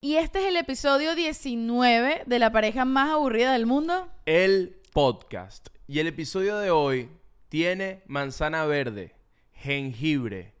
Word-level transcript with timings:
Y 0.00 0.14
este 0.14 0.38
es 0.38 0.46
el 0.46 0.56
episodio 0.56 1.16
19 1.16 2.22
de 2.24 2.38
la 2.38 2.52
pareja 2.52 2.84
más 2.84 3.10
aburrida 3.10 3.52
del 3.52 3.66
mundo. 3.66 4.08
El 4.26 4.80
podcast. 4.92 5.70
Y 5.88 5.98
el 5.98 6.06
episodio 6.06 6.56
de 6.58 6.70
hoy 6.70 7.10
tiene 7.48 8.04
manzana 8.06 8.64
verde, 8.64 9.16
jengibre, 9.54 10.54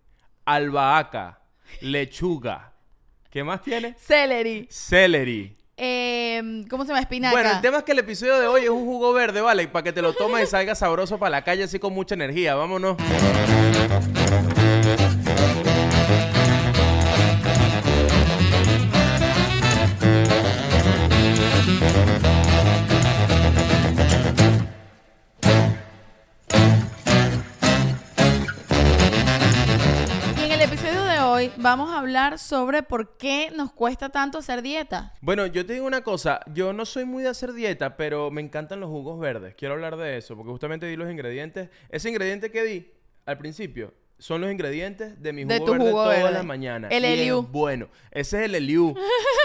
albahaca, 0.44 1.40
lechuga. 1.80 2.72
¿Qué 3.30 3.44
más 3.44 3.62
tiene? 3.62 3.94
Celery. 3.96 4.66
Celery. 4.72 5.56
Eh, 5.76 6.64
¿Cómo 6.68 6.82
se 6.82 6.88
llama? 6.88 7.00
Espinaca. 7.00 7.32
Bueno, 7.32 7.52
el 7.52 7.60
tema 7.60 7.78
es 7.78 7.84
que 7.84 7.92
el 7.92 8.00
episodio 8.00 8.40
de 8.40 8.48
hoy 8.48 8.64
es 8.64 8.70
un 8.70 8.86
jugo 8.86 9.12
verde, 9.12 9.40
¿vale? 9.40 9.68
Para 9.68 9.84
que 9.84 9.92
te 9.92 10.02
lo 10.02 10.14
tomes 10.14 10.42
y 10.42 10.46
salga 10.50 10.74
sabroso 10.74 11.16
para 11.16 11.30
la 11.30 11.44
calle 11.44 11.62
así 11.62 11.78
con 11.78 11.92
mucha 11.92 12.16
energía. 12.16 12.56
Vámonos. 12.56 12.96
Vamos 31.62 31.90
a 31.90 31.98
hablar 31.98 32.38
sobre 32.38 32.82
por 32.82 33.16
qué 33.16 33.50
nos 33.54 33.72
cuesta 33.72 34.08
tanto 34.08 34.38
hacer 34.38 34.62
dieta. 34.62 35.12
Bueno, 35.20 35.46
yo 35.46 35.64
te 35.66 35.74
digo 35.74 35.86
una 35.86 36.02
cosa, 36.02 36.40
yo 36.54 36.72
no 36.72 36.84
soy 36.86 37.04
muy 37.04 37.22
de 37.22 37.28
hacer 37.30 37.52
dieta, 37.52 37.96
pero 37.96 38.30
me 38.30 38.40
encantan 38.40 38.80
los 38.80 38.88
jugos 38.90 39.18
verdes. 39.20 39.54
Quiero 39.56 39.74
hablar 39.74 39.96
de 39.96 40.16
eso, 40.16 40.36
porque 40.36 40.50
justamente 40.50 40.86
di 40.86 40.96
los 40.96 41.10
ingredientes. 41.10 41.68
Ese 41.90 42.08
ingrediente 42.08 42.50
que 42.50 42.62
di 42.64 42.90
al 43.26 43.38
principio 43.38 43.92
son 44.20 44.40
los 44.40 44.50
ingredientes 44.50 45.22
de 45.22 45.32
mi 45.32 45.44
De 45.44 45.58
jugo 45.58 45.66
tu 45.66 45.72
verde 45.74 45.84
jugo 45.90 46.02
todas 46.04 46.18
verde. 46.18 46.32
las 46.32 46.44
mañanas. 46.44 46.90
El 46.92 47.04
Eliu. 47.04 47.42
Bueno, 47.42 47.88
ese 48.10 48.38
es 48.38 48.44
el 48.46 48.54
Eliu. 48.56 48.94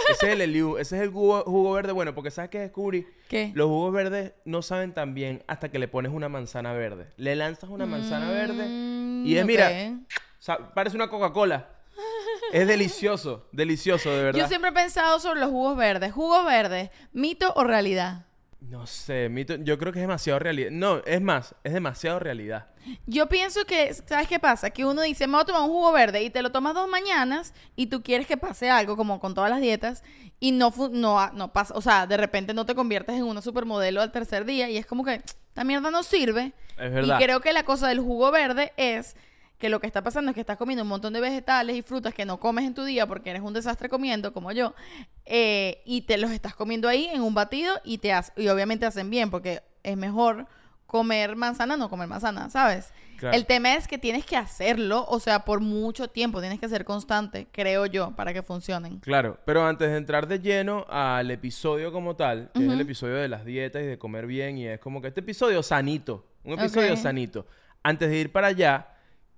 ese 0.09 0.25
es 0.27 0.33
el 0.33 0.41
Eliu. 0.41 0.77
Ese 0.77 0.95
es 0.97 1.03
el 1.03 1.09
jugo, 1.11 1.43
jugo 1.43 1.73
verde 1.73 1.91
bueno, 1.91 2.15
porque 2.15 2.31
¿sabes 2.31 2.49
qué 2.49 2.59
descubrí? 2.59 3.05
¿Qué? 3.29 3.51
Los 3.53 3.67
jugos 3.67 3.93
verdes 3.93 4.33
no 4.45 4.61
saben 4.63 4.93
tan 4.93 5.13
bien 5.13 5.43
hasta 5.47 5.69
que 5.69 5.77
le 5.77 5.87
pones 5.87 6.11
una 6.11 6.27
manzana 6.27 6.73
verde. 6.73 7.07
Le 7.17 7.35
lanzas 7.35 7.69
una 7.69 7.85
manzana 7.85 8.31
verde 8.31 8.65
Mm, 8.67 9.25
y 9.27 9.35
es, 9.37 9.43
ok. 9.43 9.47
mira, 9.47 9.69
parece 10.73 10.95
una 10.95 11.07
Coca-Cola. 11.09 11.69
Es 12.53 12.67
delicioso, 12.67 13.47
delicioso, 13.51 14.09
de 14.11 14.23
verdad. 14.23 14.39
Yo 14.39 14.47
siempre 14.47 14.69
he 14.69 14.73
pensado 14.73 15.19
sobre 15.19 15.39
los 15.41 15.49
jugos 15.49 15.75
verdes. 15.77 16.11
¿Jugos 16.13 16.45
verdes, 16.45 16.89
mito 17.11 17.51
o 17.55 17.63
realidad? 17.63 18.25
No 18.61 18.87
sé, 18.87 19.29
mito- 19.29 19.61
yo 19.61 19.77
creo 19.77 19.91
que 19.91 19.99
es 19.99 20.03
demasiado 20.03 20.39
realidad. 20.39 20.69
No, 20.71 20.99
es 21.05 21.19
más, 21.21 21.53
es 21.65 21.73
demasiado 21.73 22.19
realidad. 22.19 22.67
Yo 23.05 23.27
pienso 23.27 23.65
que, 23.65 23.93
¿sabes 23.93 24.29
qué 24.29 24.39
pasa? 24.39 24.69
Que 24.69 24.85
uno 24.85 25.01
dice, 25.01 25.27
me 25.27 25.33
voy 25.33 25.41
a 25.41 25.45
tomar 25.45 25.63
un 25.63 25.67
jugo 25.67 25.91
verde 25.91 26.23
y 26.23 26.29
te 26.29 26.41
lo 26.41 26.51
tomas 26.51 26.73
dos 26.73 26.87
mañanas 26.87 27.53
y 27.75 27.87
tú 27.87 28.01
quieres 28.01 28.25
que 28.25 28.37
pase 28.37 28.69
algo, 28.69 28.95
como 28.95 29.19
con 29.19 29.33
todas 29.33 29.49
las 29.49 29.59
dietas, 29.59 30.01
y 30.39 30.53
no, 30.53 30.73
no, 30.91 31.29
no 31.33 31.51
pasa, 31.51 31.73
o 31.75 31.81
sea, 31.81 32.07
de 32.07 32.15
repente 32.15 32.53
no 32.53 32.65
te 32.65 32.73
conviertes 32.73 33.15
en 33.17 33.23
una 33.23 33.41
supermodelo 33.41 34.01
al 34.01 34.11
tercer 34.13 34.45
día 34.45 34.69
y 34.69 34.77
es 34.77 34.85
como 34.85 35.03
que 35.03 35.15
esta 35.15 35.63
mierda 35.65 35.91
no 35.91 36.01
sirve. 36.03 36.53
Es 36.77 36.91
verdad. 36.93 37.19
Y 37.19 37.23
creo 37.23 37.41
que 37.41 37.51
la 37.51 37.63
cosa 37.63 37.89
del 37.89 37.99
jugo 37.99 38.31
verde 38.31 38.71
es 38.77 39.15
que 39.63 39.69
lo 39.69 39.79
que 39.79 39.87
está 39.87 40.03
pasando 40.03 40.29
es 40.29 40.35
que 40.35 40.41
estás 40.41 40.57
comiendo 40.57 40.83
un 40.83 40.89
montón 40.89 41.13
de 41.13 41.21
vegetales 41.21 41.77
y 41.77 41.81
frutas 41.83 42.13
que 42.13 42.25
no 42.25 42.37
comes 42.37 42.65
en 42.65 42.73
tu 42.73 42.83
día 42.83 43.07
porque 43.07 43.29
eres 43.29 43.41
un 43.41 43.53
desastre 43.53 43.87
comiendo, 43.87 44.33
como 44.33 44.51
yo, 44.51 44.75
eh, 45.25 45.81
y 45.85 46.01
te 46.01 46.17
los 46.17 46.31
estás 46.31 46.53
comiendo 46.53 46.89
ahí 46.89 47.05
en 47.13 47.21
un 47.21 47.33
batido 47.33 47.79
y 47.85 47.99
te 47.99 48.11
hace- 48.11 48.33
y 48.35 48.49
obviamente 48.49 48.85
hacen 48.85 49.09
bien 49.09 49.29
porque 49.31 49.63
es 49.83 49.95
mejor 49.95 50.47
comer 50.85 51.37
manzana 51.37 51.77
no 51.77 51.89
comer 51.89 52.09
manzana, 52.09 52.49
¿sabes? 52.49 52.91
Claro. 53.17 53.37
El 53.37 53.45
tema 53.45 53.73
es 53.75 53.87
que 53.87 53.97
tienes 53.97 54.25
que 54.25 54.35
hacerlo, 54.35 55.05
o 55.07 55.17
sea, 55.21 55.45
por 55.45 55.61
mucho 55.61 56.09
tiempo, 56.09 56.41
tienes 56.41 56.59
que 56.59 56.67
ser 56.67 56.83
constante, 56.83 57.47
creo 57.53 57.85
yo, 57.85 58.11
para 58.17 58.33
que 58.33 58.43
funcionen. 58.43 58.99
Claro, 58.99 59.39
pero 59.45 59.65
antes 59.65 59.89
de 59.89 59.95
entrar 59.95 60.27
de 60.27 60.39
lleno 60.39 60.85
al 60.89 61.31
episodio 61.31 61.93
como 61.93 62.17
tal, 62.17 62.51
que 62.53 62.65
es 62.65 62.69
el 62.69 62.81
episodio 62.81 63.15
de 63.15 63.29
las 63.29 63.45
dietas 63.45 63.81
y 63.81 63.85
de 63.85 63.97
comer 63.97 64.27
bien, 64.27 64.57
y 64.57 64.67
es 64.67 64.81
como 64.81 65.01
que 65.01 65.07
este 65.07 65.21
episodio 65.21 65.63
sanito, 65.63 66.25
un 66.43 66.59
episodio 66.59 66.97
sanito. 66.97 67.47
Antes 67.81 68.09
de 68.09 68.17
ir 68.17 68.31
para 68.33 68.47
allá, 68.47 68.87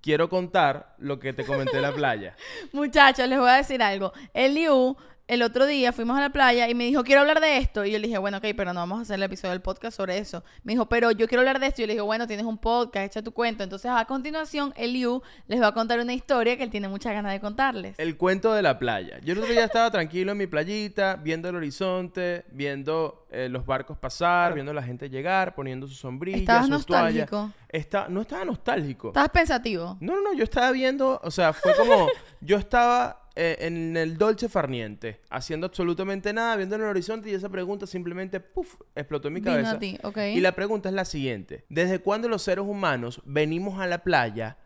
quiero 0.06 0.30
contar 0.30 0.94
lo 1.00 1.20
que 1.20 1.34
te 1.34 1.44
comenté 1.44 1.78
en 1.78 1.82
la 1.82 1.92
playa. 1.92 2.36
Muchachos, 2.74 3.28
les 3.28 3.40
voy 3.40 3.50
a 3.50 3.56
decir 3.56 3.82
algo. 3.82 4.14
El 4.36 4.54
Liu, 4.54 4.96
el 5.28 5.42
otro 5.42 5.66
día 5.66 5.92
fuimos 5.92 6.18
a 6.18 6.22
la 6.22 6.30
playa 6.30 6.70
y 6.70 6.76
me 6.76 6.84
dijo, 6.84 7.04
quiero 7.04 7.22
hablar 7.22 7.40
de 7.40 7.58
esto. 7.58 7.84
Y 7.84 7.92
yo 7.92 7.98
le 7.98 8.08
dije, 8.08 8.20
bueno, 8.20 8.38
ok, 8.38 8.46
pero 8.56 8.74
no 8.74 8.80
vamos 8.82 9.00
a 9.00 9.02
hacer 9.02 9.16
el 9.16 9.24
episodio 9.24 9.52
del 9.54 9.62
podcast 9.62 9.98
sobre 9.98 10.20
eso. 10.20 10.44
Me 10.64 10.74
dijo, 10.74 10.88
pero 10.88 11.10
yo 11.10 11.28
quiero 11.28 11.42
hablar 11.42 11.60
de 11.60 11.68
esto. 11.68 11.82
Y 11.82 11.84
yo 11.84 11.88
le 11.88 11.94
dije, 11.94 12.02
bueno, 12.04 12.28
tienes 12.28 12.46
un 12.46 12.60
podcast, 12.60 13.08
echa 13.08 13.24
tu 13.24 13.32
cuento. 13.32 13.64
Entonces, 13.64 13.90
a 13.92 14.06
continuación, 14.06 14.72
el 14.78 14.94
Liu 14.94 15.24
les 15.48 15.60
va 15.60 15.68
a 15.68 15.74
contar 15.74 16.00
una 16.00 16.14
historia 16.14 16.58
que 16.58 16.64
él 16.64 16.70
tiene 16.70 16.88
muchas 16.90 17.14
ganas 17.14 17.32
de 17.32 17.40
contarles. 17.40 17.98
El 17.98 18.18
cuento 18.18 18.54
de 18.54 18.62
la 18.62 18.78
playa. 18.78 19.20
Yo 19.24 19.34
el 19.34 19.40
otro 19.40 19.52
día 19.52 19.66
estaba 19.66 19.90
tranquilo 19.90 20.34
en 20.34 20.38
mi 20.38 20.46
playita, 20.46 21.16
viendo 21.16 21.50
el 21.50 21.56
horizonte, 21.56 22.46
viendo 22.52 23.26
eh, 23.32 23.50
los 23.50 23.66
barcos 23.66 23.98
pasar, 23.98 24.54
viendo 24.54 24.74
la 24.74 24.84
gente 24.84 25.10
llegar, 25.10 25.56
poniendo 25.56 25.88
su 25.88 25.96
sombrilla, 25.96 26.38
Estabas 26.38 26.68
sus 26.68 26.86
toallas. 26.86 27.32
nostálgico. 27.32 27.52
Está, 27.70 28.08
no 28.10 28.22
estaba 28.22 28.46
nostálgico. 28.46 29.08
¿Estás 29.08 29.30
pensativo? 29.30 29.98
No, 30.00 30.14
no, 30.16 30.22
no, 30.22 30.34
yo 30.34 30.44
estaba 30.44 30.72
viendo, 30.72 31.20
o 31.24 31.32
sea, 31.32 31.52
fue 31.52 31.76
como, 31.76 32.08
yo 32.42 32.58
estaba 32.58 33.25
eh, 33.36 33.58
en 33.60 33.98
el 33.98 34.18
Dolce 34.18 34.48
Farniente, 34.48 35.22
haciendo 35.30 35.68
absolutamente 35.68 36.32
nada, 36.32 36.56
viendo 36.56 36.76
en 36.76 36.82
el 36.82 36.88
horizonte 36.88 37.30
y 37.30 37.34
esa 37.34 37.50
pregunta 37.50 37.86
simplemente, 37.86 38.40
puff, 38.40 38.76
explotó 38.96 39.28
en 39.28 39.34
mi 39.34 39.42
cabeza. 39.42 39.72
a 39.72 39.80
ti, 39.80 39.98
ok. 40.04 40.18
Y 40.34 40.40
la 40.40 40.54
pregunta 40.54 40.90
es 40.90 40.96
la 40.96 41.06
siguiente, 41.06 41.66
¿desde 41.70 42.00
cuándo 42.00 42.30
los 42.30 42.44
seres 42.44 42.66
humanos 42.66 43.22
venimos 43.26 43.80
a 43.80 43.88
la 43.88 44.04
playa 44.04 44.58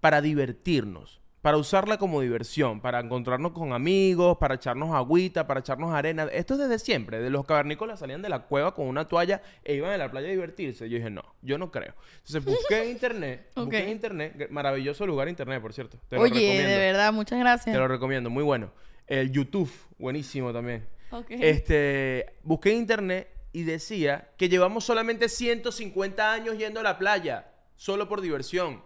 para 0.00 0.20
divertirnos? 0.20 1.20
Para 1.44 1.58
usarla 1.58 1.98
como 1.98 2.22
diversión, 2.22 2.80
para 2.80 3.00
encontrarnos 3.00 3.52
con 3.52 3.74
amigos, 3.74 4.38
para 4.38 4.54
echarnos 4.54 4.94
agüita, 4.94 5.46
para 5.46 5.60
echarnos 5.60 5.92
arena. 5.92 6.24
Esto 6.32 6.54
es 6.54 6.60
desde 6.60 6.78
siempre. 6.78 7.20
De 7.20 7.28
los 7.28 7.44
cavernícolas 7.44 8.00
salían 8.00 8.22
de 8.22 8.30
la 8.30 8.44
cueva 8.44 8.74
con 8.74 8.86
una 8.86 9.06
toalla 9.06 9.42
e 9.62 9.74
iban 9.74 9.90
a 9.92 9.98
la 9.98 10.10
playa 10.10 10.28
a 10.28 10.30
divertirse. 10.30 10.88
Yo 10.88 10.96
dije, 10.96 11.10
no, 11.10 11.22
yo 11.42 11.58
no 11.58 11.70
creo. 11.70 11.92
Entonces 12.16 12.42
busqué 12.46 12.84
en 12.84 12.88
internet, 12.92 13.50
busqué 13.56 13.76
Ok. 13.76 13.82
en 13.82 13.88
internet, 13.90 14.48
maravilloso 14.48 15.06
lugar 15.06 15.28
internet, 15.28 15.60
por 15.60 15.74
cierto. 15.74 15.98
Te 16.08 16.16
lo 16.16 16.22
Oye, 16.22 16.32
recomiendo. 16.32 16.68
de 16.70 16.78
verdad, 16.78 17.12
muchas 17.12 17.38
gracias. 17.38 17.74
Te 17.74 17.78
lo 17.78 17.88
recomiendo, 17.88 18.30
muy 18.30 18.42
bueno. 18.42 18.70
El 19.06 19.30
YouTube, 19.30 19.70
buenísimo 19.98 20.50
también. 20.50 20.86
Este, 21.28 22.36
busqué 22.42 22.72
internet 22.72 23.28
y 23.52 23.64
decía 23.64 24.30
que 24.38 24.48
llevamos 24.48 24.84
solamente 24.84 25.28
150 25.28 26.32
años 26.32 26.56
yendo 26.56 26.80
a 26.80 26.82
la 26.82 26.98
playa, 26.98 27.48
solo 27.76 28.08
por 28.08 28.22
diversión. 28.22 28.82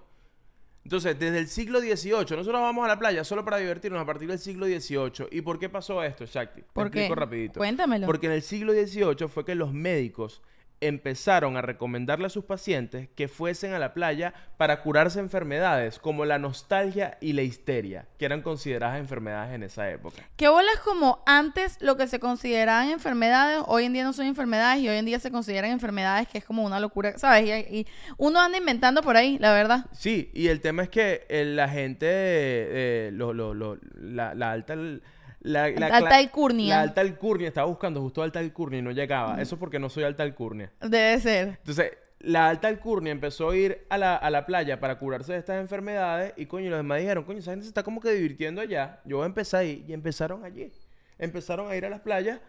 Entonces, 0.88 1.18
desde 1.18 1.38
el 1.38 1.48
siglo 1.48 1.80
XVIII, 1.80 2.14
nosotros 2.14 2.62
vamos 2.62 2.82
a 2.82 2.88
la 2.88 2.98
playa 2.98 3.22
solo 3.22 3.44
para 3.44 3.58
divertirnos 3.58 4.00
a 4.00 4.06
partir 4.06 4.26
del 4.26 4.38
siglo 4.38 4.64
XVIII. 4.64 5.28
¿Y 5.32 5.42
por 5.42 5.58
qué 5.58 5.68
pasó 5.68 6.02
esto, 6.02 6.24
Shakti? 6.24 6.62
Te 6.62 6.66
¿Por 6.72 6.90
qué? 6.90 7.00
explico 7.00 7.14
rapidito. 7.14 7.58
Cuéntamelo. 7.58 8.06
Porque 8.06 8.24
en 8.24 8.32
el 8.32 8.40
siglo 8.40 8.72
XVIII 8.72 9.28
fue 9.28 9.44
que 9.44 9.54
los 9.54 9.70
médicos 9.70 10.40
empezaron 10.80 11.56
a 11.56 11.62
recomendarle 11.62 12.26
a 12.26 12.30
sus 12.30 12.44
pacientes 12.44 13.08
que 13.16 13.28
fuesen 13.28 13.72
a 13.74 13.78
la 13.78 13.94
playa 13.94 14.32
para 14.56 14.80
curarse 14.82 15.18
enfermedades 15.20 15.98
como 15.98 16.24
la 16.24 16.38
nostalgia 16.38 17.18
y 17.20 17.32
la 17.32 17.42
histeria, 17.42 18.06
que 18.18 18.24
eran 18.24 18.42
consideradas 18.42 18.98
enfermedades 18.98 19.54
en 19.54 19.62
esa 19.62 19.90
época. 19.90 20.22
¿Qué 20.36 20.48
bolas 20.48 20.78
como 20.84 21.22
antes 21.26 21.78
lo 21.80 21.96
que 21.96 22.06
se 22.06 22.20
consideraban 22.20 22.90
enfermedades, 22.90 23.62
hoy 23.66 23.84
en 23.84 23.92
día 23.92 24.04
no 24.04 24.12
son 24.12 24.26
enfermedades 24.26 24.80
y 24.82 24.88
hoy 24.88 24.96
en 24.96 25.04
día 25.04 25.18
se 25.18 25.30
consideran 25.30 25.70
enfermedades 25.70 26.28
que 26.28 26.38
es 26.38 26.44
como 26.44 26.64
una 26.64 26.80
locura, 26.80 27.18
¿sabes? 27.18 27.44
Y, 27.70 27.78
y 27.80 27.86
uno 28.16 28.40
anda 28.40 28.58
inventando 28.58 29.02
por 29.02 29.16
ahí, 29.16 29.38
la 29.38 29.52
verdad. 29.52 29.86
Sí, 29.92 30.30
y 30.34 30.48
el 30.48 30.60
tema 30.60 30.84
es 30.84 30.88
que 30.88 31.26
eh, 31.28 31.44
la 31.44 31.68
gente, 31.68 32.06
eh, 32.08 33.10
lo- 33.12 33.32
lo- 33.32 33.54
lo- 33.54 33.78
la, 33.94 34.34
la 34.34 34.52
alta... 34.52 34.76
La, 35.40 35.68
la 35.70 35.86
alta 35.86 36.16
alcurnia. 36.16 36.76
La 36.76 36.82
alta 36.82 37.00
alcurnia, 37.00 37.48
estaba 37.48 37.66
buscando 37.66 38.00
justo 38.00 38.22
alta 38.22 38.38
alcurnia 38.38 38.80
y 38.80 38.82
no 38.82 38.90
llegaba. 38.90 39.40
Eso 39.40 39.58
porque 39.58 39.78
no 39.78 39.88
soy 39.88 40.04
alta 40.04 40.22
alcurnia. 40.22 40.72
Debe 40.80 41.20
ser. 41.20 41.48
Entonces, 41.48 41.92
la 42.20 42.48
alta 42.48 42.68
alcurnia 42.68 43.12
empezó 43.12 43.50
a 43.50 43.56
ir 43.56 43.86
a 43.88 43.98
la, 43.98 44.16
a 44.16 44.30
la 44.30 44.44
playa 44.46 44.80
para 44.80 44.98
curarse 44.98 45.32
de 45.32 45.38
estas 45.38 45.60
enfermedades 45.60 46.34
y 46.36 46.46
coño, 46.46 46.70
los 46.70 46.80
demás 46.80 46.98
dijeron, 46.98 47.24
coño, 47.24 47.38
esa 47.38 47.52
gente 47.52 47.64
se 47.64 47.68
está 47.68 47.82
como 47.82 48.00
que 48.00 48.10
divirtiendo 48.10 48.60
allá. 48.60 49.00
Yo 49.04 49.18
voy 49.18 49.24
a 49.24 49.26
empezar 49.26 49.60
ahí. 49.60 49.84
Y 49.86 49.92
empezaron 49.92 50.44
allí. 50.44 50.72
Empezaron 51.18 51.70
a 51.70 51.76
ir 51.76 51.84
a 51.84 51.90
las 51.90 52.00
playas 52.00 52.40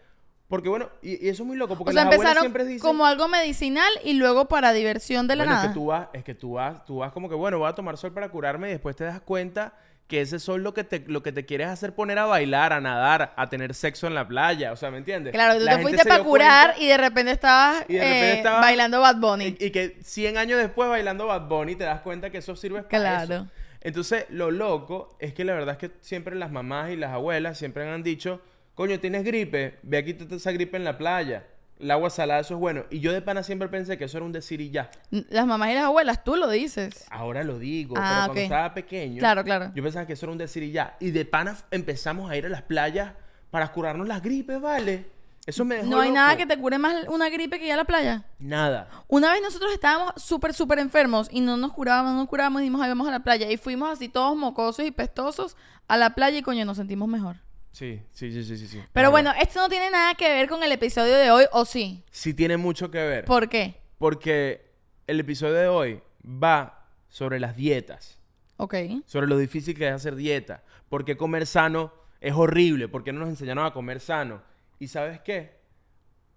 porque, 0.50 0.68
bueno, 0.68 0.90
y, 1.00 1.24
y 1.24 1.28
eso 1.28 1.44
es 1.44 1.46
muy 1.46 1.56
loco 1.56 1.76
porque 1.78 1.90
O 1.90 1.92
sea, 1.92 2.06
las 2.06 2.12
empezaron 2.12 2.40
siempre 2.40 2.64
dicen... 2.64 2.80
como 2.80 3.06
algo 3.06 3.28
medicinal 3.28 3.88
y 4.02 4.14
luego 4.14 4.46
para 4.46 4.72
diversión 4.72 5.28
de 5.28 5.36
la 5.36 5.44
Bueno, 5.44 5.54
nada. 5.54 5.66
es 5.66 5.70
que 5.70 5.74
tú 5.74 5.86
vas, 5.86 6.08
es 6.12 6.24
que 6.24 6.34
tú 6.34 6.52
vas, 6.54 6.84
tú 6.84 6.96
vas 6.96 7.12
como 7.12 7.28
que, 7.28 7.36
bueno, 7.36 7.60
voy 7.60 7.68
a 7.68 7.72
tomar 7.76 7.96
sol 7.96 8.12
para 8.12 8.28
curarme 8.30 8.66
y 8.68 8.72
después 8.72 8.96
te 8.96 9.04
das 9.04 9.20
cuenta 9.20 9.74
que 10.10 10.20
ese 10.20 10.38
sol 10.38 10.62
lo 10.62 10.74
que 10.74 10.84
te, 10.84 11.02
lo 11.06 11.22
que 11.22 11.32
te 11.32 11.46
quieres 11.46 11.68
hacer 11.68 11.94
poner 11.94 12.18
a 12.18 12.26
bailar, 12.26 12.74
a 12.74 12.80
nadar, 12.82 13.32
a 13.36 13.48
tener 13.48 13.72
sexo 13.74 14.06
en 14.06 14.14
la 14.14 14.28
playa, 14.28 14.72
o 14.72 14.76
sea, 14.76 14.90
¿me 14.90 14.98
entiendes? 14.98 15.32
Claro, 15.32 15.58
tú 15.58 15.64
La 15.64 15.76
te 15.76 15.82
fuiste 15.82 16.04
para 16.04 16.22
curar 16.22 16.74
y 16.78 16.88
de 16.88 16.98
repente 16.98 17.30
estabas, 17.32 17.84
y 17.88 17.94
de 17.94 18.00
repente 18.00 18.30
eh, 18.32 18.36
estabas- 18.38 18.60
bailando 18.60 19.00
Bad 19.00 19.16
Bunny. 19.16 19.56
y, 19.58 19.64
y 19.66 19.70
que 19.70 19.96
100 20.02 20.36
años 20.36 20.58
después 20.58 20.90
bailando 20.90 21.26
Bad 21.28 21.48
Bunny 21.48 21.76
te 21.76 21.84
das 21.84 22.02
cuenta 22.02 22.28
que 22.28 22.38
eso 22.38 22.54
sirve 22.56 22.82
para 22.82 22.88
Claro. 22.88 23.34
eso. 23.34 23.46
Entonces, 23.82 24.26
lo 24.28 24.50
loco 24.50 25.16
es 25.20 25.32
que 25.32 25.44
la 25.44 25.54
verdad 25.54 25.78
es 25.80 25.88
que 25.88 25.96
siempre 26.02 26.36
las 26.36 26.50
mamás 26.50 26.90
y 26.90 26.96
las 26.96 27.12
abuelas 27.12 27.56
siempre 27.56 27.88
han 27.88 28.02
dicho, 28.02 28.42
coño, 28.74 29.00
tienes 29.00 29.24
gripe, 29.24 29.78
ve 29.82 29.96
aquí 29.98 30.18
esa 30.30 30.52
gripe 30.52 30.76
en 30.76 30.84
la 30.84 30.98
playa. 30.98 31.46
El 31.80 31.90
agua 31.90 32.10
salada, 32.10 32.40
eso 32.40 32.54
es 32.54 32.60
bueno. 32.60 32.84
Y 32.90 33.00
yo 33.00 33.10
de 33.12 33.22
pana 33.22 33.42
siempre 33.42 33.68
pensé 33.68 33.96
que 33.96 34.04
eso 34.04 34.18
era 34.18 34.26
un 34.26 34.32
decir 34.32 34.60
y 34.60 34.70
ya. 34.70 34.90
Las 35.10 35.46
mamás 35.46 35.70
y 35.70 35.74
las 35.74 35.84
abuelas, 35.84 36.22
tú 36.22 36.36
lo 36.36 36.48
dices. 36.50 37.06
Ahora 37.10 37.42
lo 37.42 37.58
digo, 37.58 37.94
Ah, 37.98 38.02
pero 38.02 38.26
cuando 38.26 38.40
estaba 38.42 38.74
pequeño, 38.74 39.18
Claro, 39.18 39.42
claro. 39.44 39.72
yo 39.74 39.82
pensaba 39.82 40.06
que 40.06 40.12
eso 40.12 40.26
era 40.26 40.32
un 40.32 40.38
decir 40.38 40.62
y 40.62 40.72
ya. 40.72 40.96
Y 41.00 41.10
de 41.10 41.24
pana 41.24 41.56
empezamos 41.70 42.30
a 42.30 42.36
ir 42.36 42.44
a 42.44 42.48
las 42.50 42.62
playas 42.62 43.12
para 43.50 43.72
curarnos 43.72 44.06
las 44.06 44.22
gripes, 44.22 44.60
¿vale? 44.60 45.06
Eso 45.46 45.64
me 45.64 45.76
dejó 45.76 45.86
No 45.88 46.00
hay 46.00 46.10
loco. 46.10 46.20
nada 46.20 46.36
que 46.36 46.44
te 46.46 46.58
cure 46.58 46.76
más 46.78 47.08
una 47.08 47.30
gripe 47.30 47.58
que 47.58 47.66
ir 47.66 47.72
a 47.72 47.76
la 47.76 47.84
playa. 47.84 48.24
Nada. 48.38 48.88
Una 49.08 49.32
vez 49.32 49.40
nosotros 49.42 49.72
estábamos 49.72 50.12
súper, 50.18 50.52
súper 50.52 50.78
enfermos 50.80 51.28
y 51.32 51.40
no 51.40 51.56
nos 51.56 51.72
curábamos, 51.72 52.12
no 52.12 52.18
nos 52.18 52.28
curábamos 52.28 52.60
y 52.60 52.64
dijimos, 52.64 52.82
ay, 52.82 52.90
vamos 52.90 53.08
a 53.08 53.10
la 53.10 53.20
playa. 53.20 53.50
Y 53.50 53.56
fuimos 53.56 53.88
así 53.90 54.10
todos 54.10 54.36
mocosos 54.36 54.84
y 54.84 54.90
pestosos 54.90 55.56
a 55.88 55.96
la 55.96 56.14
playa 56.14 56.36
y 56.38 56.42
coño, 56.42 56.64
nos 56.66 56.76
sentimos 56.76 57.08
mejor. 57.08 57.36
Sí, 57.72 58.02
sí, 58.12 58.32
sí, 58.32 58.44
sí, 58.44 58.56
sí. 58.56 58.66
sí. 58.66 58.82
Pero 58.92 59.10
bueno, 59.10 59.32
esto 59.40 59.60
no 59.60 59.68
tiene 59.68 59.90
nada 59.90 60.14
que 60.14 60.28
ver 60.28 60.48
con 60.48 60.62
el 60.62 60.72
episodio 60.72 61.16
de 61.16 61.30
hoy, 61.30 61.44
¿o 61.52 61.64
sí? 61.64 62.04
Sí 62.10 62.34
tiene 62.34 62.56
mucho 62.56 62.90
que 62.90 62.98
ver. 62.98 63.24
¿Por 63.24 63.48
qué? 63.48 63.76
Porque 63.98 64.70
el 65.06 65.20
episodio 65.20 65.54
de 65.54 65.68
hoy 65.68 66.02
va 66.24 66.86
sobre 67.08 67.38
las 67.40 67.56
dietas. 67.56 68.18
Ok. 68.56 68.74
Sobre 69.06 69.26
lo 69.26 69.38
difícil 69.38 69.76
que 69.76 69.86
es 69.88 69.94
hacer 69.94 70.16
dieta. 70.16 70.62
Porque 70.88 71.16
comer 71.16 71.46
sano 71.46 71.92
es 72.20 72.34
horrible. 72.34 72.88
Porque 72.88 73.12
no 73.12 73.20
nos 73.20 73.28
enseñaron 73.30 73.64
a 73.64 73.72
comer 73.72 74.00
sano. 74.00 74.42
¿Y 74.78 74.88
sabes 74.88 75.20
qué? 75.20 75.58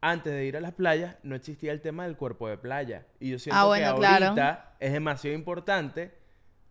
Antes 0.01 0.33
de 0.33 0.45
ir 0.45 0.55
a 0.57 0.61
las 0.61 0.73
playas 0.73 1.15
no 1.23 1.35
existía 1.35 1.71
el 1.71 1.81
tema 1.81 2.03
del 2.05 2.15
cuerpo 2.15 2.47
de 2.47 2.57
playa. 2.57 3.05
Y 3.19 3.31
yo 3.31 3.39
siento 3.39 3.59
Ah, 3.59 3.65
bueno, 3.65 3.93
que 3.95 3.99
claro. 3.99 4.25
ahorita 4.27 4.75
es 4.79 4.91
demasiado 4.93 5.35
importante 5.35 6.13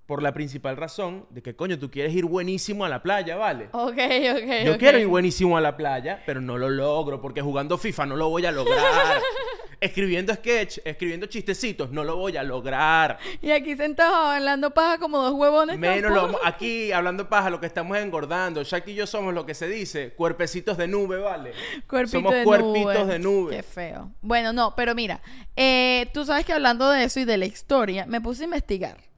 por 0.06 0.22
la 0.22 0.32
principal 0.32 0.76
razón 0.76 1.26
de 1.30 1.42
que, 1.42 1.54
coño, 1.54 1.78
tú 1.78 1.90
quieres 1.90 2.14
ir 2.14 2.24
buenísimo 2.24 2.84
a 2.84 2.88
la 2.88 3.02
playa, 3.02 3.36
¿vale? 3.36 3.68
Ok, 3.72 3.98
ok. 3.98 4.64
Yo 4.64 4.78
quiero 4.78 4.98
ir 4.98 5.06
buenísimo 5.06 5.56
a 5.56 5.60
la 5.60 5.76
playa, 5.76 6.22
pero 6.26 6.40
no 6.40 6.58
lo 6.58 6.68
logro 6.68 7.20
porque 7.20 7.40
jugando 7.40 7.78
FIFA 7.78 8.06
no 8.06 8.16
lo 8.16 8.28
voy 8.28 8.44
a 8.46 8.52
lograr. 8.52 9.20
escribiendo 9.82 10.32
sketch, 10.32 10.78
escribiendo 10.84 11.26
chistecitos, 11.26 11.90
no 11.90 12.04
lo 12.04 12.16
voy 12.16 12.36
a 12.36 12.42
lograr. 12.44 13.18
Y 13.40 13.50
aquí 13.50 13.74
sentados 13.74 14.14
hablando 14.14 14.72
paja 14.72 14.98
como 14.98 15.18
dos 15.18 15.32
huevones. 15.32 15.76
Menos 15.78 16.12
lo 16.12 16.38
aquí 16.44 16.92
hablando 16.92 17.28
paja, 17.28 17.50
lo 17.50 17.60
que 17.60 17.66
estamos 17.66 17.98
engordando. 17.98 18.62
Shaq 18.62 18.88
y 18.88 18.94
yo 18.94 19.06
somos 19.08 19.34
lo 19.34 19.44
que 19.44 19.54
se 19.54 19.68
dice, 19.68 20.12
cuerpecitos 20.12 20.76
de 20.76 20.86
nube, 20.86 21.18
¿vale? 21.18 21.52
Cuerpito 21.88 22.18
somos 22.18 22.32
de 22.32 22.44
cuerpitos 22.44 22.94
nube. 22.94 23.12
de 23.12 23.18
nube. 23.18 23.56
Qué 23.56 23.62
feo. 23.64 24.12
Bueno, 24.22 24.52
no, 24.52 24.74
pero 24.76 24.94
mira, 24.94 25.20
eh, 25.56 26.08
tú 26.14 26.24
sabes 26.24 26.46
que 26.46 26.52
hablando 26.52 26.88
de 26.88 27.04
eso 27.04 27.18
y 27.18 27.24
de 27.24 27.36
la 27.36 27.46
historia, 27.46 28.06
me 28.06 28.20
puse 28.20 28.42
a 28.42 28.44
investigar 28.44 29.11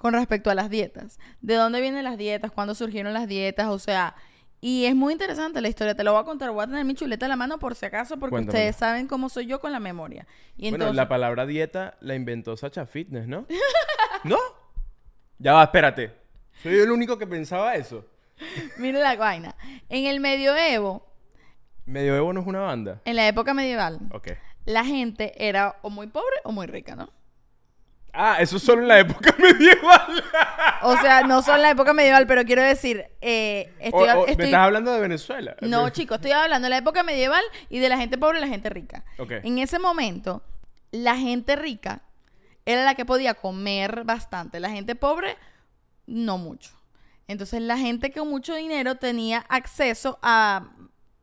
con 0.00 0.14
respecto 0.14 0.48
a 0.50 0.54
las 0.54 0.70
dietas. 0.70 1.18
¿De 1.42 1.54
dónde 1.56 1.80
vienen 1.82 2.04
las 2.04 2.16
dietas? 2.16 2.50
¿Cuándo 2.50 2.74
surgieron 2.74 3.12
las 3.12 3.28
dietas? 3.28 3.68
O 3.68 3.78
sea, 3.78 4.14
y 4.62 4.86
es 4.86 4.94
muy 4.96 5.12
interesante 5.12 5.60
la 5.60 5.68
historia. 5.68 5.94
Te 5.94 6.04
lo 6.04 6.12
voy 6.12 6.22
a 6.22 6.24
contar. 6.24 6.50
Voy 6.52 6.64
a 6.64 6.66
tener 6.66 6.86
mi 6.86 6.94
chuleta 6.94 7.26
a 7.26 7.28
la 7.28 7.36
mano 7.36 7.58
por 7.58 7.74
si 7.74 7.84
acaso, 7.84 8.18
porque 8.18 8.36
ustedes 8.40 8.76
saben 8.76 9.06
cómo 9.06 9.28
soy 9.28 9.44
yo 9.46 9.60
con 9.60 9.72
la 9.72 9.78
memoria. 9.80 10.26
Y 10.56 10.62
Bueno, 10.70 10.76
entonces, 10.76 10.96
la 10.96 11.06
palabra 11.08 11.44
dieta 11.44 11.98
la 12.00 12.14
inventó 12.14 12.56
Sacha 12.56 12.86
Fitness, 12.86 13.28
¿no? 13.28 13.46
¿No? 14.24 14.38
Ya 15.38 15.52
va, 15.52 15.64
espérate. 15.64 16.12
Soy 16.62 16.78
el 16.78 16.90
único 16.90 17.18
que 17.18 17.26
pensaba 17.26 17.74
eso. 17.74 18.06
mire 18.78 19.00
la 19.00 19.16
vaina. 19.16 19.54
En 19.90 20.06
el 20.06 20.18
medioevo, 20.20 21.06
Medioevo 21.84 22.32
no 22.32 22.40
es 22.40 22.46
una 22.46 22.60
banda. 22.60 23.02
en 23.04 23.16
la 23.16 23.28
época 23.28 23.52
medieval, 23.52 23.98
Ok. 24.12 24.28
la 24.64 24.84
gente 24.84 25.34
era 25.48 25.76
o 25.82 25.90
muy 25.90 26.06
pobre 26.06 26.36
o 26.44 26.52
muy 26.52 26.66
rica, 26.66 26.94
¿no? 26.96 27.10
Ah, 28.12 28.36
eso 28.40 28.56
es 28.56 28.62
solo 28.62 28.82
en 28.82 28.88
la 28.88 28.98
época 28.98 29.34
medieval. 29.38 30.24
O 30.82 30.96
sea, 30.98 31.22
no 31.22 31.42
solo 31.42 31.56
en 31.56 31.62
la 31.62 31.70
época 31.70 31.92
medieval, 31.92 32.26
pero 32.26 32.44
quiero 32.44 32.62
decir, 32.62 33.04
eh, 33.20 33.72
estoy, 33.78 34.08
O- 34.08 34.20
o- 34.20 34.26
estoy- 34.26 34.36
Me 34.36 34.44
estás 34.46 34.60
hablando 34.60 34.92
de 34.92 35.00
Venezuela. 35.00 35.56
No, 35.60 35.88
chicos, 35.90 36.16
estoy 36.16 36.32
hablando 36.32 36.66
de 36.66 36.70
la 36.70 36.78
época 36.78 37.02
medieval 37.02 37.42
y 37.68 37.78
de 37.78 37.88
la 37.88 37.96
gente 37.98 38.18
pobre 38.18 38.38
y 38.38 38.40
la 38.40 38.48
gente 38.48 38.68
rica. 38.70 39.04
Ok. 39.18 39.32
En 39.42 39.58
ese 39.58 39.78
momento, 39.78 40.42
la 40.90 41.16
gente 41.16 41.54
rica 41.56 42.02
era 42.66 42.84
la 42.84 42.94
que 42.94 43.04
podía 43.04 43.34
comer 43.34 44.04
bastante. 44.04 44.60
La 44.60 44.70
gente 44.70 44.94
pobre, 44.96 45.36
no 46.06 46.36
mucho. 46.38 46.70
Entonces, 47.28 47.62
la 47.62 47.78
gente 47.78 48.10
con 48.12 48.28
mucho 48.28 48.54
dinero 48.54 48.96
tenía 48.96 49.44
acceso 49.48 50.18
a, 50.22 50.70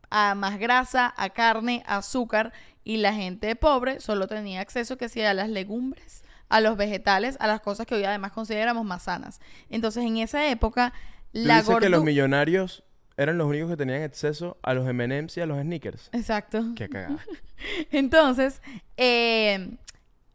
a 0.10 0.36
más 0.36 0.58
grasa, 0.58 1.14
a 1.18 1.30
carne, 1.32 1.84
a 1.86 1.98
azúcar. 1.98 2.54
Y 2.86 2.98
la 2.98 3.14
gente 3.14 3.54
pobre 3.58 4.00
solo 4.00 4.28
tenía 4.28 4.62
acceso 4.62 4.98
que 4.98 5.10
sí 5.10 5.22
a 5.22 5.34
las 5.34 5.50
legumbres, 5.50 6.24
a 6.50 6.62
los 6.62 6.78
vegetales, 6.78 7.38
a 7.40 7.48
las 7.48 7.62
cosas 7.62 7.86
que 7.86 7.96
hoy 7.96 8.04
además 8.04 8.32
consideramos 8.32 8.86
más 8.86 9.04
sanas. 9.04 9.40
Entonces, 9.70 10.04
en 10.04 10.18
esa 10.18 10.50
época, 10.50 10.94
Tú 11.34 11.40
la 11.40 11.60
dices 11.62 11.78
que 11.78 11.90
los 11.90 12.04
millonarios 12.04 12.84
eran 13.18 13.38
los 13.38 13.48
únicos 13.48 13.70
que 13.70 13.78
tenían 13.78 14.04
acceso 14.04 14.58
a 14.62 14.74
los 14.74 14.88
M&M's 14.88 15.36
y 15.38 15.42
a 15.42 15.46
los 15.46 15.60
sneakers. 15.60 16.10
Exacto. 16.14 16.64
Qué 16.76 16.88
cagada. 16.88 17.18
Entonces, 17.92 18.62
eh, 18.96 19.78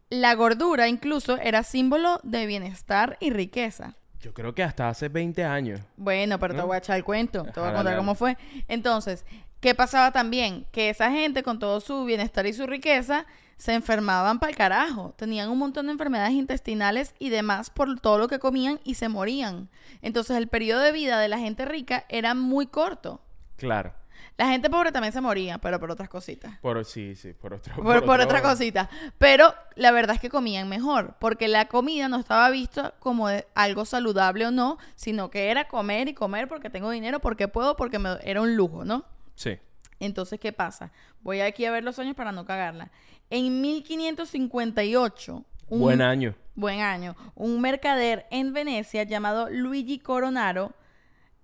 la 0.09 0.35
gordura 0.35 0.87
incluso 0.87 1.37
era 1.37 1.63
símbolo 1.63 2.19
de 2.23 2.45
bienestar 2.45 3.17
y 3.19 3.31
riqueza. 3.31 3.95
Yo 4.19 4.33
creo 4.33 4.53
que 4.53 4.63
hasta 4.63 4.87
hace 4.87 5.09
20 5.09 5.43
años. 5.43 5.81
Bueno, 5.97 6.39
pero 6.39 6.55
te 6.55 6.61
voy 6.61 6.75
a 6.75 6.77
echar 6.77 6.97
el 6.97 7.03
cuento, 7.03 7.43
te 7.43 7.59
voy 7.59 7.69
a 7.69 7.73
contar 7.73 7.97
cómo 7.97 8.15
fue. 8.15 8.37
Entonces, 8.67 9.25
¿qué 9.59 9.75
pasaba 9.75 10.11
también? 10.11 10.65
Que 10.71 10.89
esa 10.89 11.11
gente 11.11 11.43
con 11.43 11.59
todo 11.59 11.81
su 11.81 12.05
bienestar 12.05 12.45
y 12.45 12.53
su 12.53 12.65
riqueza 12.65 13.25
se 13.63 13.73
enfermaban 13.73 14.39
para 14.39 14.49
el 14.49 14.57
carajo. 14.57 15.13
Tenían 15.15 15.49
un 15.49 15.57
montón 15.57 15.85
de 15.85 15.93
enfermedades 15.93 16.33
intestinales 16.33 17.15
y 17.17 17.29
demás 17.29 17.69
por 17.69 17.97
todo 18.01 18.17
lo 18.17 18.27
que 18.27 18.37
comían 18.37 18.81
y 18.83 18.95
se 18.95 19.07
morían. 19.07 19.69
Entonces, 20.01 20.35
el 20.35 20.49
periodo 20.49 20.81
de 20.81 20.91
vida 20.91 21.17
de 21.17 21.29
la 21.29 21.39
gente 21.39 21.63
rica 21.63 22.03
era 22.09 22.33
muy 22.33 22.67
corto. 22.67 23.21
Claro. 23.55 23.93
La 24.37 24.47
gente 24.47 24.69
pobre 24.69 24.91
también 24.91 25.13
se 25.13 25.21
moría, 25.21 25.59
pero 25.59 25.79
por 25.79 25.91
otras 25.91 26.09
cositas. 26.09 26.59
Por, 26.59 26.83
sí, 26.83 27.15
sí, 27.15 27.31
por 27.31 27.53
otro. 27.53 27.73
por, 27.75 27.83
por 28.03 28.19
otro- 28.19 28.23
otra 28.25 28.41
cosita. 28.41 28.89
Pero 29.17 29.53
la 29.75 29.91
verdad 29.91 30.15
es 30.15 30.21
que 30.21 30.29
comían 30.29 30.67
mejor, 30.67 31.15
porque 31.19 31.47
la 31.47 31.69
comida 31.69 32.09
no 32.09 32.17
estaba 32.19 32.49
vista 32.49 32.95
como 32.99 33.29
algo 33.55 33.85
saludable 33.85 34.45
o 34.47 34.51
no, 34.51 34.77
sino 34.95 35.29
que 35.29 35.49
era 35.51 35.69
comer 35.69 36.09
y 36.09 36.13
comer 36.13 36.49
porque 36.49 36.69
tengo 36.69 36.89
dinero, 36.89 37.21
porque 37.21 37.47
puedo, 37.47 37.77
porque 37.77 37.97
me- 37.97 38.17
era 38.23 38.41
un 38.41 38.57
lujo, 38.57 38.83
¿no? 38.83 39.05
Sí. 39.35 39.57
Entonces, 39.99 40.37
¿qué 40.37 40.51
pasa? 40.51 40.91
Voy 41.21 41.39
aquí 41.39 41.63
a 41.65 41.71
ver 41.71 41.83
los 41.85 41.97
años 41.99 42.15
para 42.15 42.33
no 42.33 42.43
cagarla. 42.43 42.91
En 43.35 43.61
1558, 43.61 45.43
un 45.69 45.79
Buen 45.79 46.03
año. 46.03 46.35
buen 46.53 46.81
año, 46.81 47.15
un 47.33 47.61
mercader 47.61 48.27
en 48.29 48.53
Venecia 48.53 49.01
llamado 49.05 49.49
Luigi 49.49 49.97
Coronaro 49.97 50.73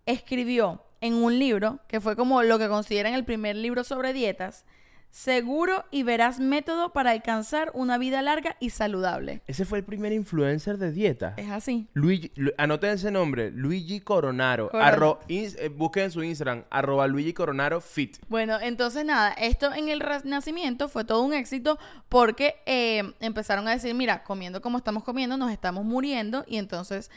escribió 0.06 0.84
en 1.02 1.16
un 1.16 1.40
libro, 1.40 1.80
que 1.88 2.00
fue 2.00 2.16
como 2.16 2.44
lo 2.44 2.60
que 2.60 2.68
consideran 2.68 3.16
el 3.16 3.26
primer 3.26 3.56
libro 3.56 3.84
sobre 3.84 4.14
dietas, 4.14 4.66
seguro 5.12 5.86
y 5.92 6.04
veraz 6.04 6.40
método 6.40 6.94
para 6.94 7.12
alcanzar 7.12 7.72
una 7.74 7.98
vida 7.98 8.22
larga 8.22 8.56
y 8.60 8.70
saludable. 8.70 9.42
Ese 9.48 9.66
fue 9.66 9.80
el 9.80 9.84
primer 9.84 10.14
influencer 10.14 10.78
de 10.78 10.92
dieta. 10.92 11.34
Es 11.38 11.50
así. 11.50 11.88
Luigi, 11.94 12.32
Lu- 12.36 12.52
anoten 12.58 12.92
ese 12.92 13.12
nombre, 13.12 13.52
Luigi 13.52 14.00
Coronaro. 14.02 14.70
Arro- 14.72 15.20
eh, 15.28 15.70
busquen 15.70 16.04
en 16.06 16.12
su 16.12 16.24
Instagram, 16.24 16.64
arroba 16.70 17.08
Luigi 17.08 17.34
Coronaro 17.34 17.82
Fit. 17.82 18.18
Bueno, 18.30 18.60
entonces 18.62 19.04
nada, 19.06 19.34
esto 19.34 19.74
en 19.74 19.90
el 19.90 20.00
Renacimiento 20.00 20.88
fue 20.90 21.04
todo 21.06 21.22
un 21.24 21.33
éxito 21.33 21.80
porque 22.07 22.56
eh, 22.66 23.14
empezaron 23.19 23.68
a 23.68 23.72
decir, 23.72 23.94
mira, 23.95 24.24
comiendo 24.24 24.62
como 24.62 24.78
estamos 24.78 25.04
comiendo, 25.04 25.38
nos 25.38 25.52
estamos 25.52 25.83
muriendo 25.86 26.45
y 26.48 26.57
entonces 26.57 27.10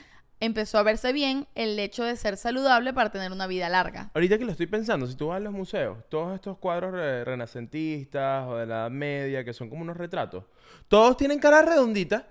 empezó 0.45 0.77
a 0.79 0.83
verse 0.83 1.13
bien 1.13 1.47
el 1.55 1.79
hecho 1.79 2.03
de 2.05 2.17
ser 2.17 2.37
saludable 2.37 2.93
para 2.93 3.11
tener 3.11 3.31
una 3.33 3.47
vida 3.47 3.69
larga. 3.69 4.11
Ahorita 4.15 4.39
que 4.39 4.45
lo 4.45 4.51
estoy 4.51 4.67
pensando, 4.67 5.07
si 5.07 5.15
tú 5.15 5.29
vas 5.29 5.37
a 5.37 5.41
los 5.41 5.53
museos, 5.53 5.99
todos 6.09 6.35
estos 6.35 6.59
cuadros 6.59 6.93
re- 6.93 7.25
renacentistas 7.25 8.47
o 8.49 8.57
de 8.57 8.67
la 8.67 8.75
Edad 8.81 8.91
Media, 8.91 9.45
que 9.45 9.53
son 9.53 9.69
como 9.71 9.83
unos 9.83 9.97
retratos, 9.97 10.45
todos 10.89 11.17
tienen 11.17 11.39
cara 11.39 11.63
redondita. 11.63 12.27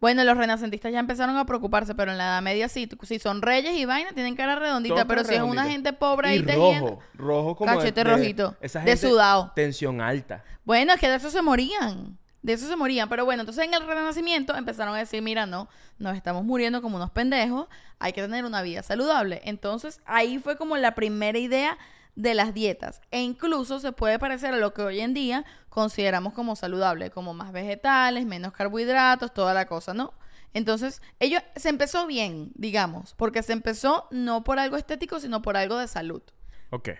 Bueno, 0.00 0.24
los 0.24 0.36
renacentistas 0.36 0.90
ya 0.90 0.98
empezaron 0.98 1.36
a 1.36 1.44
preocuparse, 1.46 1.94
pero 1.94 2.10
en 2.10 2.18
la 2.18 2.24
Edad 2.24 2.42
Media 2.42 2.68
sí, 2.68 2.88
si 3.02 3.18
son 3.20 3.40
reyes 3.42 3.76
y 3.76 3.84
vaina, 3.84 4.10
tienen 4.12 4.34
cara 4.34 4.56
redondita, 4.56 5.04
pero 5.06 5.22
si 5.22 5.34
es 5.34 5.42
una 5.42 5.64
gente 5.66 5.92
pobre 5.92 6.30
y 6.30 6.38
ahí 6.38 6.42
tejiendo- 6.42 6.80
rojo, 6.88 7.02
rojo 7.14 7.56
como 7.56 7.70
de- 7.70 7.76
Cachete 7.78 8.02
de- 8.02 8.10
rojito, 8.16 8.56
esa 8.60 8.80
de 8.80 8.86
gente, 8.92 9.08
sudado. 9.08 9.52
Tensión 9.54 10.00
alta. 10.00 10.42
Bueno, 10.64 10.94
es 10.94 10.98
que 11.00 11.08
de 11.08 11.16
eso 11.16 11.30
se 11.30 11.40
morían. 11.42 12.18
De 12.46 12.52
eso 12.52 12.68
se 12.68 12.76
morían. 12.76 13.08
Pero 13.08 13.24
bueno, 13.24 13.42
entonces 13.42 13.64
en 13.64 13.74
el 13.74 13.84
Renacimiento 13.84 14.54
empezaron 14.54 14.94
a 14.94 14.98
decir, 14.98 15.20
mira, 15.20 15.46
no, 15.46 15.68
nos 15.98 16.16
estamos 16.16 16.44
muriendo 16.44 16.80
como 16.80 16.94
unos 16.94 17.10
pendejos, 17.10 17.66
hay 17.98 18.12
que 18.12 18.22
tener 18.22 18.44
una 18.44 18.62
vida 18.62 18.84
saludable. 18.84 19.40
Entonces 19.44 20.00
ahí 20.04 20.38
fue 20.38 20.56
como 20.56 20.76
la 20.76 20.94
primera 20.94 21.36
idea 21.36 21.76
de 22.14 22.34
las 22.34 22.54
dietas. 22.54 23.02
E 23.10 23.20
incluso 23.20 23.80
se 23.80 23.90
puede 23.90 24.20
parecer 24.20 24.54
a 24.54 24.58
lo 24.58 24.72
que 24.74 24.82
hoy 24.82 25.00
en 25.00 25.12
día 25.12 25.44
consideramos 25.70 26.34
como 26.34 26.54
saludable, 26.54 27.10
como 27.10 27.34
más 27.34 27.50
vegetales, 27.50 28.26
menos 28.26 28.52
carbohidratos, 28.52 29.34
toda 29.34 29.52
la 29.52 29.66
cosa, 29.66 29.92
¿no? 29.92 30.14
Entonces, 30.54 31.02
ellos 31.18 31.42
se 31.56 31.68
empezó 31.68 32.06
bien, 32.06 32.52
digamos, 32.54 33.14
porque 33.14 33.42
se 33.42 33.54
empezó 33.54 34.06
no 34.12 34.44
por 34.44 34.60
algo 34.60 34.76
estético, 34.76 35.18
sino 35.18 35.42
por 35.42 35.56
algo 35.56 35.78
de 35.78 35.88
salud. 35.88 36.22
Ok. 36.70 36.90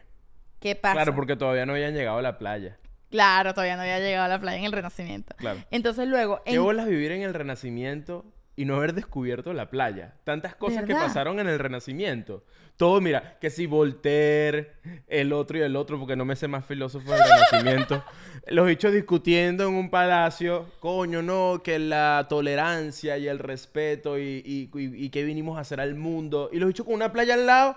¿Qué 0.58 0.74
pasa? 0.74 0.94
Claro, 0.94 1.14
porque 1.14 1.36
todavía 1.36 1.66
no 1.66 1.74
habían 1.74 1.94
llegado 1.94 2.18
a 2.18 2.22
la 2.22 2.36
playa. 2.36 2.78
Claro, 3.10 3.54
todavía 3.54 3.76
no 3.76 3.82
había 3.82 3.98
llegado 4.00 4.24
a 4.24 4.28
la 4.28 4.40
playa 4.40 4.58
en 4.58 4.64
el 4.64 4.72
Renacimiento. 4.72 5.34
Claro. 5.36 5.60
Entonces 5.70 6.08
luego, 6.08 6.40
¿Qué 6.44 6.54
en- 6.54 6.62
bolas 6.62 6.86
vivir 6.86 7.12
en 7.12 7.22
el 7.22 7.34
Renacimiento 7.34 8.24
y 8.56 8.64
no 8.64 8.76
haber 8.76 8.94
descubierto 8.94 9.52
la 9.52 9.70
playa? 9.70 10.14
Tantas 10.24 10.54
cosas 10.56 10.84
que 10.84 10.94
pasaron 10.94 11.38
en 11.40 11.48
el 11.48 11.58
Renacimiento. 11.58 12.44
Todo, 12.76 13.00
mira, 13.00 13.38
que 13.40 13.48
si 13.48 13.64
Voltaire, 13.66 14.72
el 15.08 15.32
otro 15.32 15.56
y 15.56 15.62
el 15.62 15.76
otro, 15.76 15.98
porque 15.98 16.14
no 16.14 16.26
me 16.26 16.36
sé 16.36 16.46
más 16.46 16.66
filósofos 16.66 17.08
del 17.10 17.22
Renacimiento. 17.22 18.04
Los 18.48 18.66
bichos 18.66 18.92
discutiendo 18.92 19.66
en 19.66 19.74
un 19.74 19.88
palacio, 19.88 20.66
coño, 20.80 21.22
no, 21.22 21.62
que 21.64 21.78
la 21.78 22.26
tolerancia 22.28 23.16
y 23.18 23.28
el 23.28 23.38
respeto 23.38 24.18
y, 24.18 24.42
y, 24.44 24.70
y- 24.78 25.04
y 25.06 25.10
qué 25.10 25.24
vinimos 25.24 25.56
a 25.56 25.62
hacer 25.62 25.80
al 25.80 25.94
mundo. 25.94 26.50
Y 26.52 26.58
los 26.58 26.66
bichos 26.68 26.84
con 26.84 26.94
una 26.96 27.12
playa 27.12 27.32
al 27.34 27.46
lado 27.46 27.76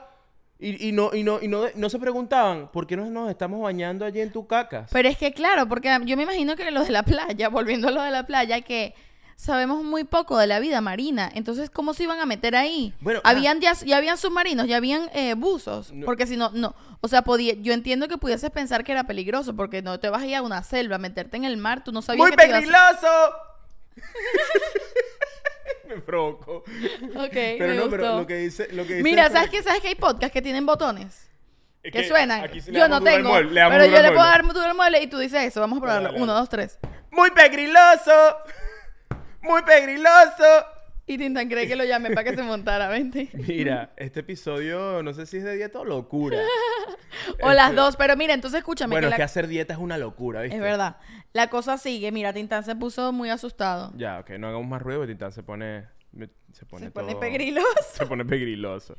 Y, 0.61 0.89
y 0.89 0.91
no, 0.91 1.15
y, 1.15 1.23
no, 1.23 1.39
y 1.41 1.47
no, 1.47 1.67
no 1.73 1.89
se 1.89 1.99
preguntaban, 1.99 2.67
¿por 2.67 2.85
qué 2.85 2.97
no 2.97 3.05
nos 3.09 3.29
estamos 3.29 3.61
bañando 3.61 4.03
allí 4.03 4.19
en 4.19 4.29
tu 4.29 4.45
caca? 4.45 4.87
Pero 4.91 5.07
es 5.07 5.17
que 5.17 5.31
claro, 5.31 5.69
porque 5.69 5.89
yo 6.03 6.17
me 6.17 6.23
imagino 6.23 6.57
que 6.57 6.69
lo 6.69 6.83
de 6.83 6.91
la 6.91 7.03
playa, 7.03 7.47
volviendo 7.49 7.87
a 7.87 7.91
lo 7.91 8.01
de 8.01 8.11
la 8.11 8.25
playa, 8.25 8.59
que 8.59 8.93
sabemos 9.37 9.85
muy 9.85 10.03
poco 10.03 10.37
de 10.37 10.47
la 10.47 10.59
vida 10.59 10.81
marina. 10.81 11.31
Entonces, 11.33 11.69
¿cómo 11.69 11.93
se 11.93 12.03
iban 12.03 12.19
a 12.19 12.25
meter 12.25 12.57
ahí? 12.57 12.93
Bueno, 12.99 13.21
ah. 13.23 13.29
habían 13.29 13.61
ya, 13.61 13.71
ya 13.71 13.95
habían 13.95 14.17
submarinos, 14.17 14.67
ya 14.67 14.75
habían 14.75 15.09
eh, 15.13 15.33
buzos. 15.35 15.93
No. 15.93 16.05
Porque 16.05 16.27
si 16.27 16.35
no, 16.35 16.49
no. 16.49 16.75
O 16.99 17.07
sea, 17.07 17.21
podía, 17.21 17.53
yo 17.53 17.71
entiendo 17.71 18.09
que 18.09 18.17
pudieses 18.17 18.49
pensar 18.49 18.83
que 18.83 18.91
era 18.91 19.05
peligroso, 19.05 19.55
porque 19.55 19.81
no 19.81 19.97
te 20.01 20.09
vas 20.09 20.23
a 20.23 20.25
ir 20.25 20.35
a 20.35 20.41
una 20.41 20.61
selva, 20.63 20.97
a 20.97 20.99
meterte 20.99 21.37
en 21.37 21.45
el 21.45 21.55
mar, 21.55 21.85
tú 21.85 21.93
no 21.93 22.01
sabías 22.01 22.21
¡Muy 22.21 22.31
que 22.31 22.35
te 22.37 22.47
ibas 22.49 22.57
a- 22.57 22.59
pegriloso! 22.59 23.07
me 25.89 26.01
provocó. 26.01 26.57
Ok, 26.57 26.65
Pero 27.33 27.67
me 27.67 27.75
no, 27.75 27.89
pero 27.89 28.17
lo 28.19 28.27
que 28.27 28.35
dice, 28.37 28.67
lo 28.71 28.83
que 28.85 28.93
dice 28.95 29.03
Mira, 29.03 29.25
es 29.27 29.33
¿sabes 29.33 29.49
qué? 29.49 29.61
¿Sabes 29.63 29.81
que 29.81 29.89
hay 29.89 29.95
podcasts 29.95 30.33
que 30.33 30.41
tienen 30.41 30.65
botones? 30.65 31.27
Es 31.83 31.91
Que, 31.93 32.01
que 32.01 32.07
suenan. 32.07 32.43
aquí 32.43 32.61
sí 32.61 32.71
le 32.71 32.79
Yo 32.79 32.87
damos 32.87 32.99
no 32.99 32.99
duro 32.99 33.11
al 33.11 33.17
tengo. 33.17 33.29
mueble, 33.29 33.51
le 33.53 33.59
damos 33.61 33.73
pero 33.73 33.83
duro 33.85 33.91
yo 33.91 33.97
al 33.97 34.03
le 34.03 34.09
puedo 34.09 34.27
mueble. 34.29 34.43
dar 34.47 34.53
duro 34.53 34.65
al 34.69 34.75
mueble 34.75 35.01
y 35.03 35.07
tú 35.07 35.17
dices 35.17 35.43
eso. 35.43 35.59
Vamos 35.61 35.77
a 35.77 35.81
probarlo. 35.81 36.03
Dale, 36.03 36.13
dale. 36.13 36.23
Uno, 36.23 36.33
dos, 36.33 36.49
tres. 36.49 36.77
¡Muy 37.11 37.31
pegriloso! 37.31 38.37
¡Muy 39.41 39.61
pegriloso! 39.63 40.65
Y 41.07 41.17
Tintan 41.17 41.49
cree 41.49 41.67
que 41.67 41.75
lo 41.75 41.83
llamé 41.85 42.11
para 42.11 42.23
que 42.29 42.35
se 42.35 42.43
montara, 42.43 42.87
vente. 42.87 43.29
Mira, 43.33 43.93
este 43.97 44.19
episodio 44.19 45.01
no 45.01 45.11
sé 45.13 45.25
si 45.25 45.37
es 45.37 45.43
de 45.43 45.55
dieta 45.55 45.79
o 45.79 45.85
locura. 45.85 46.37
O 47.41 47.51
las 47.51 47.69
Este, 47.71 47.75
dos, 47.81 47.95
pero 47.97 48.15
mira, 48.15 48.33
entonces 48.35 48.59
escúchame. 48.59 48.93
Bueno, 48.93 49.07
que 49.07 49.13
es 49.13 49.17
que 49.17 49.23
hacer 49.23 49.47
dieta 49.47 49.73
es 49.73 49.79
una 49.79 49.97
locura, 49.97 50.41
¿viste? 50.41 50.55
Es 50.55 50.61
verdad. 50.61 50.97
La 51.33 51.49
cosa 51.49 51.77
sigue. 51.77 52.11
Mira, 52.11 52.33
Tintán 52.33 52.63
se 52.63 52.75
puso 52.75 53.11
muy 53.11 53.29
asustado. 53.29 53.91
Ya, 53.95 54.19
ok, 54.19 54.31
no 54.39 54.47
hagamos 54.47 54.67
más 54.67 54.81
ruido, 54.81 54.99
porque 55.01 55.13
Tintán 55.13 55.31
se 55.31 55.43
pone... 55.43 55.87
Se 56.51 56.65
pone, 56.65 56.85
Se 56.87 56.91
pone 56.91 57.11
todo- 57.11 57.19
pegriloso. 57.19 57.67
Se 57.93 58.05
pone 58.07 58.25
pegriloso. 58.25 58.97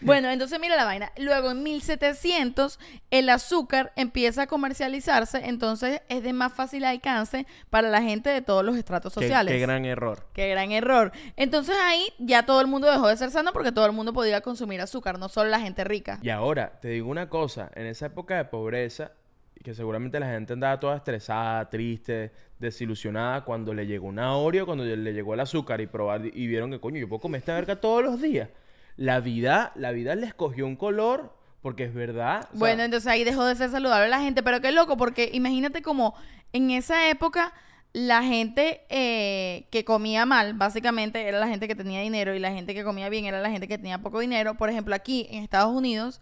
Bueno, 0.00 0.30
entonces 0.30 0.60
mira 0.60 0.76
la 0.76 0.84
vaina. 0.84 1.10
Luego 1.18 1.50
en 1.50 1.64
1700 1.64 2.78
el 3.10 3.28
azúcar 3.28 3.92
empieza 3.96 4.42
a 4.42 4.46
comercializarse, 4.46 5.38
entonces 5.48 6.00
es 6.08 6.22
de 6.22 6.32
más 6.32 6.52
fácil 6.52 6.84
alcance 6.84 7.46
para 7.70 7.90
la 7.90 8.00
gente 8.02 8.30
de 8.30 8.42
todos 8.42 8.64
los 8.64 8.76
estratos 8.76 9.12
Qué- 9.14 9.22
sociales. 9.22 9.52
Qué, 9.54 9.60
gran 9.60 9.84
error. 9.84 10.26
Qué 10.32 10.48
gran 10.48 10.70
error. 10.70 11.10
Entonces 11.34 11.74
ahí 11.82 12.04
ya 12.18 12.46
todo 12.46 12.60
el 12.60 12.68
mundo 12.68 12.88
dejó 12.88 13.08
de 13.08 13.16
ser 13.16 13.32
sano 13.32 13.52
porque 13.52 13.72
todo 13.72 13.86
el 13.86 13.92
mundo 13.92 14.12
podía 14.12 14.40
consumir 14.40 14.80
azúcar, 14.80 15.18
no 15.18 15.28
solo 15.28 15.50
la 15.50 15.58
gente 15.58 15.82
rica. 15.82 16.20
Y 16.22 16.30
ahora, 16.30 16.78
te 16.80 16.88
digo 16.88 17.10
una 17.10 17.28
cosa, 17.28 17.70
en 17.74 17.86
esa 17.86 18.06
época 18.06 18.36
de 18.36 18.44
pobreza, 18.44 19.10
y 19.58 19.64
que 19.64 19.74
seguramente 19.74 20.20
la 20.20 20.26
gente 20.26 20.52
andaba 20.52 20.78
toda 20.78 20.96
estresada, 20.96 21.68
triste, 21.68 22.32
desilusionada, 22.58 23.44
cuando 23.44 23.74
le 23.74 23.86
llegó 23.86 24.06
una 24.06 24.36
Oreo, 24.36 24.66
cuando 24.66 24.84
le 24.84 25.12
llegó 25.12 25.34
el 25.34 25.40
azúcar 25.40 25.80
y 25.80 25.86
probar, 25.86 26.24
y 26.24 26.46
vieron 26.46 26.70
que, 26.70 26.80
coño, 26.80 26.98
yo 26.98 27.08
puedo 27.08 27.20
comer 27.20 27.40
esta 27.40 27.54
verga 27.54 27.76
todos 27.76 28.04
los 28.04 28.20
días. 28.20 28.50
La 28.96 29.20
vida, 29.20 29.72
la 29.74 29.92
vida 29.92 30.14
les 30.14 30.34
cogió 30.34 30.66
un 30.66 30.76
color, 30.76 31.34
porque 31.60 31.84
es 31.84 31.94
verdad. 31.94 32.48
Bueno, 32.52 32.82
entonces 32.82 33.08
ahí 33.08 33.24
dejó 33.24 33.44
de 33.44 33.56
ser 33.56 33.70
saludable 33.70 34.08
la 34.08 34.20
gente, 34.20 34.42
pero 34.42 34.60
qué 34.60 34.72
loco, 34.72 34.96
porque 34.96 35.30
imagínate 35.32 35.82
como 35.82 36.14
en 36.52 36.70
esa 36.70 37.10
época 37.10 37.52
la 37.92 38.22
gente 38.22 38.82
eh, 38.90 39.66
que 39.70 39.84
comía 39.84 40.26
mal, 40.26 40.54
básicamente 40.54 41.26
era 41.26 41.40
la 41.40 41.48
gente 41.48 41.66
que 41.66 41.74
tenía 41.74 42.00
dinero 42.00 42.34
y 42.34 42.38
la 42.38 42.52
gente 42.52 42.74
que 42.74 42.84
comía 42.84 43.08
bien 43.08 43.24
era 43.24 43.40
la 43.40 43.50
gente 43.50 43.66
que 43.66 43.78
tenía 43.78 43.98
poco 43.98 44.20
dinero. 44.20 44.56
Por 44.56 44.70
ejemplo, 44.70 44.94
aquí 44.94 45.26
en 45.30 45.42
Estados 45.42 45.74
Unidos, 45.74 46.20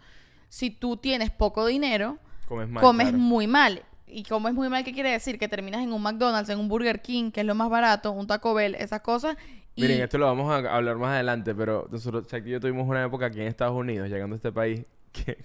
si 0.49 0.71
tú 0.71 0.97
tienes 0.97 1.29
poco 1.29 1.65
dinero, 1.67 2.17
comes 2.47 2.69
mal. 2.69 2.81
comes 2.81 3.09
claro. 3.09 3.17
muy 3.17 3.47
mal. 3.47 3.83
Y 4.09 4.23
comes 4.23 4.53
muy 4.53 4.69
mal, 4.69 4.85
¿qué 4.85 4.93
quiere 4.93 5.11
decir? 5.11 5.37
Que 5.37 5.49
terminas 5.49 5.83
en 5.83 5.91
un 5.91 6.01
McDonald's, 6.01 6.49
en 6.49 6.59
un 6.59 6.69
Burger 6.69 7.01
King, 7.01 7.31
que 7.31 7.41
es 7.41 7.45
lo 7.45 7.55
más 7.55 7.69
barato, 7.69 8.13
un 8.13 8.25
Taco 8.25 8.53
Bell, 8.53 8.75
esas 8.75 9.01
cosas. 9.01 9.35
Y 9.75 9.81
Miren, 9.81 10.01
esto 10.01 10.17
lo 10.17 10.25
vamos 10.27 10.49
a 10.49 10.75
hablar 10.75 10.95
más 10.95 11.09
adelante, 11.09 11.53
pero 11.53 11.87
nosotros, 11.91 12.25
Chuck 12.27 12.45
y 12.47 12.51
yo 12.51 12.59
tuvimos 12.59 12.87
una 12.87 13.03
época 13.03 13.25
aquí 13.25 13.41
en 13.41 13.47
Estados 13.47 13.75
Unidos, 13.75 14.09
llegando 14.09 14.35
a 14.35 14.37
este 14.37 14.51
país, 14.53 14.85
que, 15.11 15.37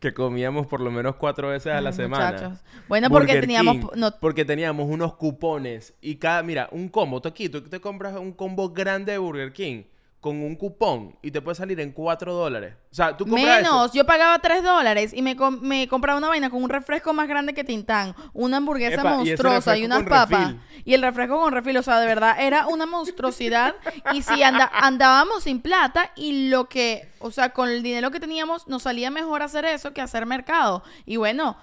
que 0.00 0.12
comíamos 0.12 0.66
por 0.66 0.80
lo 0.80 0.90
menos 0.90 1.14
cuatro 1.14 1.48
veces 1.48 1.72
a 1.72 1.80
la 1.80 1.92
semana. 1.92 2.32
muchachos. 2.32 2.58
Bueno, 2.88 3.08
porque 3.08 3.34
Burger 3.34 3.40
teníamos... 3.40 3.76
King, 3.76 3.86
no- 3.94 4.10
Porque 4.20 4.44
teníamos 4.44 4.88
unos 4.90 5.14
cupones 5.14 5.94
y 6.00 6.16
cada, 6.16 6.42
mira, 6.42 6.68
un 6.72 6.88
combo, 6.88 7.22
tú 7.22 7.28
aquí, 7.28 7.48
tú 7.48 7.62
te 7.62 7.80
compras 7.80 8.16
un 8.16 8.32
combo 8.32 8.70
grande 8.70 9.12
de 9.12 9.18
Burger 9.18 9.52
King 9.52 9.84
con 10.26 10.42
un 10.42 10.56
cupón 10.56 11.16
y 11.22 11.30
te 11.30 11.40
puede 11.40 11.54
salir 11.54 11.78
en 11.78 11.92
4 11.92 12.34
dólares. 12.34 12.74
O 12.90 12.94
sea, 12.96 13.16
tú 13.16 13.24
compras 13.28 13.60
eso. 13.60 13.72
Menos, 13.72 13.92
yo 13.92 14.04
pagaba 14.04 14.36
3 14.40 14.60
dólares 14.60 15.12
y 15.14 15.22
me, 15.22 15.36
com- 15.36 15.60
me 15.62 15.86
compraba 15.86 16.18
una 16.18 16.26
vaina 16.26 16.50
con 16.50 16.64
un 16.64 16.68
refresco 16.68 17.12
más 17.12 17.28
grande 17.28 17.54
que 17.54 17.62
Tintán, 17.62 18.12
una 18.32 18.56
hamburguesa 18.56 19.02
Epa, 19.02 19.14
monstruosa 19.14 19.78
y, 19.78 19.84
unas 19.84 20.02
papas. 20.02 20.56
Y 20.84 20.94
el 20.94 21.02
refresco 21.02 21.38
con 21.38 21.52
refil, 21.52 21.76
o 21.76 21.82
sea, 21.84 22.00
de 22.00 22.06
verdad, 22.08 22.34
era 22.40 22.66
una 22.66 22.86
monstruosidad. 22.86 23.76
y 24.12 24.22
si 24.22 24.42
anda- 24.42 24.68
andábamos 24.74 25.44
sin 25.44 25.60
plata 25.60 26.10
y 26.16 26.48
lo 26.48 26.68
que, 26.68 27.08
o 27.20 27.30
sea, 27.30 27.50
con 27.50 27.68
el 27.68 27.84
dinero 27.84 28.10
que 28.10 28.18
teníamos, 28.18 28.66
nos 28.66 28.82
salía 28.82 29.12
mejor 29.12 29.42
hacer 29.42 29.64
eso 29.64 29.92
que 29.92 30.00
hacer 30.00 30.26
mercado. 30.26 30.82
Y 31.04 31.18
bueno. 31.18 31.56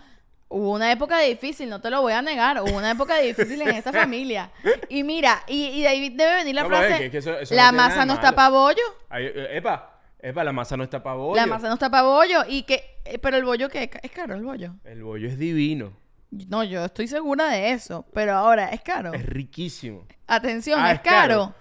Hubo 0.56 0.72
una 0.72 0.92
época 0.92 1.18
difícil, 1.20 1.68
no 1.68 1.82
te 1.82 1.90
lo 1.90 2.02
voy 2.02 2.14
a 2.14 2.22
negar. 2.22 2.62
Hubo 2.62 2.78
una 2.78 2.92
época 2.92 3.18
difícil 3.18 3.62
en 3.64 3.70
esta 3.70 3.92
familia. 3.92 4.52
Y 4.88 5.04
mira, 5.04 5.42
y, 5.48 5.66
y 5.70 5.82
de 5.82 5.88
ahí 5.88 6.10
debe 6.10 6.36
venir 6.36 6.54
la 6.56 6.62
No, 6.64 6.68
frase: 6.70 6.98
que- 7.00 7.10
que 7.12 7.18
eso- 7.18 7.38
eso 7.40 7.56
no 7.56 7.62
La 7.62 7.72
masa 7.72 8.06
no 8.06 8.14
malo". 8.14 8.14
está 8.14 8.32
para 8.36 8.50
bollo. 8.50 8.84
Ay, 9.10 9.26
eh, 9.34 9.48
epa, 9.58 10.00
epa, 10.20 10.44
la 10.44 10.52
masa 10.54 10.78
no 10.78 10.84
está 10.84 11.02
para 11.02 11.16
bollo. 11.16 11.36
La 11.36 11.48
masa 11.48 11.68
no 11.68 11.74
está 11.74 11.90
para 11.90 12.04
bollo. 12.04 12.44
Y 12.48 12.64
que, 12.64 13.00
eh, 13.06 13.18
pero 13.18 13.38
el 13.38 13.46
bollo 13.46 13.68
que 13.70 13.90
es 14.02 14.12
caro 14.12 14.36
el 14.36 14.44
bollo. 14.44 14.76
El 14.84 15.02
bollo 15.04 15.28
es 15.28 15.40
divino. 15.40 15.94
No, 16.30 16.64
yo 16.64 16.86
estoy 16.86 17.08
segura 17.08 17.50
de 17.50 17.72
eso. 17.72 18.06
Pero 18.14 18.34
ahora 18.34 18.70
es 18.70 18.82
caro. 18.82 19.14
Es 19.14 19.26
riquísimo. 19.26 20.06
Atención, 20.28 20.80
Ah, 20.82 20.92
es 20.92 20.96
es 20.96 21.02
caro. 21.02 21.18
caro. 21.52 21.56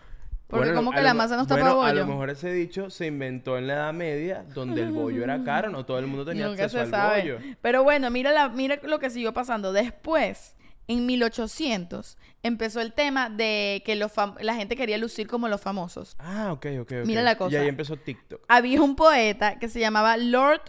Porque 0.52 0.66
Bueno, 0.66 0.80
como 0.80 0.92
que 0.92 1.00
la 1.00 1.14
masa 1.14 1.34
no 1.36 1.42
está 1.42 1.54
bueno, 1.54 1.70
para 1.78 1.88
A 1.90 1.94
lo 1.94 2.00
bollo. 2.02 2.12
mejor 2.12 2.28
ese 2.30 2.52
dicho 2.52 2.90
se 2.90 3.06
inventó 3.06 3.56
en 3.56 3.66
la 3.66 3.72
Edad 3.72 3.92
Media, 3.94 4.44
donde 4.54 4.82
el 4.82 4.92
bollo 4.92 5.24
era 5.24 5.42
caro, 5.44 5.70
no 5.70 5.86
todo 5.86 5.98
el 5.98 6.06
mundo 6.06 6.26
tenía 6.26 6.46
Nunca 6.46 6.64
acceso 6.64 6.76
se 6.78 6.84
al 6.84 6.90
sabe. 6.90 7.20
bollo. 7.32 7.38
Pero 7.62 7.82
bueno, 7.82 8.10
mira, 8.10 8.32
la, 8.32 8.50
mira 8.50 8.78
lo 8.82 8.98
que 8.98 9.08
siguió 9.08 9.32
pasando. 9.32 9.72
Después, 9.72 10.54
en 10.88 11.06
1800, 11.06 12.18
empezó 12.42 12.82
el 12.82 12.92
tema 12.92 13.30
de 13.30 13.82
que 13.86 13.96
los 13.96 14.12
la 14.40 14.54
gente 14.54 14.76
quería 14.76 14.98
lucir 14.98 15.26
como 15.26 15.48
los 15.48 15.60
famosos. 15.62 16.16
Ah, 16.18 16.52
ok, 16.52 16.66
ok, 16.82 16.92
ok. 17.00 17.06
Mira 17.06 17.22
la 17.22 17.32
Y 17.32 17.36
cosa. 17.36 17.58
ahí 17.60 17.68
empezó 17.68 17.96
TikTok. 17.96 18.42
Había 18.48 18.82
un 18.82 18.94
poeta 18.94 19.58
que 19.58 19.68
se 19.68 19.80
llamaba 19.80 20.16
Lord 20.18 20.60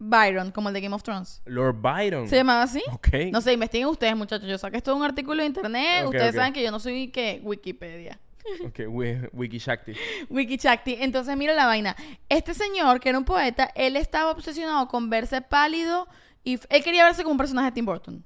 Byron, 0.00 0.52
como 0.52 0.68
el 0.68 0.74
de 0.74 0.80
Game 0.82 0.94
of 0.94 1.02
Thrones. 1.02 1.42
Lord 1.46 1.76
Byron. 1.80 2.28
¿Se 2.28 2.36
llamaba 2.36 2.62
así? 2.62 2.82
Ok. 2.92 3.08
No 3.32 3.40
sé, 3.40 3.52
investiguen 3.54 3.88
ustedes, 3.88 4.14
muchachos. 4.16 4.48
Yo 4.48 4.58
saqué 4.58 4.76
esto 4.76 4.90
de 4.92 4.96
un 4.98 5.02
artículo 5.04 5.40
de 5.42 5.46
internet. 5.46 6.04
Ustedes 6.04 6.34
saben 6.34 6.52
que 6.52 6.62
yo 6.62 6.70
no 6.70 6.78
soy 6.78 7.08
que 7.08 7.40
Wikipedia. 7.42 8.20
Ok, 8.66 8.80
wi- 8.88 9.28
Wiki 9.32 9.58
Shakti. 9.58 9.92
Wikichakti. 10.30 10.96
Entonces, 11.00 11.36
mira 11.36 11.54
la 11.54 11.66
vaina. 11.66 11.96
Este 12.28 12.54
señor, 12.54 13.00
que 13.00 13.08
era 13.08 13.18
un 13.18 13.24
poeta, 13.24 13.70
él 13.74 13.96
estaba 13.96 14.30
obsesionado 14.30 14.88
con 14.88 15.10
verse 15.10 15.40
pálido 15.42 16.08
y 16.44 16.58
él 16.70 16.82
quería 16.84 17.04
verse 17.04 17.22
como 17.22 17.32
un 17.32 17.38
personaje 17.38 17.66
de 17.66 17.72
Tim 17.72 17.86
Burton. 17.86 18.24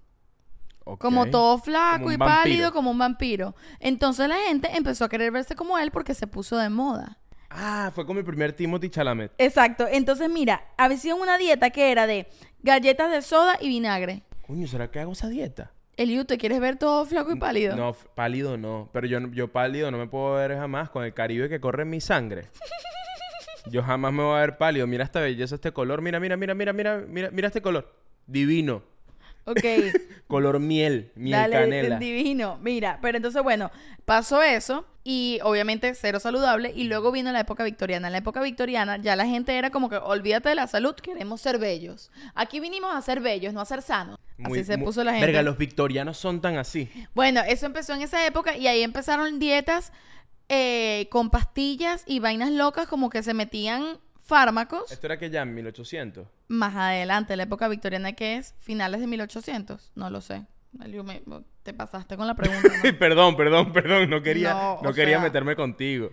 Como 0.98 1.26
todo 1.30 1.58
flaco 1.58 1.98
Como 1.98 2.12
y 2.12 2.16
vampiro. 2.16 2.40
pálido, 2.42 2.72
como 2.72 2.90
un 2.90 2.98
vampiro. 2.98 3.54
Entonces 3.78 4.28
la 4.28 4.36
gente 4.48 4.68
empezó 4.76 5.04
a 5.04 5.08
querer 5.08 5.30
verse 5.30 5.54
como 5.54 5.78
él 5.78 5.92
porque 5.92 6.12
se 6.14 6.26
puso 6.26 6.56
de 6.56 6.68
moda. 6.70 7.18
Ah, 7.50 7.92
fue 7.94 8.04
como 8.06 8.18
el 8.18 8.24
primer 8.24 8.52
Timothy 8.52 8.88
Chalamet. 8.90 9.30
Exacto. 9.38 9.86
Entonces, 9.88 10.28
mira, 10.30 10.64
había 10.76 11.14
una 11.14 11.38
dieta 11.38 11.70
que 11.70 11.92
era 11.92 12.06
de 12.06 12.26
galletas 12.62 13.10
de 13.12 13.22
soda 13.22 13.58
y 13.60 13.68
vinagre. 13.68 14.22
Coño, 14.46 14.66
¿será 14.66 14.90
que 14.90 14.98
hago 14.98 15.12
esa 15.12 15.28
dieta? 15.28 15.70
Eliu, 15.96 16.24
¿te 16.24 16.38
quieres 16.38 16.60
ver 16.60 16.76
todo 16.76 17.04
flaco 17.04 17.32
y 17.32 17.38
pálido? 17.38 17.76
No, 17.76 17.92
pálido 18.14 18.56
no. 18.56 18.88
Pero 18.92 19.06
yo, 19.06 19.18
yo 19.32 19.48
pálido 19.48 19.90
no 19.90 19.98
me 19.98 20.06
puedo 20.06 20.34
ver 20.34 20.56
jamás 20.56 20.88
con 20.90 21.04
el 21.04 21.12
Caribe 21.12 21.48
que 21.48 21.60
corre 21.60 21.82
en 21.82 21.90
mi 21.90 22.00
sangre. 22.00 22.48
Yo 23.70 23.82
jamás 23.82 24.12
me 24.12 24.22
voy 24.22 24.36
a 24.36 24.40
ver 24.40 24.56
pálido. 24.56 24.86
Mira 24.86 25.04
esta 25.04 25.20
belleza, 25.20 25.54
este 25.54 25.72
color. 25.72 26.00
Mira, 26.00 26.18
mira, 26.18 26.36
mira, 26.36 26.54
mira, 26.54 26.72
mira, 26.72 27.04
mira, 27.06 27.30
mira 27.30 27.46
este 27.48 27.62
color. 27.62 27.94
Divino. 28.26 28.82
Ok. 29.44 29.60
Color 30.28 30.60
miel, 30.60 31.12
miel 31.14 31.32
Dale, 31.40 31.52
canela. 31.56 31.98
divino. 31.98 32.58
Mira, 32.62 32.98
pero 33.02 33.16
entonces, 33.16 33.42
bueno, 33.42 33.70
pasó 34.04 34.42
eso 34.42 34.86
y 35.04 35.40
obviamente 35.42 35.94
cero 35.94 36.20
saludable 36.20 36.72
y 36.74 36.84
luego 36.84 37.10
vino 37.12 37.32
la 37.32 37.40
época 37.40 37.64
victoriana. 37.64 38.06
En 38.08 38.12
la 38.12 38.18
época 38.18 38.40
victoriana 38.40 38.98
ya 38.98 39.16
la 39.16 39.26
gente 39.26 39.56
era 39.58 39.70
como 39.70 39.88
que 39.90 39.96
olvídate 39.96 40.48
de 40.50 40.54
la 40.54 40.66
salud, 40.68 40.94
queremos 40.94 41.40
ser 41.40 41.58
bellos. 41.58 42.10
Aquí 42.34 42.60
vinimos 42.60 42.94
a 42.94 43.02
ser 43.02 43.20
bellos, 43.20 43.52
no 43.52 43.60
a 43.60 43.64
ser 43.66 43.82
sanos. 43.82 44.16
Muy- 44.38 44.60
Así 44.60 44.66
se 44.66 44.76
muy- 44.76 44.86
puso 44.86 45.02
la 45.04 45.12
gente. 45.12 45.26
Verga, 45.26 45.42
los 45.42 45.58
victorianos 45.58 46.16
son 46.18 46.40
tan 46.40 46.56
así. 46.56 46.88
Bueno, 47.14 47.40
eso 47.46 47.66
empezó 47.66 47.94
en 47.94 48.02
esa 48.02 48.24
época 48.26 48.56
y 48.56 48.68
ahí 48.68 48.82
empezaron 48.82 49.38
dietas 49.40 49.92
eh, 50.48 51.08
con 51.10 51.30
pastillas 51.30 52.04
y 52.06 52.18
vainas 52.20 52.50
locas 52.52 52.86
como 52.86 53.10
que 53.10 53.22
se 53.22 53.34
metían 53.34 53.98
fármacos. 54.22 54.90
Esto 54.92 55.06
era 55.06 55.18
que 55.18 55.30
ya 55.30 55.42
en 55.42 55.54
1800. 55.54 56.26
Más 56.48 56.74
adelante, 56.74 57.36
la 57.36 57.42
época 57.44 57.68
victoriana 57.68 58.12
que 58.12 58.36
es 58.36 58.54
finales 58.58 59.00
de 59.00 59.06
1800, 59.06 59.92
no 59.94 60.10
lo 60.10 60.20
sé. 60.20 60.46
Me- 60.72 61.22
te 61.62 61.74
pasaste 61.74 62.16
con 62.16 62.26
la 62.26 62.34
pregunta. 62.34 62.68
¿no? 62.82 62.82
perdón, 62.98 63.36
perdón, 63.36 63.72
perdón. 63.72 64.08
No 64.08 64.22
quería, 64.22 64.78
No, 64.82 64.92
quería 64.94 65.16
sea- 65.16 65.22
meterme 65.24 65.54
contigo. 65.54 66.10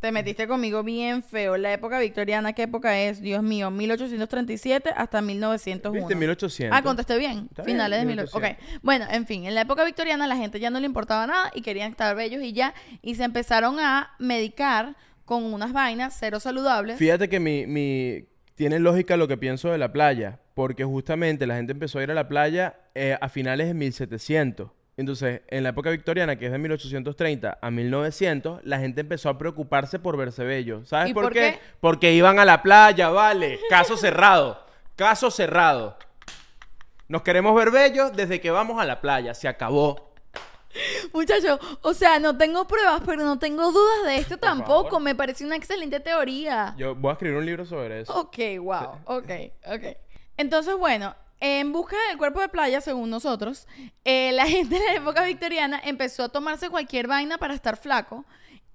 Te 0.00 0.12
metiste 0.12 0.46
conmigo 0.46 0.82
bien 0.82 1.22
feo. 1.22 1.56
La 1.56 1.72
época 1.72 1.98
victoriana, 1.98 2.52
¿qué 2.52 2.64
época 2.64 2.98
es? 3.00 3.20
Dios 3.20 3.42
mío, 3.42 3.70
1837 3.70 4.90
hasta 4.94 5.22
1901. 5.22 6.06
¿Viste? 6.06 6.14
1800. 6.14 6.78
Ah, 6.78 6.82
contesté 6.82 7.16
bien. 7.18 7.46
Está 7.50 7.62
bien, 7.62 7.76
Finales 7.76 8.00
de 8.00 8.04
1800. 8.06 8.42
1800. 8.42 8.76
Ok. 8.76 8.82
Bueno, 8.84 9.06
en 9.10 9.26
fin, 9.26 9.46
en 9.46 9.54
la 9.54 9.62
época 9.62 9.84
victoriana 9.84 10.26
la 10.26 10.36
gente 10.36 10.60
ya 10.60 10.68
no 10.70 10.78
le 10.80 10.86
importaba 10.86 11.26
nada 11.26 11.50
y 11.54 11.62
querían 11.62 11.90
estar 11.90 12.14
bellos 12.14 12.42
y 12.42 12.52
ya. 12.52 12.74
Y 13.02 13.14
se 13.14 13.24
empezaron 13.24 13.80
a 13.80 14.10
medicar 14.18 14.96
con 15.26 15.44
unas 15.52 15.74
vainas 15.74 16.16
cero 16.18 16.40
saludables. 16.40 16.96
Fíjate 16.96 17.28
que 17.28 17.40
mi, 17.40 17.66
mi, 17.66 18.24
tiene 18.54 18.78
lógica 18.78 19.18
lo 19.18 19.28
que 19.28 19.36
pienso 19.36 19.70
de 19.70 19.76
la 19.76 19.92
playa, 19.92 20.38
porque 20.54 20.84
justamente 20.84 21.46
la 21.46 21.56
gente 21.56 21.72
empezó 21.72 21.98
a 21.98 22.04
ir 22.04 22.10
a 22.10 22.14
la 22.14 22.28
playa 22.28 22.76
eh, 22.94 23.18
a 23.20 23.28
finales 23.28 23.66
de 23.66 23.74
1700. 23.74 24.70
Entonces, 24.96 25.42
en 25.48 25.62
la 25.64 25.70
época 25.70 25.90
victoriana, 25.90 26.36
que 26.36 26.46
es 26.46 26.52
de 26.52 26.58
1830 26.58 27.58
a 27.60 27.70
1900, 27.70 28.64
la 28.64 28.78
gente 28.78 29.02
empezó 29.02 29.28
a 29.28 29.36
preocuparse 29.36 29.98
por 29.98 30.16
verse 30.16 30.42
bello. 30.44 30.86
¿Sabes 30.86 31.10
¿Y 31.10 31.14
por, 31.14 31.24
por 31.24 31.32
qué? 31.34 31.40
qué? 31.40 31.58
Porque 31.80 32.14
iban 32.14 32.38
a 32.38 32.46
la 32.46 32.62
playa, 32.62 33.10
vale. 33.10 33.58
Caso 33.68 33.98
cerrado. 33.98 34.64
Caso 34.94 35.30
cerrado. 35.30 35.98
Nos 37.08 37.22
queremos 37.22 37.54
ver 37.54 37.70
bellos 37.70 38.16
desde 38.16 38.40
que 38.40 38.50
vamos 38.50 38.80
a 38.80 38.86
la 38.86 39.02
playa. 39.02 39.34
Se 39.34 39.48
acabó. 39.48 40.14
Muchacho, 41.12 41.58
o 41.82 41.94
sea, 41.94 42.18
no 42.18 42.36
tengo 42.36 42.66
pruebas, 42.66 43.02
pero 43.04 43.24
no 43.24 43.38
tengo 43.38 43.70
dudas 43.72 44.04
de 44.06 44.16
esto 44.16 44.38
Por 44.38 44.48
tampoco. 44.48 44.84
favor. 44.84 45.02
Me 45.02 45.14
parece 45.14 45.44
una 45.44 45.56
excelente 45.56 46.00
teoría. 46.00 46.74
Yo 46.76 46.94
voy 46.94 47.10
a 47.10 47.12
escribir 47.12 47.38
un 47.38 47.46
libro 47.46 47.64
sobre 47.64 48.00
eso. 48.00 48.14
Ok, 48.14 48.36
wow. 48.60 48.98
Ok, 49.04 49.30
ok. 49.66 49.96
Entonces, 50.36 50.76
bueno, 50.76 51.14
en 51.40 51.72
busca 51.72 51.96
del 52.08 52.18
cuerpo 52.18 52.40
de 52.40 52.48
playa, 52.48 52.80
según 52.80 53.10
nosotros, 53.10 53.66
eh, 54.04 54.32
la 54.32 54.46
gente 54.48 54.78
de 54.78 54.84
la 54.84 54.94
época 54.94 55.24
victoriana 55.24 55.80
empezó 55.84 56.24
a 56.24 56.28
tomarse 56.28 56.70
cualquier 56.70 57.06
vaina 57.06 57.38
para 57.38 57.54
estar 57.54 57.76
flaco. 57.76 58.24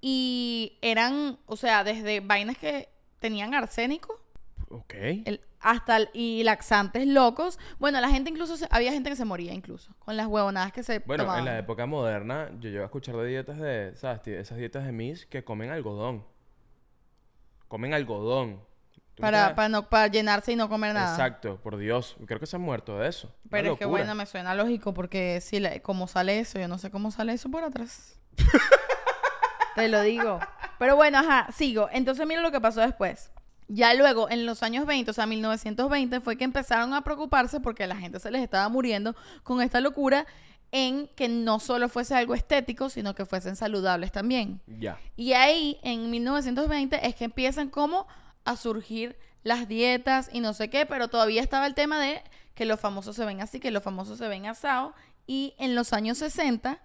Y 0.00 0.78
eran, 0.82 1.38
o 1.46 1.56
sea, 1.56 1.84
desde 1.84 2.20
vainas 2.20 2.58
que 2.58 2.88
tenían 3.20 3.54
arsénico 3.54 4.21
Ok. 4.72 4.94
el- 4.94 5.40
hasta 5.60 5.96
el- 5.98 6.10
y 6.12 6.42
laxantes 6.42 7.06
locos. 7.06 7.58
Bueno, 7.78 8.00
la 8.00 8.08
gente 8.08 8.30
incluso, 8.30 8.56
se- 8.56 8.66
había 8.70 8.90
gente 8.92 9.10
que 9.10 9.16
se 9.16 9.24
moría 9.24 9.52
incluso 9.52 9.94
con 10.00 10.16
las 10.16 10.26
huevonadas 10.26 10.72
que 10.72 10.82
se 10.82 10.98
Bueno, 11.00 11.22
tomaban. 11.24 11.46
en 11.46 11.52
la 11.52 11.58
época 11.58 11.86
moderna, 11.86 12.50
yo 12.58 12.68
llego 12.70 12.82
a 12.82 12.86
escuchar 12.86 13.14
de 13.16 13.26
dietas 13.28 13.58
de, 13.58 13.92
¿sabes? 13.94 14.26
Esas 14.26 14.58
dietas 14.58 14.84
de 14.84 14.92
Miss 14.92 15.24
que 15.26 15.44
comen 15.44 15.70
algodón. 15.70 16.24
Comen 17.68 17.94
algodón. 17.94 18.60
¿Tú 19.14 19.22
me 19.22 19.28
para, 19.30 19.54
para, 19.54 19.68
no, 19.68 19.88
para 19.88 20.06
llenarse 20.08 20.52
y 20.52 20.56
no 20.56 20.68
comer 20.68 20.94
nada. 20.94 21.10
Exacto, 21.12 21.60
por 21.62 21.76
Dios. 21.76 22.16
Creo 22.26 22.40
que 22.40 22.46
se 22.46 22.56
han 22.56 22.62
muerto 22.62 22.98
de 22.98 23.08
eso. 23.08 23.28
Una 23.28 23.50
Pero 23.50 23.72
es 23.74 23.78
que 23.78 23.84
bueno, 23.84 24.14
me 24.14 24.24
suena 24.26 24.54
lógico 24.54 24.94
porque 24.94 25.40
si 25.42 25.60
la- 25.60 25.80
como 25.80 26.08
sale 26.08 26.40
eso, 26.40 26.58
yo 26.58 26.66
no 26.66 26.78
sé 26.78 26.90
cómo 26.90 27.10
sale 27.10 27.34
eso 27.34 27.50
por 27.50 27.62
atrás. 27.62 28.18
Te 29.76 29.88
lo 29.88 30.00
digo. 30.02 30.40
Pero 30.78 30.96
bueno, 30.96 31.18
ajá, 31.18 31.50
sigo. 31.52 31.88
Entonces 31.92 32.26
mira 32.26 32.40
lo 32.42 32.50
que 32.50 32.60
pasó 32.60 32.80
después. 32.80 33.30
Ya 33.74 33.94
luego, 33.94 34.28
en 34.28 34.44
los 34.44 34.62
años 34.62 34.84
20, 34.84 35.10
o 35.10 35.14
sea, 35.14 35.24
1920, 35.26 36.20
fue 36.20 36.36
que 36.36 36.44
empezaron 36.44 36.92
a 36.92 37.02
preocuparse 37.04 37.58
porque 37.60 37.86
la 37.86 37.96
gente 37.96 38.20
se 38.20 38.30
les 38.30 38.42
estaba 38.42 38.68
muriendo 38.68 39.16
con 39.44 39.62
esta 39.62 39.80
locura 39.80 40.26
en 40.72 41.08
que 41.08 41.28
no 41.28 41.58
solo 41.58 41.88
fuese 41.88 42.14
algo 42.14 42.34
estético, 42.34 42.88
sino 42.90 43.14
que 43.14 43.24
fuesen 43.24 43.56
saludables 43.56 44.12
también. 44.12 44.60
Ya. 44.66 44.98
Y 45.16 45.32
ahí, 45.32 45.78
en 45.82 46.10
1920, 46.10 47.06
es 47.06 47.14
que 47.14 47.24
empiezan 47.24 47.70
como 47.70 48.06
a 48.44 48.56
surgir 48.56 49.16
las 49.42 49.68
dietas 49.68 50.28
y 50.32 50.40
no 50.40 50.52
sé 50.54 50.68
qué, 50.70 50.84
pero 50.86 51.08
todavía 51.08 51.40
estaba 51.42 51.66
el 51.66 51.74
tema 51.74 51.98
de 52.00 52.22
que 52.54 52.64
los 52.66 52.78
famosos 52.80 53.16
se 53.16 53.24
ven 53.24 53.40
así, 53.40 53.58
que 53.60 53.70
los 53.70 53.82
famosos 53.82 54.18
se 54.18 54.28
ven 54.28 54.46
asados. 54.46 54.92
Y 55.26 55.54
en 55.58 55.74
los 55.74 55.92
años 55.92 56.18
60, 56.18 56.78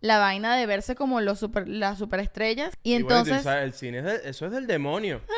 la 0.00 0.18
vaina 0.18 0.56
de 0.56 0.64
verse 0.66 0.94
como 0.94 1.20
los 1.20 1.38
super, 1.38 1.68
las 1.68 1.98
superestrellas. 1.98 2.72
Y, 2.82 2.94
entonces, 2.94 3.44
el 3.46 3.72
cine 3.74 3.98
es 3.98 4.04
de- 4.04 4.20
eso 4.30 4.46
es 4.46 4.52
del 4.52 4.66
demonio. 4.66 5.20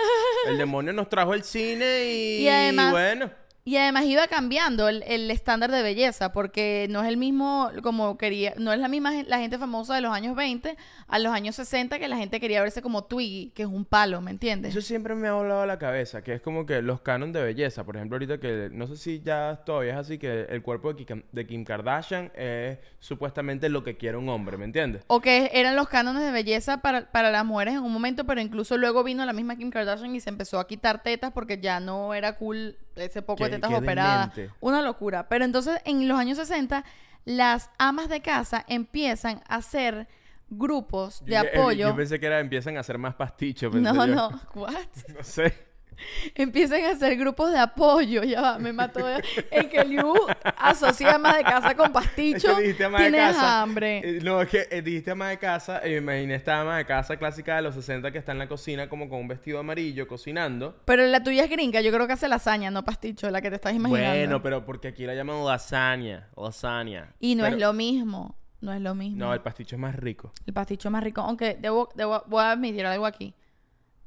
El 0.46 0.58
demonio 0.58 0.92
nos 0.92 1.08
trajo 1.08 1.34
el 1.34 1.42
cine 1.44 2.04
y, 2.06 2.42
Y 2.44 2.48
además- 2.48 2.90
bueno. 2.92 3.30
Y 3.64 3.76
además 3.76 4.04
iba 4.06 4.26
cambiando 4.26 4.88
el, 4.88 5.04
el 5.06 5.30
estándar 5.30 5.70
de 5.70 5.82
belleza, 5.82 6.32
porque 6.32 6.86
no 6.90 7.02
es 7.02 7.08
el 7.08 7.16
mismo, 7.16 7.70
como 7.82 8.18
quería, 8.18 8.54
no 8.56 8.72
es 8.72 8.80
la 8.80 8.88
misma 8.88 9.12
la 9.26 9.38
gente 9.38 9.56
famosa 9.56 9.94
de 9.94 10.00
los 10.00 10.12
años 10.12 10.34
20 10.34 10.76
a 11.06 11.18
los 11.20 11.32
años 11.32 11.54
60, 11.54 12.00
que 12.00 12.08
la 12.08 12.16
gente 12.16 12.40
quería 12.40 12.60
verse 12.60 12.82
como 12.82 13.04
Twiggy, 13.04 13.52
que 13.54 13.62
es 13.62 13.68
un 13.68 13.84
palo, 13.84 14.20
¿me 14.20 14.32
entiendes? 14.32 14.72
Eso 14.74 14.80
siempre 14.80 15.14
me 15.14 15.28
ha 15.28 15.34
volado 15.34 15.64
la 15.64 15.78
cabeza, 15.78 16.22
que 16.22 16.34
es 16.34 16.40
como 16.40 16.66
que 16.66 16.82
los 16.82 17.02
cánones 17.02 17.34
de 17.34 17.42
belleza. 17.42 17.84
Por 17.84 17.96
ejemplo, 17.96 18.16
ahorita 18.16 18.38
que 18.38 18.68
no 18.72 18.88
sé 18.88 18.96
si 18.96 19.20
ya 19.20 19.62
todavía 19.64 19.92
es 19.92 19.98
así, 19.98 20.18
que 20.18 20.42
el 20.48 20.62
cuerpo 20.62 20.92
de 20.92 21.04
Kim, 21.04 21.22
de 21.30 21.46
Kim 21.46 21.64
Kardashian 21.64 22.32
es 22.34 22.78
supuestamente 22.98 23.68
lo 23.68 23.84
que 23.84 23.96
quiere 23.96 24.16
un 24.16 24.28
hombre, 24.28 24.56
¿me 24.56 24.64
entiendes? 24.64 25.04
O 25.06 25.20
que 25.20 25.50
eran 25.54 25.76
los 25.76 25.88
cánones 25.88 26.24
de 26.24 26.32
belleza 26.32 26.82
para, 26.82 27.12
para 27.12 27.30
las 27.30 27.44
mujeres 27.44 27.74
en 27.74 27.82
un 27.82 27.92
momento, 27.92 28.24
pero 28.24 28.40
incluso 28.40 28.76
luego 28.76 29.04
vino 29.04 29.24
la 29.24 29.32
misma 29.32 29.54
Kim 29.54 29.70
Kardashian 29.70 30.16
y 30.16 30.20
se 30.20 30.30
empezó 30.30 30.58
a 30.58 30.66
quitar 30.66 31.02
tetas 31.04 31.32
porque 31.32 31.58
ya 31.58 31.78
no 31.78 32.12
era 32.12 32.36
cool 32.36 32.76
ese 32.96 33.22
poco 33.22 33.44
de 33.44 33.50
tetas 33.50 33.72
operadas. 33.72 34.30
Una 34.60 34.82
locura. 34.82 35.28
Pero 35.28 35.44
entonces 35.44 35.80
en 35.84 36.06
los 36.08 36.18
años 36.18 36.38
60, 36.38 36.84
las 37.24 37.70
amas 37.78 38.08
de 38.08 38.20
casa 38.20 38.64
empiezan 38.68 39.42
a 39.48 39.56
hacer 39.56 40.08
grupos 40.48 41.24
de 41.24 41.32
Yo- 41.32 41.42
yo- 41.44 41.48
apoyo. 41.60 41.88
Yo 41.88 41.96
pensé 41.96 42.20
que 42.20 42.26
era, 42.26 42.40
empiezan 42.40 42.76
a 42.76 42.80
hacer 42.80 42.98
más 42.98 43.14
pastichos. 43.14 43.72
pensé 43.72 43.92
no, 43.92 44.06
yo. 44.06 44.14
no, 44.14 44.40
what? 44.54 44.74
No 45.16 45.22
sé. 45.22 45.71
Empiezan 46.34 46.84
a 46.84 46.90
hacer 46.90 47.16
grupos 47.16 47.50
de 47.52 47.58
apoyo. 47.58 48.22
Ya 48.24 48.40
va, 48.40 48.58
me 48.58 48.72
mató 48.72 49.06
el 49.08 49.68
que 49.68 49.84
Liu 49.84 50.14
asocia 50.56 51.14
amas 51.14 51.36
de 51.36 51.42
casa 51.44 51.74
con 51.74 51.86
Es 51.86 51.92
pasticho. 51.92 52.56
que 52.56 52.62
dijiste 52.62 52.84
ama 52.84 52.98
de 53.02 53.10
Tienes 53.10 53.34
casa. 53.34 53.62
hambre. 53.62 53.98
Eh, 53.98 54.20
no, 54.22 54.40
es 54.42 54.48
que 54.48 54.66
eh, 54.70 54.82
dijiste 54.82 55.10
ama 55.10 55.28
de 55.28 55.38
casa 55.38 55.80
y 55.86 55.90
me 55.92 55.98
imaginé 55.98 56.34
esta 56.36 56.60
ama 56.60 56.76
de 56.78 56.84
casa 56.86 57.16
clásica 57.16 57.56
de 57.56 57.62
los 57.62 57.74
60 57.74 58.10
que 58.12 58.18
está 58.18 58.32
en 58.32 58.38
la 58.38 58.48
cocina 58.48 58.88
como 58.88 59.08
con 59.08 59.20
un 59.20 59.28
vestido 59.28 59.58
amarillo 59.58 60.06
cocinando. 60.08 60.76
Pero 60.84 61.04
la 61.06 61.22
tuya 61.22 61.44
es 61.44 61.50
gringa, 61.50 61.80
yo 61.80 61.92
creo 61.92 62.06
que 62.06 62.12
hace 62.14 62.28
lasaña, 62.28 62.70
no 62.70 62.84
pasticho, 62.84 63.30
la 63.30 63.40
que 63.40 63.50
te 63.50 63.56
estás 63.56 63.74
imaginando. 63.74 64.08
Bueno, 64.18 64.42
pero 64.42 64.64
porque 64.64 64.88
aquí 64.88 65.04
la 65.06 65.14
llaman 65.14 65.44
lasagna. 65.44 66.28
Lasagna. 66.36 67.14
Y 67.20 67.34
no 67.34 67.44
Pero- 67.44 67.56
es 67.56 67.62
lo 67.62 67.72
mismo, 67.72 68.36
no 68.60 68.72
es 68.72 68.80
lo 68.80 68.94
mismo. 68.94 69.18
No, 69.18 69.34
el 69.34 69.40
pasticho 69.40 69.76
es 69.76 69.80
más 69.80 69.94
rico. 69.96 70.32
El 70.46 70.52
pasticho 70.52 70.88
es 70.88 70.92
más 70.92 71.02
rico, 71.02 71.20
aunque 71.20 71.56
debo, 71.60 71.88
debo- 71.96 72.24
voy 72.26 72.42
a 72.42 72.52
admitir 72.52 72.86
algo 72.86 73.06
aquí. 73.06 73.34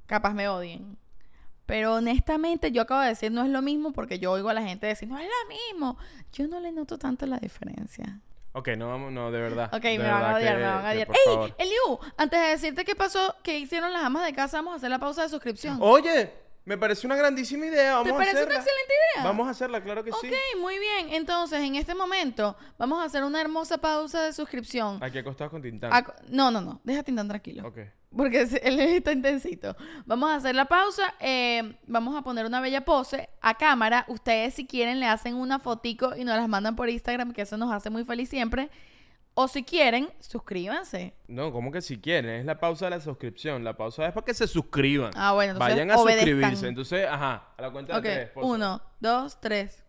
Capaz 0.06 0.34
me 0.34 0.48
odien. 0.48 0.98
Pero 1.66 1.96
honestamente, 1.96 2.72
yo 2.72 2.84
acabo 2.84 3.02
de 3.02 3.08
decir 3.10 3.32
no 3.32 3.44
es 3.44 3.50
lo 3.50 3.62
mismo 3.62 3.92
porque 3.92 4.20
yo 4.20 4.32
oigo 4.32 4.50
a 4.50 4.54
la 4.54 4.62
gente 4.64 4.86
decir 4.88 5.08
no 5.10 5.18
es 5.18 5.26
lo 5.26 5.50
mismo. 5.56 5.98
Yo 6.32 6.48
no 6.48 6.60
le 6.60 6.72
noto 6.72 6.98
tanto 6.98 7.26
la 7.26 7.38
diferencia. 7.40 8.20
Ok, 8.54 8.70
no 8.78 8.88
vamos, 8.88 9.12
no, 9.12 9.32
de 9.32 9.42
verdad. 9.42 9.70
Ok, 9.74 9.82
de 9.84 9.98
me 10.00 10.10
van 10.10 10.24
a 10.24 10.36
odiar, 10.36 10.54
que- 10.56 10.62
me 10.62 10.68
van 10.68 10.86
a 10.86 10.92
odiar. 10.92 11.08
por 11.08 11.16
¡Ey! 11.18 11.54
Eliu, 11.58 12.00
antes 12.18 12.40
de 12.40 12.48
decirte 12.48 12.86
qué 12.86 12.96
pasó, 12.96 13.36
qué 13.44 13.60
hicieron 13.60 13.92
las 13.92 14.04
amas 14.04 14.26
de 14.26 14.34
casa, 14.34 14.58
vamos 14.58 14.74
a 14.74 14.76
hacer 14.78 14.90
la 14.90 15.00
pausa 15.00 15.24
de 15.24 15.30
suscripción. 15.30 15.78
Oye, 15.82 16.32
me 16.66 16.78
parece 16.78 17.06
una 17.08 17.16
grandísima 17.16 17.66
idea. 17.68 17.94
Vamos 17.94 18.06
¿Te 18.08 18.12
a 18.12 18.18
parece 18.18 18.38
hacerla. 18.38 18.56
una 18.56 18.64
excelente 18.64 18.94
idea? 19.16 19.24
Vamos 19.24 19.48
a 19.48 19.52
hacerla, 19.52 19.84
claro 19.84 20.04
que 20.04 20.12
sí. 20.12 20.28
Ok, 20.28 20.60
muy 20.62 20.78
bien. 20.80 21.14
Entonces, 21.14 21.60
en 21.62 21.76
este 21.76 21.94
momento, 21.96 22.58
vamos 22.78 23.02
a 23.02 23.06
hacer 23.06 23.24
una 23.24 23.40
hermosa 23.40 23.78
pausa 23.78 24.24
de 24.24 24.34
suscripción. 24.34 25.02
Aquí 25.04 25.18
acostados 25.20 25.52
con 25.52 25.62
Tintán. 25.62 25.92
Ac- 25.92 26.14
No, 26.30 26.52
no, 26.52 26.62
no. 26.62 26.82
Déjate 26.84 27.12
tan 27.14 27.28
tranquilo. 27.28 27.68
Ok. 27.68 27.78
Porque 28.16 28.42
él 28.64 28.80
está 28.80 29.12
intensito. 29.12 29.76
Vamos 30.06 30.30
a 30.30 30.36
hacer 30.36 30.56
la 30.56 30.66
pausa. 30.66 31.14
eh, 31.20 31.78
vamos 31.86 32.16
a 32.16 32.22
poner 32.22 32.46
una 32.46 32.62
bella 32.62 32.86
pose 32.86 33.30
a 33.42 33.56
cámara. 33.56 34.06
Ustedes, 34.08 34.54
si 34.54 34.66
quieren, 34.66 35.00
le 35.00 35.06
hacen 35.06 35.36
una 35.36 35.60
fotico 35.60 36.16
y 36.16 36.24
nos 36.24 36.36
las 36.38 36.48
mandan 36.48 36.76
por 36.76 36.90
Instagram, 36.90 37.34
que 37.34 37.42
eso 37.42 37.58
nos 37.58 37.72
hace 37.74 37.90
muy 37.90 38.06
feliz 38.06 38.30
siempre. 38.30 38.70
O 39.38 39.50
si 39.50 39.64
quieren, 39.64 40.08
suscríbanse. 40.22 41.14
No, 41.28 41.52
¿cómo 41.52 41.70
que 41.72 41.82
si 41.82 42.00
quieren? 42.00 42.32
Es 42.40 42.46
la 42.46 42.58
pausa 42.58 42.86
de 42.86 42.92
la 42.92 43.02
suscripción. 43.02 43.66
La 43.66 43.76
pausa 43.76 44.08
es 44.08 44.14
para 44.14 44.24
que 44.26 44.34
se 44.34 44.48
suscriban. 44.48 45.12
Ah, 45.14 45.34
bueno, 45.34 45.52
entonces 45.52 45.74
Vayan 45.76 45.92
a 45.92 45.98
obedezcan. 45.98 46.28
suscribirse. 46.30 46.68
Entonces, 46.70 47.06
ajá, 47.06 47.50
a 47.58 47.62
la 47.62 47.70
cuenta 47.72 48.00
de 48.00 48.02
tres. 48.02 48.32
uno, 48.36 48.82
dos, 49.02 49.40
tres. 49.42 49.84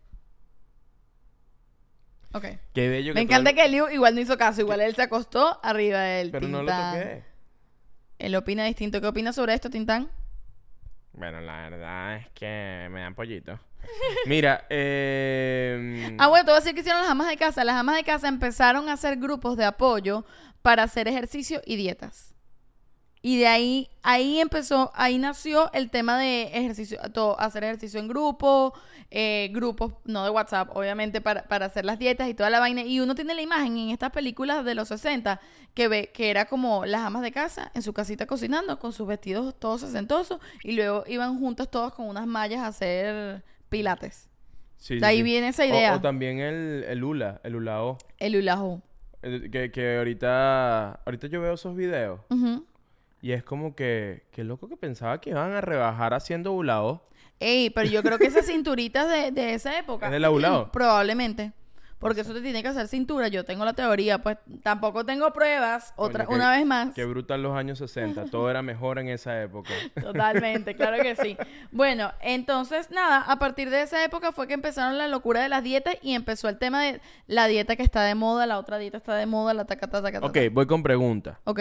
Ok. 2.33 2.43
Qué 2.73 2.89
bello 2.89 3.13
Me 3.13 3.21
que 3.21 3.33
encanta 3.33 3.51
todo 3.51 3.59
el- 3.61 3.65
que 3.65 3.69
Liu 3.71 3.89
igual 3.89 4.15
no 4.15 4.21
hizo 4.21 4.37
caso. 4.37 4.59
Igual 4.61 4.81
él 4.81 4.93
se 4.95 5.01
acostó 5.03 5.59
arriba 5.63 5.99
del 6.01 6.29
Pero 6.31 6.47
no 6.49 6.57
lo 6.61 6.67
Tintán. 6.69 6.93
toqué. 6.99 7.23
Él 8.19 8.35
opina 8.35 8.65
distinto. 8.65 8.99
¿Qué 8.99 9.07
opinas 9.07 9.35
sobre 9.35 9.53
esto, 9.53 9.69
Tintán? 9.69 10.09
Bueno, 11.17 11.41
la 11.41 11.69
verdad 11.69 12.17
es 12.17 12.27
que 12.29 12.87
me 12.91 13.01
dan 13.01 13.15
pollito. 13.15 13.59
Mira, 14.27 14.65
eh... 14.69 16.15
Ah, 16.19 16.27
bueno, 16.27 16.45
te 16.45 16.51
voy 16.51 16.57
a 16.57 16.61
decir 16.61 16.75
que 16.75 16.81
hicieron 16.81 17.01
las 17.01 17.09
amas 17.09 17.27
de 17.27 17.37
casa. 17.37 17.63
Las 17.63 17.75
amas 17.75 17.95
de 17.95 18.03
casa 18.03 18.27
empezaron 18.27 18.87
a 18.87 18.93
hacer 18.93 19.17
grupos 19.17 19.57
de 19.57 19.65
apoyo 19.65 20.25
para 20.61 20.83
hacer 20.83 21.07
ejercicio 21.07 21.61
y 21.65 21.75
dietas. 21.75 22.36
Y 23.21 23.37
de 23.39 23.47
ahí, 23.47 23.89
ahí 24.03 24.39
empezó, 24.39 24.91
ahí 24.95 25.17
nació 25.17 25.71
el 25.73 25.89
tema 25.89 26.17
de 26.17 26.43
ejercicio, 26.53 26.99
todo, 27.13 27.39
hacer 27.39 27.63
ejercicio 27.63 27.99
en 27.99 28.07
grupo, 28.07 28.73
eh, 29.09 29.49
grupos, 29.53 29.93
no 30.05 30.23
de 30.23 30.29
WhatsApp, 30.29 30.69
obviamente, 30.75 31.19
para, 31.19 31.43
para 31.47 31.65
hacer 31.65 31.83
las 31.85 31.97
dietas 31.99 32.29
y 32.29 32.33
toda 32.33 32.49
la 32.49 32.59
vaina. 32.59 32.83
Y 32.83 32.99
uno 32.99 33.15
tiene 33.15 33.33
la 33.33 33.41
imagen 33.41 33.77
en 33.77 33.89
estas 33.89 34.11
películas 34.11 34.63
de 34.63 34.75
los 34.75 34.89
60 34.89 35.41
que 35.73 35.87
ve 35.87 36.11
que 36.13 36.29
era 36.29 36.45
como 36.45 36.85
las 36.85 37.01
amas 37.01 37.21
de 37.21 37.31
casa 37.31 37.71
en 37.75 37.81
su 37.83 37.93
casita 37.93 38.25
cocinando 38.25 38.79
con 38.79 38.93
sus 38.93 39.07
vestidos 39.07 39.53
todos 39.59 39.81
sesentosos 39.81 40.39
y 40.63 40.71
luego 40.71 41.03
iban 41.07 41.37
juntos 41.39 41.69
todos 41.69 41.93
con 41.93 42.07
unas 42.07 42.25
mallas 42.25 42.61
a 42.61 42.67
hacer 42.67 43.43
pilates. 43.69 44.27
sí, 44.77 44.99
de 44.99 45.05
ahí 45.05 45.17
sí. 45.17 45.23
viene 45.23 45.49
esa 45.49 45.65
idea. 45.65 45.95
O, 45.95 46.01
también 46.01 46.39
el, 46.39 46.83
el 46.87 47.03
hula, 47.03 47.41
el 47.43 47.55
ulao. 47.55 47.97
El 48.19 48.35
hula 48.37 48.59
hoop. 48.59 48.81
Eh, 49.21 49.49
Que, 49.51 49.71
que 49.71 49.97
ahorita, 49.97 50.93
ahorita 51.05 51.27
yo 51.27 51.41
veo 51.41 51.53
esos 51.55 51.75
videos 51.75 52.19
Ujú. 52.29 52.65
Y 53.27 53.33
es 53.33 53.43
como 53.43 53.75
que, 53.75 54.23
qué 54.31 54.45
loco 54.45 54.69
que 54.69 54.77
pensaba 54.77 55.19
que 55.19 55.31
iban 55.31 55.51
a 55.51 55.59
rebajar 55.59 56.13
haciendo 56.13 56.53
ulao. 56.53 57.09
Ey, 57.41 57.69
pero 57.71 57.89
yo 57.89 58.01
creo 58.01 58.17
que 58.17 58.27
esas 58.27 58.45
cinturitas 58.45 59.09
de, 59.09 59.31
de 59.31 59.53
esa 59.53 59.77
época. 59.77 60.05
¿Es 60.05 60.13
de 60.13 60.19
la 60.21 60.31
Ulao? 60.31 60.71
Probablemente. 60.71 61.51
Porque 61.99 62.21
eso 62.21 62.33
te 62.33 62.39
tiene 62.39 62.61
que 62.61 62.69
hacer 62.69 62.87
cintura. 62.87 63.27
Yo 63.27 63.43
tengo 63.43 63.65
la 63.65 63.73
teoría, 63.73 64.23
pues 64.23 64.37
tampoco 64.63 65.05
tengo 65.05 65.33
pruebas. 65.33 65.93
Otra, 65.97 66.23
Coño, 66.23 66.37
una 66.37 66.51
vez 66.51 66.65
más. 66.65 66.95
Qué 66.95 67.03
brutal 67.03 67.43
los 67.43 67.53
años 67.53 67.79
60. 67.79 68.27
Todo 68.27 68.49
era 68.49 68.61
mejor 68.61 68.97
en 68.97 69.09
esa 69.09 69.43
época. 69.43 69.73
Totalmente, 70.01 70.77
claro 70.77 71.03
que 71.03 71.17
sí. 71.17 71.35
Bueno, 71.73 72.13
entonces 72.21 72.91
nada, 72.91 73.25
a 73.27 73.39
partir 73.39 73.69
de 73.69 73.81
esa 73.81 74.05
época 74.05 74.31
fue 74.31 74.47
que 74.47 74.53
empezaron 74.53 74.97
la 74.97 75.09
locura 75.09 75.41
de 75.41 75.49
las 75.49 75.65
dietas 75.65 75.97
y 76.01 76.13
empezó 76.13 76.47
el 76.47 76.57
tema 76.57 76.81
de 76.81 77.01
la 77.27 77.47
dieta 77.47 77.75
que 77.75 77.83
está 77.83 78.03
de 78.03 78.15
moda, 78.15 78.45
la 78.45 78.57
otra 78.57 78.77
dieta 78.77 78.95
está 78.95 79.15
de 79.15 79.25
moda, 79.25 79.53
la 79.53 79.65
taca, 79.65 79.87
taca, 79.87 80.13
taca, 80.13 80.25
Ok, 80.25 80.37
voy 80.53 80.65
con 80.65 80.81
pregunta. 80.81 81.41
Ok. 81.43 81.59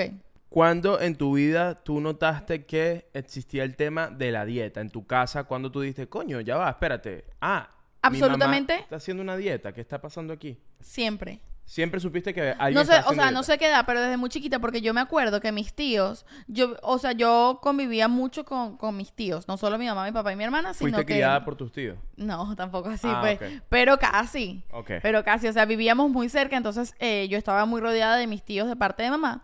¿Cuándo 0.56 0.98
en 1.02 1.16
tu 1.16 1.34
vida 1.34 1.74
tú 1.84 2.00
notaste 2.00 2.64
que 2.64 3.10
existía 3.12 3.62
el 3.62 3.76
tema 3.76 4.08
de 4.08 4.32
la 4.32 4.46
dieta? 4.46 4.80
En 4.80 4.88
tu 4.88 5.06
casa, 5.06 5.44
cuando 5.44 5.70
tú 5.70 5.82
dijiste, 5.82 6.08
coño, 6.08 6.40
ya 6.40 6.56
va, 6.56 6.70
espérate. 6.70 7.26
Ah, 7.42 7.68
mi 7.68 8.18
mamá 8.18 8.24
Absolutamente. 8.24 8.74
está 8.76 8.96
haciendo 8.96 9.22
una 9.22 9.36
dieta. 9.36 9.74
¿Qué 9.74 9.82
está 9.82 10.00
pasando 10.00 10.32
aquí? 10.32 10.58
Siempre. 10.80 11.40
Siempre 11.66 12.00
supiste 12.00 12.32
que 12.32 12.54
alguien 12.58 12.72
No 12.72 12.90
sé, 12.90 12.96
está 12.96 13.10
o 13.10 13.12
sea, 13.12 13.30
no 13.32 13.42
sé 13.42 13.58
qué 13.58 13.66
edad, 13.66 13.84
pero 13.86 14.00
desde 14.00 14.16
muy 14.16 14.30
chiquita, 14.30 14.58
porque 14.58 14.80
yo 14.80 14.94
me 14.94 15.02
acuerdo 15.02 15.42
que 15.42 15.52
mis 15.52 15.74
tíos, 15.74 16.24
yo, 16.46 16.78
o 16.80 16.96
sea, 16.96 17.12
yo 17.12 17.58
convivía 17.60 18.08
mucho 18.08 18.46
con, 18.46 18.78
con 18.78 18.96
mis 18.96 19.12
tíos, 19.12 19.46
no 19.48 19.58
solo 19.58 19.76
mi 19.76 19.84
mamá, 19.84 20.06
mi 20.06 20.12
papá 20.12 20.32
y 20.32 20.36
mi 20.36 20.44
hermana, 20.44 20.72
sino 20.72 20.88
Fuiste 20.88 21.04
que... 21.04 21.14
criada 21.16 21.44
por 21.44 21.56
tus 21.56 21.70
tíos. 21.70 21.98
No, 22.16 22.56
tampoco 22.56 22.88
así, 22.88 23.08
Ah, 23.10 23.18
pues. 23.20 23.60
Pero 23.68 23.98
casi. 23.98 24.64
Ok. 24.70 24.92
Pero 25.02 25.22
casi, 25.22 25.48
o 25.48 25.52
sea, 25.52 25.66
vivíamos 25.66 26.10
muy 26.10 26.30
cerca, 26.30 26.56
entonces 26.56 26.94
eh, 26.98 27.28
yo 27.28 27.36
estaba 27.36 27.66
muy 27.66 27.82
rodeada 27.82 28.16
de 28.16 28.26
mis 28.26 28.42
tíos 28.42 28.68
de 28.68 28.76
parte 28.76 29.02
de 29.02 29.10
mamá. 29.10 29.42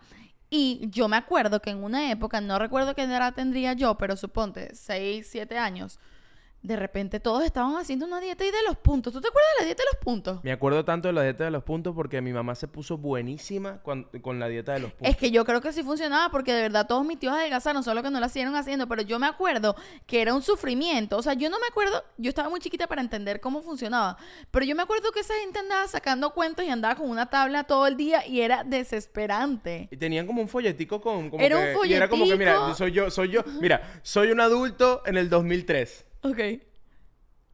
Y 0.55 0.81
yo 0.91 1.07
me 1.07 1.17
acuerdo 1.17 1.63
que 1.63 1.71
en 1.71 1.83
una 1.83 2.11
época, 2.11 2.39
no 2.39 2.59
recuerdo 2.59 2.93
qué 2.93 3.01
edad 3.01 3.33
tendría 3.33 3.73
yo, 3.73 3.95
pero 3.95 4.15
suponte 4.15 4.75
6, 4.75 5.25
7 5.27 5.57
años, 5.57 5.97
de 6.63 6.77
repente 6.77 7.19
todos 7.19 7.43
estaban 7.43 7.75
haciendo 7.75 8.05
una 8.05 8.21
dieta 8.21 8.45
y 8.45 8.49
de 8.51 8.63
los 8.65 8.77
puntos. 8.77 9.11
¿Tú 9.11 9.19
te 9.19 9.27
acuerdas 9.27 9.49
de 9.57 9.63
la 9.63 9.65
dieta 9.65 9.83
de 9.83 9.87
los 9.97 10.01
puntos? 10.03 10.39
Me 10.43 10.51
acuerdo 10.53 10.85
tanto 10.85 11.09
de 11.09 11.13
la 11.13 11.21
dieta 11.21 11.43
de 11.43 11.51
los 11.51 11.61
puntos 11.63 11.93
porque 11.93 12.21
mi 12.21 12.31
mamá 12.31 12.55
se 12.55 12.69
puso 12.69 12.97
buenísima 12.97 13.81
cuan- 13.83 14.05
con 14.21 14.39
la 14.39 14.47
dieta 14.47 14.71
de 14.73 14.79
los 14.79 14.91
puntos. 14.93 15.09
Es 15.09 15.17
que 15.17 15.29
yo 15.29 15.43
creo 15.43 15.59
que 15.59 15.73
sí 15.73 15.83
funcionaba 15.83 16.29
porque 16.31 16.53
de 16.53 16.61
verdad 16.61 16.87
todos 16.87 17.05
mis 17.05 17.19
tíos 17.19 17.33
adelgazaron, 17.33 17.83
solo 17.83 18.01
que 18.01 18.09
no 18.09 18.19
la 18.21 18.29
siguieron 18.29 18.55
haciendo, 18.55 18.87
pero 18.87 19.01
yo 19.01 19.19
me 19.19 19.27
acuerdo 19.27 19.75
que 20.07 20.21
era 20.21 20.33
un 20.33 20.41
sufrimiento. 20.41 21.17
O 21.17 21.21
sea, 21.21 21.33
yo 21.33 21.49
no 21.49 21.59
me 21.59 21.67
acuerdo, 21.67 22.01
yo 22.17 22.29
estaba 22.29 22.47
muy 22.49 22.61
chiquita 22.61 22.87
para 22.87 23.01
entender 23.01 23.41
cómo 23.41 23.61
funcionaba, 23.61 24.15
pero 24.49 24.65
yo 24.65 24.73
me 24.73 24.83
acuerdo 24.83 25.11
que 25.11 25.19
esa 25.19 25.33
gente 25.35 25.59
andaba 25.59 25.85
sacando 25.89 26.33
cuentos 26.33 26.63
y 26.63 26.69
andaba 26.69 26.95
con 26.95 27.09
una 27.09 27.25
tabla 27.29 27.65
todo 27.65 27.87
el 27.87 27.97
día 27.97 28.25
y 28.25 28.39
era 28.39 28.63
desesperante. 28.63 29.89
Y 29.91 29.97
tenían 29.97 30.25
como 30.25 30.41
un 30.41 30.47
folletico 30.47 31.01
con... 31.01 31.29
Como 31.29 31.43
Era 31.43 31.57
un 31.57 31.81
que- 31.81 31.87
y 31.89 31.93
era 31.93 32.07
como 32.07 32.25
que, 32.25 32.37
mira, 32.37 32.53
folletico. 32.55 32.77
soy 32.77 32.91
yo, 32.93 33.09
soy 33.11 33.29
yo. 33.29 33.41
Mira, 33.59 33.99
soy 34.01 34.31
un 34.31 34.39
adulto 34.39 35.01
en 35.05 35.17
el 35.17 35.29
2003. 35.29 36.05
Ok. 36.23 36.39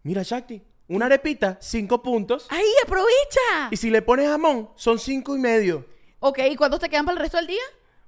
Mira, 0.03 0.23
Shakti, 0.23 0.61
una 0.87 1.05
arepita, 1.07 1.57
cinco 1.61 2.01
puntos. 2.01 2.47
¡Ay, 2.49 2.63
aprovecha! 2.83 3.69
Y 3.71 3.77
si 3.77 3.89
le 3.89 4.01
pones 4.01 4.27
jamón, 4.27 4.69
son 4.75 4.97
cinco 4.99 5.35
y 5.35 5.39
medio. 5.39 5.85
Ok, 6.19 6.39
¿y 6.51 6.55
cuántos 6.55 6.79
te 6.79 6.89
quedan 6.89 7.05
para 7.05 7.15
el 7.17 7.21
resto 7.21 7.37
del 7.37 7.47
día? 7.47 7.61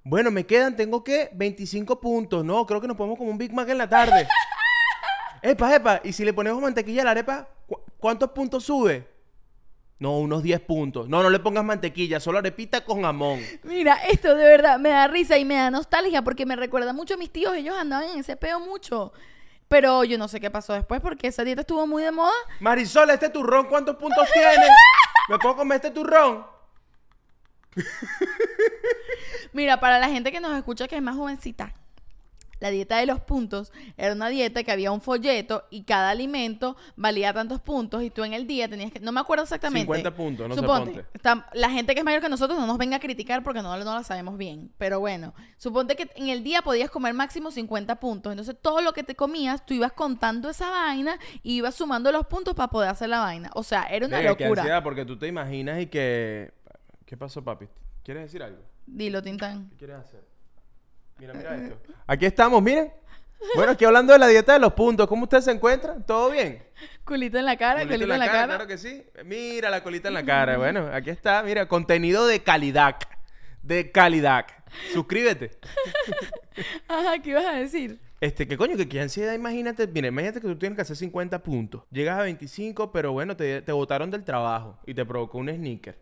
Bueno, 0.03 0.31
me 0.31 0.45
quedan, 0.45 0.75
tengo 0.75 1.03
que 1.03 1.29
25 1.33 1.99
puntos. 1.99 2.43
No, 2.43 2.65
creo 2.65 2.81
que 2.81 2.87
nos 2.87 2.97
ponemos 2.97 3.17
como 3.19 3.29
un 3.29 3.37
Big 3.37 3.53
Mac 3.53 3.69
en 3.69 3.77
la 3.77 3.87
tarde. 3.87 4.27
epa, 5.41 5.75
epa. 5.75 6.01
Y 6.03 6.13
si 6.13 6.25
le 6.25 6.33
ponemos 6.33 6.61
mantequilla 6.61 7.01
a 7.03 7.05
la 7.05 7.11
arepa, 7.11 7.47
¿cu- 7.67 7.79
¿cuántos 7.97 8.31
puntos 8.31 8.63
sube? 8.63 9.07
No, 9.99 10.17
unos 10.17 10.41
10 10.41 10.59
puntos. 10.61 11.07
No, 11.07 11.21
no 11.21 11.29
le 11.29 11.37
pongas 11.39 11.63
mantequilla, 11.63 12.19
solo 12.19 12.39
arepita 12.39 12.83
con 12.83 13.03
jamón. 13.03 13.39
Mira, 13.63 13.95
esto 14.09 14.33
de 14.35 14.45
verdad 14.45 14.79
me 14.79 14.89
da 14.89 15.07
risa 15.07 15.37
y 15.37 15.45
me 15.45 15.55
da 15.55 15.69
nostalgia 15.69 16.23
porque 16.23 16.47
me 16.47 16.55
recuerda 16.55 16.91
mucho 16.93 17.13
a 17.13 17.17
mis 17.17 17.29
tíos, 17.31 17.53
ellos 17.55 17.75
andaban 17.77 18.09
en 18.09 18.19
ese 18.19 18.35
peo 18.35 18.59
mucho. 18.59 19.13
Pero 19.71 20.03
yo 20.03 20.17
no 20.17 20.27
sé 20.27 20.41
qué 20.41 20.51
pasó 20.51 20.73
después 20.73 20.99
porque 20.99 21.27
esa 21.27 21.45
dieta 21.45 21.61
estuvo 21.61 21.87
muy 21.87 22.03
de 22.03 22.11
moda. 22.11 22.33
Marisol, 22.59 23.09
este 23.09 23.29
turrón, 23.29 23.67
¿cuántos 23.67 23.95
puntos 23.95 24.27
tiene? 24.33 24.67
¿Me 25.29 25.39
puedo 25.39 25.55
comer 25.55 25.77
este 25.77 25.91
turrón? 25.91 26.45
Mira, 29.53 29.79
para 29.79 29.97
la 29.97 30.09
gente 30.09 30.29
que 30.29 30.41
nos 30.41 30.57
escucha 30.57 30.89
que 30.89 30.97
es 30.97 31.01
más 31.01 31.15
jovencita, 31.15 31.73
la 32.61 32.69
dieta 32.69 32.97
de 32.97 33.05
los 33.07 33.19
puntos 33.19 33.73
era 33.97 34.13
una 34.13 34.29
dieta 34.29 34.63
que 34.63 34.71
había 34.71 34.91
un 34.93 35.01
folleto 35.01 35.65
y 35.69 35.83
cada 35.83 36.11
alimento 36.11 36.77
valía 36.95 37.33
tantos 37.33 37.59
puntos 37.59 38.03
y 38.03 38.09
tú 38.09 38.23
en 38.23 38.31
el 38.33 38.47
día 38.47 38.69
tenías 38.69 38.91
que... 38.91 38.99
No 39.01 39.11
me 39.11 39.19
acuerdo 39.19 39.43
exactamente. 39.43 39.81
50 39.81 40.15
puntos, 40.15 40.47
no 40.47 40.55
Suponte, 40.55 40.91
ponte. 40.91 41.05
está- 41.13 41.49
la 41.53 41.69
gente 41.71 41.93
que 41.93 41.99
es 41.99 42.05
mayor 42.05 42.21
que 42.21 42.29
nosotros 42.29 42.57
no 42.57 42.65
nos 42.67 42.77
venga 42.77 42.95
a 42.97 42.99
criticar 43.01 43.43
porque 43.43 43.61
no, 43.61 43.75
no 43.77 43.93
la 43.95 44.03
sabemos 44.03 44.37
bien. 44.37 44.71
Pero 44.77 44.99
bueno, 45.01 45.33
suponte 45.57 45.95
que 45.97 46.09
en 46.15 46.29
el 46.29 46.43
día 46.43 46.61
podías 46.61 46.89
comer 46.89 47.13
máximo 47.13 47.51
50 47.51 47.99
puntos. 47.99 48.31
Entonces 48.31 48.55
todo 48.61 48.81
lo 48.81 48.93
que 48.93 49.03
te 49.03 49.15
comías, 49.15 49.65
tú 49.65 49.73
ibas 49.73 49.91
contando 49.91 50.49
esa 50.49 50.69
vaina 50.69 51.17
y 51.43 51.55
ibas 51.55 51.75
sumando 51.75 52.11
los 52.11 52.27
puntos 52.27 52.53
para 52.53 52.69
poder 52.69 52.89
hacer 52.89 53.09
la 53.09 53.19
vaina. 53.19 53.49
O 53.55 53.63
sea, 53.63 53.83
era 53.83 54.05
una 54.05 54.17
Venga, 54.19 54.29
locura. 54.29 54.61
ansiedad, 54.61 54.83
porque 54.83 55.03
tú 55.03 55.17
te 55.17 55.27
imaginas 55.27 55.81
y 55.81 55.87
que... 55.87 56.53
¿Qué 57.05 57.17
pasó, 57.17 57.43
papi? 57.43 57.65
¿Quieres 58.03 58.23
decir 58.23 58.41
algo? 58.43 58.61
Dilo, 58.85 59.21
Tintán. 59.21 59.69
¿Qué 59.71 59.77
quieres 59.77 59.97
hacer? 59.97 60.30
Mira, 61.21 61.35
mira 61.35 61.55
esto. 61.55 61.77
Aquí 62.07 62.25
estamos, 62.25 62.63
miren. 62.63 62.91
Bueno, 63.55 63.73
aquí 63.73 63.85
hablando 63.85 64.11
de 64.11 64.17
la 64.17 64.25
dieta 64.25 64.53
de 64.53 64.59
los 64.59 64.73
puntos. 64.73 65.07
¿Cómo 65.07 65.23
ustedes 65.25 65.45
se 65.45 65.51
encuentran? 65.51 66.03
¿Todo 66.03 66.31
bien? 66.31 66.63
Culito 67.05 67.37
en 67.37 67.45
la 67.45 67.57
cara, 67.57 67.81
Colita 67.81 67.93
culito 67.93 68.13
en 68.15 68.19
la 68.19 68.25
cara. 68.25 68.45
Claro 68.47 68.65
que 68.65 68.79
sí. 68.79 69.03
Mira 69.23 69.69
la 69.69 69.83
colita 69.83 70.07
en 70.07 70.15
la 70.15 70.25
cara. 70.25 70.57
Bueno, 70.57 70.89
aquí 70.91 71.11
está. 71.11 71.43
Mira, 71.43 71.67
contenido 71.67 72.25
de 72.25 72.41
calidad. 72.41 72.95
De 73.61 73.91
calidad. 73.91 74.47
Suscríbete. 74.93 75.51
Ajá, 76.87 77.19
¿qué 77.21 77.29
ibas 77.29 77.45
a 77.45 77.53
decir? 77.53 77.99
Este, 78.19 78.47
¿qué 78.47 78.57
coño? 78.57 78.75
Que 78.75 78.89
qué 78.89 78.99
ansiedad, 78.99 79.35
imagínate. 79.35 79.85
Mira, 79.85 80.07
imagínate 80.07 80.41
que 80.41 80.47
tú 80.47 80.57
tienes 80.57 80.75
que 80.75 80.81
hacer 80.81 80.95
50 80.95 81.43
puntos. 81.43 81.83
Llegas 81.91 82.17
a 82.17 82.23
25, 82.23 82.91
pero 82.91 83.11
bueno, 83.11 83.37
te, 83.37 83.61
te 83.61 83.71
botaron 83.71 84.09
del 84.09 84.23
trabajo 84.23 84.79
y 84.87 84.95
te 84.95 85.05
provocó 85.05 85.37
un 85.37 85.49
sneaker. 85.49 85.99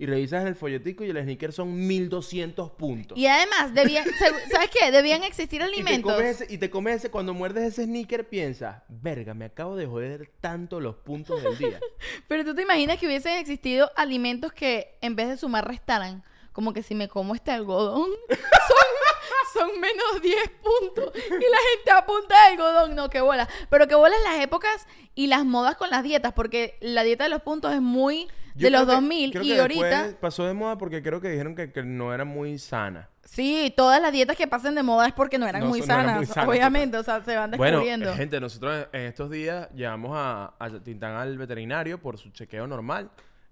Y 0.00 0.06
revisas 0.06 0.46
el 0.46 0.54
folletico 0.54 1.04
y 1.04 1.10
el 1.10 1.20
sneaker 1.20 1.52
son 1.52 1.74
1200 1.88 2.70
puntos. 2.70 3.18
Y 3.18 3.26
además, 3.26 3.74
debían, 3.74 4.06
¿sabes 4.52 4.70
qué? 4.70 4.92
Debían 4.92 5.24
existir 5.24 5.60
Y 5.60 5.64
te, 5.64 5.70
alimentos. 5.70 6.12
comes 6.14 6.40
ese, 6.40 6.54
y 6.54 6.58
te 6.58 6.70
comes 6.70 6.96
ese, 6.96 7.10
cuando 7.10 7.34
muerdes 7.34 7.64
ese 7.64 7.84
sneaker, 7.84 8.28
piensas, 8.28 8.82
verga, 8.88 9.34
me 9.34 9.46
acabo 9.46 9.74
de 9.74 9.86
joder 9.86 10.30
tanto 10.40 10.78
los 10.78 10.94
puntos 10.96 11.42
del 11.42 11.58
día. 11.58 11.80
Pero 12.28 12.44
tú 12.44 12.54
te 12.54 12.62
imaginas 12.62 12.98
que 12.98 13.06
hubiesen 13.06 13.38
existido 13.38 13.90
alimentos 13.96 14.52
que 14.52 14.96
en 15.00 15.16
vez 15.16 15.28
de 15.28 15.36
sumar 15.36 15.66
restaran. 15.66 16.22
Como 16.52 16.72
que 16.72 16.82
si 16.82 16.94
me 16.94 17.08
como 17.08 17.34
este 17.36 17.50
algodón, 17.52 18.08
son, 18.28 19.60
son 19.68 19.80
menos 19.80 20.22
10 20.22 20.36
puntos. 20.62 21.12
Y 21.14 21.30
la 21.30 21.58
gente 21.76 21.90
apunta 21.96 22.34
de 22.34 22.52
algodón. 22.52 22.96
No, 22.96 23.10
qué 23.10 23.20
bola. 23.20 23.48
Pero 23.70 23.86
qué 23.86 23.94
bolas 23.94 24.18
las 24.24 24.40
épocas 24.40 24.86
y 25.14 25.28
las 25.28 25.44
modas 25.44 25.76
con 25.76 25.90
las 25.90 26.02
dietas. 26.02 26.32
Porque 26.32 26.76
la 26.80 27.04
dieta 27.04 27.24
de 27.24 27.30
los 27.30 27.42
puntos 27.42 27.72
es 27.72 27.80
muy 27.80 28.26
de 28.64 28.70
los 28.70 28.82
creo 28.82 28.86
que- 28.86 28.92
2000. 29.02 29.30
creo 29.32 29.42
Y 29.42 29.48
que 29.48 29.60
ahorita, 29.60 30.08
pasó 30.20 30.44
de 30.44 30.54
moda 30.54 30.76
porque 30.78 31.02
creo 31.02 31.20
que 31.20 31.28
dijeron 31.30 31.54
que, 31.54 31.72
que 31.72 31.82
no 31.82 32.12
era 32.14 32.24
muy 32.24 32.58
sana. 32.58 33.08
sí, 33.24 33.72
todas 33.76 34.00
las 34.00 34.10
dietas 34.12 34.36
que 34.36 34.46
pasen 34.46 34.74
de 34.74 34.82
moda 34.82 35.06
es 35.06 35.12
porque 35.12 35.38
no 35.38 35.46
eran, 35.46 35.62
No, 35.62 35.68
muy, 35.68 35.80
son- 35.80 35.88
no 35.88 35.94
eran 35.94 36.04
sanas, 36.06 36.16
muy 36.18 36.26
sanas, 36.26 36.48
Obviamente, 36.48 36.96
o 36.96 37.02
sea, 37.02 37.22
se 37.22 37.36
van 37.36 37.50
Bueno, 37.52 37.78
descubriendo. 37.78 38.10
eh, 38.10 38.14
gente, 38.14 38.40
nosotros 38.40 38.86
en 38.92 39.02
estos 39.02 39.30
días 39.30 39.68
llevamos 39.74 40.12
a, 40.14 40.54
a 40.58 40.70
Tintán 40.82 41.12
al 41.16 41.36
veterinario 41.36 41.98
por 42.00 42.16
su 42.18 42.30
chequeo 42.30 42.66
normal. 42.66 43.10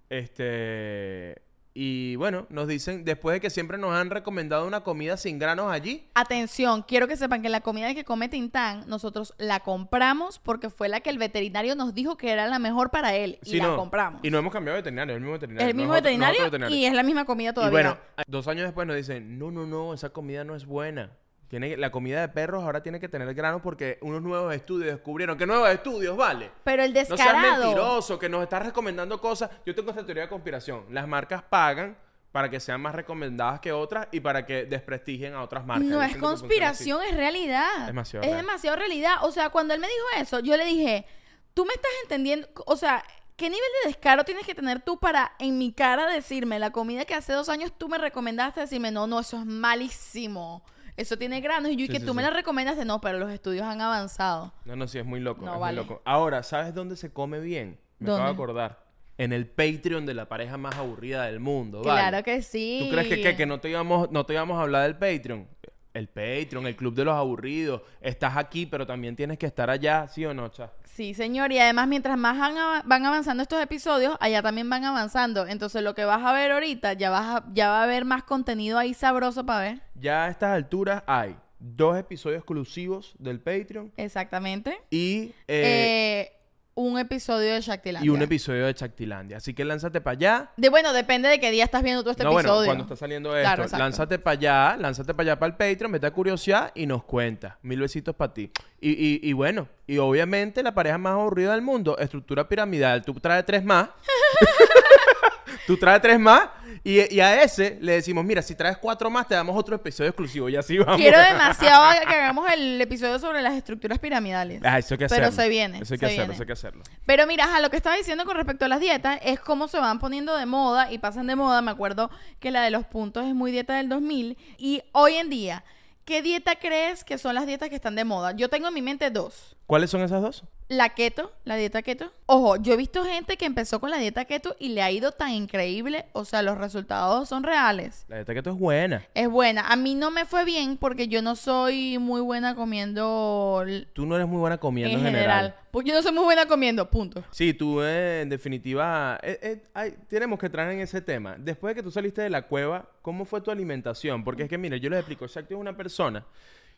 Este. 0.09 1.43
Y 1.79 2.17
bueno, 2.17 2.47
nos 2.49 2.69
dicen, 2.69 3.05
después 3.05 3.35
de 3.35 3.41
que 3.41 3.51
siempre 3.51 3.77
nos 3.77 3.93
han 3.93 4.09
recomendado 4.09 4.67
una 4.67 4.81
comida 4.81 5.19
sin 5.19 5.39
granos 5.39 5.71
allí, 5.71 6.09
Atención, 6.15 6.83
quiero 6.83 7.07
que 7.07 7.17
sepan 7.19 7.43
que 7.43 7.51
la 7.51 7.61
comida 7.61 7.93
que 7.95 8.03
come 8.03 8.31
Tintán, 8.31 8.85
nosotros 8.87 9.35
la 9.37 9.61
compramos 9.61 10.39
porque 10.39 10.71
fue 10.71 10.89
la 10.89 11.01
que 11.01 11.11
el 11.11 11.19
veterinario 11.19 11.75
nos 11.75 11.93
dijo 11.93 12.17
que 12.17 12.31
era 12.31 12.47
la 12.47 12.59
mejor 12.59 12.91
para 12.91 13.15
él. 13.15 13.39
Y 13.45 13.51
Sí, 13.51 13.57
la 13.59 13.67
no. 13.67 13.77
compramos. 13.77 14.21
Y 14.25 14.31
no 14.31 14.39
hemos 14.39 14.55
cambiado 14.55 14.77
de 14.77 14.81
veterinario, 14.81 15.13
es 15.13 15.17
el 15.17 15.21
mismo 15.23 15.33
veterinario. 15.35 15.69
el 15.69 15.77
no 15.77 15.83
mismo 15.83 15.93
otro- 15.93 16.01
no 16.01 16.05
veterinario, 16.05 16.35
otro 16.41 16.45
veterinario. 16.53 16.77
y 16.79 16.85
es 16.87 16.95
la 16.95 17.03
misma 17.03 17.25
comida 17.27 17.51
Y 17.51 17.53
todavía. 17.53 17.73
bueno, 17.73 17.99
dos 18.27 18.49
años 18.49 18.65
después 18.65 18.87
nos 18.87 18.97
dicen, 18.97 19.39
no, 19.39 19.51
no, 19.51 19.67
no, 19.67 19.93
esa 19.93 20.09
comida 20.09 20.45
no 20.45 20.57
es 20.57 20.65
buena. 20.65 21.11
Tiene, 21.49 21.77
la 21.77 21.91
comida 21.91 22.21
de 22.21 22.29
perros 22.29 22.65
ahora 22.65 22.83
tiene 22.83 22.99
que 22.99 23.09
tener 23.09 23.33
granos 23.35 23.63
porque 23.63 23.99
unos 24.03 24.21
nuevos 24.23 24.53
estudios 24.53 24.91
descubrieron 24.93 25.39
que 25.39 25.47
nuevos 25.47 25.69
estudios, 25.71 26.17
vale. 26.17 26.51
Pero 26.65 26.83
el 26.83 26.91
No 26.93 26.95
seas 27.05 27.09
descarado. 27.11 27.65
mentiroso, 27.67 28.19
que 28.19 28.29
nos 28.29 28.43
estás 28.43 28.65
recomendando 28.67 29.21
cosas. 29.21 29.51
Yo 29.65 29.75
tengo 29.75 29.91
esta 29.91 30.05
teoría 30.05 30.25
de 30.25 30.29
conspiración. 30.29 30.85
Las 30.91 31.07
marcas 31.07 31.43
pagan 31.45 31.97
para 32.33 32.51
que 32.51 32.59
sean 32.61 32.81
más 32.81 32.95
recomendadas 32.95 33.61
que 33.61 33.73
otras 33.73 34.09
y 34.13 34.21
para 34.21 34.45
que 34.45 34.65
desprestigien 34.67 35.35
a 35.35 35.43
otras 35.43 35.65
marcas. 35.65 35.87
no 35.87 36.03
es 36.03 36.17
conspiración, 36.17 37.01
es 37.09 37.17
realidad. 37.17 37.65
Es 37.81 37.87
demasiado 37.87 38.25
Es 38.25 38.31
real. 38.31 38.45
demasiado 38.45 38.77
realidad. 38.77 39.15
O 39.23 39.31
sea, 39.31 39.49
cuando 39.51 39.73
él 39.73 39.81
me 39.81 39.87
dijo 39.87 40.23
eso, 40.23 40.41
yo 40.41 40.57
le 40.57 40.65
dije, 40.65 41.07
tú 41.55 41.65
me 41.65 41.73
estás 41.73 41.91
entendiendo, 42.03 42.49
o 42.67 42.77
sea, 42.77 43.03
¿qué 43.37 43.49
nivel 43.49 43.65
de 43.85 43.89
descaro 43.91 44.25
tienes 44.25 44.45
que 44.45 44.55
tener 44.55 44.81
tú 44.81 44.99
para 44.99 45.33
en 45.39 45.57
mi 45.59 45.73
cara 45.73 46.07
decirme 46.13 46.59
la 46.59 46.71
comida 46.73 47.05
que 47.05 47.15
hace 47.15 47.33
dos 47.33 47.49
años 47.49 47.73
tú 47.79 47.89
me 47.89 47.97
recomendaste, 47.99 48.61
decirme, 48.63 48.91
no, 48.91 49.07
no, 49.07 49.21
eso 49.21 49.39
es 49.39 49.47
malísimo. 49.47 50.63
Eso 50.97 51.17
tiene 51.19 51.41
granos. 51.41 51.71
Y 51.71 51.77
yo, 51.77 51.85
y 51.85 51.87
Sí, 51.87 51.93
que 51.93 52.01
sí, 52.01 52.07
tú 52.07 52.15
me 52.15 52.23
la 52.23 52.31
recomendaste, 52.31 52.85
no, 52.85 53.01
pero 53.01 53.19
los 53.19 53.31
estudios 53.31 53.67
han 53.67 53.81
avanzado. 53.81 54.53
No, 54.65 54.77
no, 54.77 54.89
sí, 54.89 54.99
es 54.99 55.05
muy 55.05 55.21
loco. 55.21 55.45
No, 55.45 55.55
es 55.55 55.61
vale. 55.61 55.81
muy 55.81 55.87
loco. 55.89 56.03
Ahora, 56.05 56.43
¿sabes 56.43 56.75
dónde 56.75 56.97
se 56.97 57.13
come 57.13 57.41
bien? 57.41 57.79
Me 57.99 58.11
acabo 58.11 58.27
de 58.27 58.33
acordar. 58.33 58.87
En 59.19 59.33
el 59.33 59.47
Patreon 59.47 60.05
de 60.05 60.13
la 60.13 60.29
pareja 60.29 60.59
más 60.59 60.77
aburrida 60.77 61.25
del 61.25 61.41
mundo. 61.41 61.83
¿vale? 61.83 62.01
Claro 62.01 62.23
que 62.25 62.43
sí. 62.43 62.81
¿Tú 62.85 62.91
crees 62.91 63.09
que, 63.09 63.23
qué? 63.23 63.37
que 63.37 63.47
no, 63.47 63.61
te 63.61 63.71
íbamos, 63.71 64.11
no 64.11 64.27
te 64.27 64.35
íbamos 64.35 64.59
a 64.59 64.63
hablar 64.63 64.83
del 64.83 64.97
Patreon? 64.97 65.49
El 65.97 66.09
Patreon, 66.09 66.67
el 66.67 66.77
Club 66.77 66.95
de 66.95 67.05
los 67.05 67.15
Aburridos. 67.17 67.83
Estás 68.01 68.37
aquí, 68.37 68.67
pero 68.67 68.87
también 68.87 69.17
tienes 69.17 69.39
que 69.39 69.47
estar 69.47 69.71
allá, 69.71 70.07
¿sí 70.09 70.25
o 70.25 70.35
no, 70.35 70.49
Cha? 70.49 70.71
Sí, 70.85 71.15
señor. 71.15 71.53
Y 71.53 71.59
además, 71.59 71.89
mientras 71.89 72.17
más 72.19 72.39
van, 72.39 72.57
av- 72.57 72.83
van 72.87 73.05
avanzando 73.07 73.43
estos 73.43 73.63
episodios, 73.63 74.17
allá 74.21 74.43
también 74.43 74.69
van 74.71 74.85
avanzando. 74.85 75.47
Entonces, 75.47 75.83
lo 75.83 75.95
que 75.95 76.05
vas 76.05 76.23
a 76.25 76.33
ver 76.33 76.53
ahorita, 76.53 76.93
ya, 76.95 77.11
vas 77.11 77.37
a- 77.37 77.45
ya 77.53 77.69
va 77.71 77.81
a 77.81 77.85
haber 77.85 78.05
más 78.05 78.23
contenido 78.25 78.79
ahí 78.79 78.95
sabroso 78.95 79.45
para 79.45 79.61
ver. 79.61 79.81
Ya 79.95 80.25
a 80.25 80.29
estas 80.29 80.51
alturas 80.55 81.03
hay 81.07 81.37
dos 81.59 81.99
episodios 81.99 82.39
exclusivos 82.41 83.15
del 83.19 83.41
Patreon 83.41 83.91
Exactamente. 83.97 84.79
y, 84.91 85.33
eh, 85.49 86.29
Eh, 86.29 86.33
un 86.77 86.99
episodio 86.99 87.55
de 87.55 87.61
Shaktilandia. 87.63 88.07
y 88.07 88.11
un 88.11 88.21
episodio 88.21 88.67
de 88.67 88.75
Chactilandia. 88.75 89.39
Así 89.39 89.55
que 89.55 89.65
lánzate 89.65 90.01
para 90.03 90.13
allá. 90.13 90.51
De, 90.59 90.69
bueno, 90.69 90.93
depende 90.93 91.29
de 91.29 91.41
qué 91.41 91.51
día 91.51 91.65
estás 91.65 91.83
viendo 91.83 92.05
tú 92.05 92.11
este 92.11 92.23
no, 92.23 92.33
bueno, 92.33 92.49
episodio. 92.51 92.67
cuando 92.67 92.85
está 92.85 92.97
saliendo 92.97 93.35
esto, 93.37 93.55
Claro, 93.55 93.79
lánzate 93.79 94.19
para 94.19 94.33
allá, 94.39 94.77
lánzate 94.77 95.15
para 95.15 95.31
allá 95.31 95.39
para 95.39 95.49
el 95.49 95.57
Patreon, 95.57 95.91
vete 95.93 96.07
a 96.07 96.11
curiosidad 96.13 96.73
y 96.75 96.87
nos 96.87 97.03
cuenta. 97.05 97.59
Mil 97.63 97.81
besitos 97.81 98.15
para 98.15 98.35
ti. 98.35 98.53
Y, 98.81 98.91
y, 98.91 99.21
y 99.23 99.33
bueno, 99.33 99.69
y 99.87 99.97
obviamente 99.99 100.63
la 100.63 100.75
pareja 100.75 100.99
más 100.99 101.15
aburrida 101.15 101.53
del 101.53 101.63
mundo, 101.63 101.97
estructura 101.99 102.47
piramidal. 102.47 103.03
Tú 103.03 103.15
traes 103.15 103.47
tres 103.47 103.65
más. 103.65 103.89
Tú 105.67 105.77
traes 105.77 106.01
tres 106.03 106.19
más 106.19 106.49
y, 106.85 107.15
y 107.15 107.21
a 107.21 107.43
ese 107.43 107.79
le 107.81 107.93
decimos, 107.93 108.25
mira, 108.25 108.43
si 108.43 108.55
traes 108.55 108.77
cuatro 108.79 109.11
más 109.11 109.27
te 109.29 109.35
damos 109.35 109.57
otro 109.57 109.77
episodio 109.77 110.11
exclusivo 110.11 110.49
y 110.49 110.57
así 110.57 110.79
vamos. 110.79 110.97
Quiero 110.97 111.19
demasiado 111.19 111.85
que 112.07 112.15
hagamos 112.15 112.51
el 112.53 112.81
episodio 112.81 113.19
sobre 113.19 113.43
las 113.43 113.55
estructuras 113.55 113.99
piramidales. 113.99 114.61
Ah, 114.65 114.79
eso 114.79 114.95
hay 114.95 114.99
que 114.99 115.07
Pero 115.07 115.27
hacerlo. 115.27 115.43
se 115.43 115.49
viene, 115.49 115.79
Eso 115.81 115.95
hay 115.95 115.99
se 115.99 115.99
que 115.99 116.07
hacerlo, 116.07 116.23
viene. 116.23 116.35
eso 116.35 116.43
hay 116.43 116.47
que 116.47 116.53
hacerlo. 116.53 116.83
Pero 117.07 117.27
mira, 117.27 117.55
a 117.57 117.61
lo 117.61 117.71
que 117.71 117.77
estaba 117.77 117.97
diciendo 117.97 118.25
con 118.25 118.37
respecto 118.37 118.65
a 118.65 118.69
las 118.69 118.81
dietas 118.81 119.19
es 119.23 119.41
cómo 119.41 119.69
se 119.69 119.79
van 119.79 119.99
poniendo 119.99 120.37
de 120.37 120.47
moda 120.47 120.91
y 120.93 120.99
pasan 120.99 121.27
de 121.27 121.37
moda. 121.37 121.63
Me 121.63 121.71
acuerdo 121.71 122.11
que 122.41 122.51
la 122.51 122.63
de 122.63 122.71
los 122.71 122.85
puntos 122.87 123.27
es 123.27 123.35
muy 123.35 123.51
dieta 123.53 123.77
del 123.77 123.89
2000. 123.89 124.37
Y 124.59 124.83
hoy 124.93 125.15
en 125.15 125.31
día, 125.31 125.65
¿qué 126.05 126.23
dieta 126.23 126.57
crees 126.57 127.05
que 127.05 127.19
son 127.19 127.35
las 127.35 127.47
dietas 127.47 127.69
que 127.69 127.75
están 127.77 127.95
de 127.97 128.05
moda? 128.05 128.33
Yo 128.33 128.49
tengo 128.49 128.69
en 128.69 128.75
mi 128.75 128.83
mente 128.83 129.11
dos. 129.11 129.57
¿Cuáles 129.67 129.91
son 129.91 130.03
esas 130.03 130.23
dos? 130.23 130.45
La 130.69 130.89
keto, 130.95 131.33
la 131.45 131.55
dieta 131.55 131.81
keto. 131.83 132.13
Ojo, 132.27 132.57
yo 132.57 132.73
he 132.73 132.77
visto 132.77 133.05
gente 133.05 133.37
que 133.37 133.45
empezó 133.45 133.79
con 133.79 133.89
la 133.89 133.99
dieta 133.99 134.25
keto 134.25 134.57
y 134.59 134.71
le 134.71 134.83
ha 134.83 134.91
ido 134.91 135.13
tan 135.13 135.31
increíble. 135.31 136.07
O 136.13 136.25
sea, 136.25 136.43
los 136.43 136.59
resultados 136.59 137.29
son 137.29 137.45
reales. 137.45 138.05
La 138.09 138.17
dieta 138.17 138.35
keto 138.35 138.51
es 138.51 138.59
buena. 138.59 139.07
Es 139.15 139.29
buena. 139.29 139.69
A 139.69 139.77
mí 139.77 139.95
no 139.95 140.11
me 140.11 140.25
fue 140.25 140.45
bien 140.45 140.77
porque 140.77 141.07
yo 141.07 141.23
no 141.23 141.37
soy 141.37 141.99
muy 141.99 142.21
buena 142.21 142.57
comiendo 142.57 143.65
Tú 143.93 144.07
no 144.07 144.17
eres 144.17 144.27
muy 144.27 144.39
buena 144.39 144.59
comiendo 144.59 144.93
en 144.99 145.07
en 145.07 145.13
general. 145.13 145.37
general. 145.45 145.61
Pues 145.71 145.87
yo 145.87 145.95
no 145.95 146.03
soy 146.03 146.13
muy 146.13 146.25
buena 146.25 146.47
comiendo, 146.47 146.91
punto. 146.91 147.23
Sí, 147.31 147.55
tú 147.55 147.81
eh, 147.83 148.23
en 148.23 148.29
definitiva, 148.29 149.21
eh, 149.23 149.39
eh, 149.43 149.63
hay- 149.73 149.95
tenemos 150.09 150.37
que 150.39 150.47
entrar 150.47 150.69
en 150.73 150.81
ese 150.81 151.01
tema. 151.01 151.37
Después 151.39 151.71
de 151.73 151.77
que 151.77 151.83
tú 151.85 151.93
saliste 151.93 152.23
de 152.23 152.31
la 152.31 152.43
cueva, 152.43 152.89
¿cómo 153.03 153.25
fue 153.25 153.41
tu 153.41 153.53
alimentación? 153.53 154.25
Porque 154.25 154.43
es 154.45 154.49
que, 154.49 154.59
mire, 154.59 154.81
yo 154.81 154.91
les 154.91 154.99
explico, 154.99 155.29
Shakti 155.29 155.55
es 155.55 155.61
una 155.61 155.77
persona 155.77 156.25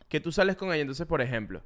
que 0.07 0.19
tú 0.19 0.31
sales 0.31 0.55
con 0.55 0.69
ella, 0.71 0.81
entonces, 0.81 1.07
por 1.07 1.21
ejemplo, 1.21 1.63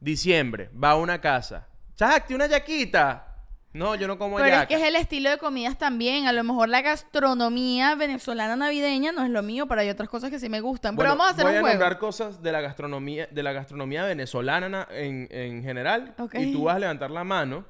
diciembre, 0.00 0.70
va 0.82 0.90
a 0.92 0.96
una 0.96 1.20
casa, 1.20 1.66
Shakti, 1.96 2.34
una 2.34 2.46
yaquita. 2.46 3.26
No, 3.72 3.94
yo 3.94 4.08
no 4.08 4.18
como 4.18 4.36
Pero 4.38 4.56
es 4.62 4.66
que 4.66 4.74
es 4.74 4.82
el 4.82 4.96
estilo 4.96 5.30
de 5.30 5.38
comidas 5.38 5.78
también. 5.78 6.26
A 6.26 6.32
lo 6.32 6.42
mejor 6.42 6.68
la 6.68 6.80
gastronomía 6.82 7.94
venezolana 7.94 8.56
navideña 8.56 9.12
no 9.12 9.22
es 9.22 9.30
lo 9.30 9.44
mío, 9.44 9.68
pero 9.68 9.82
hay 9.82 9.88
otras 9.90 10.08
cosas 10.08 10.28
que 10.30 10.40
sí 10.40 10.48
me 10.48 10.60
gustan. 10.60 10.96
Bueno, 10.96 11.10
pero 11.10 11.18
vamos 11.18 11.30
a 11.30 11.34
hacer 11.34 11.44
voy 11.44 11.52
un 11.52 11.58
a 11.58 11.60
juego. 11.60 11.74
nombrar 11.78 11.98
cosas 12.00 12.42
de 12.42 12.50
la 12.50 12.60
gastronomía, 12.60 13.28
de 13.30 13.42
la 13.44 13.52
gastronomía 13.52 14.04
venezolana 14.04 14.68
na- 14.68 14.88
en, 14.90 15.28
en 15.30 15.62
general. 15.62 16.14
Ok. 16.18 16.34
Y 16.40 16.52
tú 16.52 16.64
vas 16.64 16.74
a 16.76 16.78
levantar 16.80 17.12
la 17.12 17.22
mano. 17.22 17.64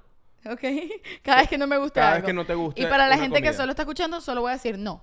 Ok. 0.46 0.62
Cada 1.22 1.40
vez 1.42 1.50
que 1.50 1.58
no 1.58 1.66
me 1.66 1.76
gusta 1.76 2.00
Cada 2.00 2.14
vez 2.14 2.24
que 2.24 2.32
no 2.32 2.46
te 2.46 2.54
guste 2.54 2.80
Y 2.80 2.86
para 2.86 3.06
la 3.06 3.18
gente 3.18 3.42
que 3.42 3.52
solo 3.52 3.72
está 3.72 3.82
escuchando, 3.82 4.22
solo 4.22 4.40
voy 4.40 4.50
a 4.52 4.54
decir 4.54 4.78
no. 4.78 5.02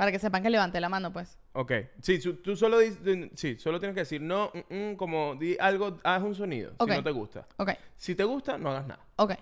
Para 0.00 0.12
que 0.12 0.18
sepan 0.18 0.42
que 0.42 0.48
levante 0.48 0.80
la 0.80 0.88
mano, 0.88 1.12
pues. 1.12 1.36
Ok. 1.52 1.72
Sí, 2.00 2.18
tú 2.42 2.56
solo 2.56 2.78
dices, 2.78 3.28
sí, 3.34 3.58
solo 3.58 3.78
tienes 3.78 3.92
que 3.94 4.00
decir 4.00 4.22
no, 4.22 4.50
mm, 4.70 4.74
mm, 4.74 4.96
como 4.96 5.34
di 5.34 5.58
algo, 5.60 5.98
haz 6.02 6.22
un 6.22 6.34
sonido, 6.34 6.72
Ok. 6.78 6.88
si 6.88 6.96
no 6.96 7.02
te 7.04 7.10
gusta. 7.10 7.46
Ok. 7.58 7.72
Si 7.98 8.14
te 8.14 8.24
gusta, 8.24 8.56
no 8.56 8.70
hagas 8.70 8.86
nada. 8.86 9.04
Ok. 9.16 9.34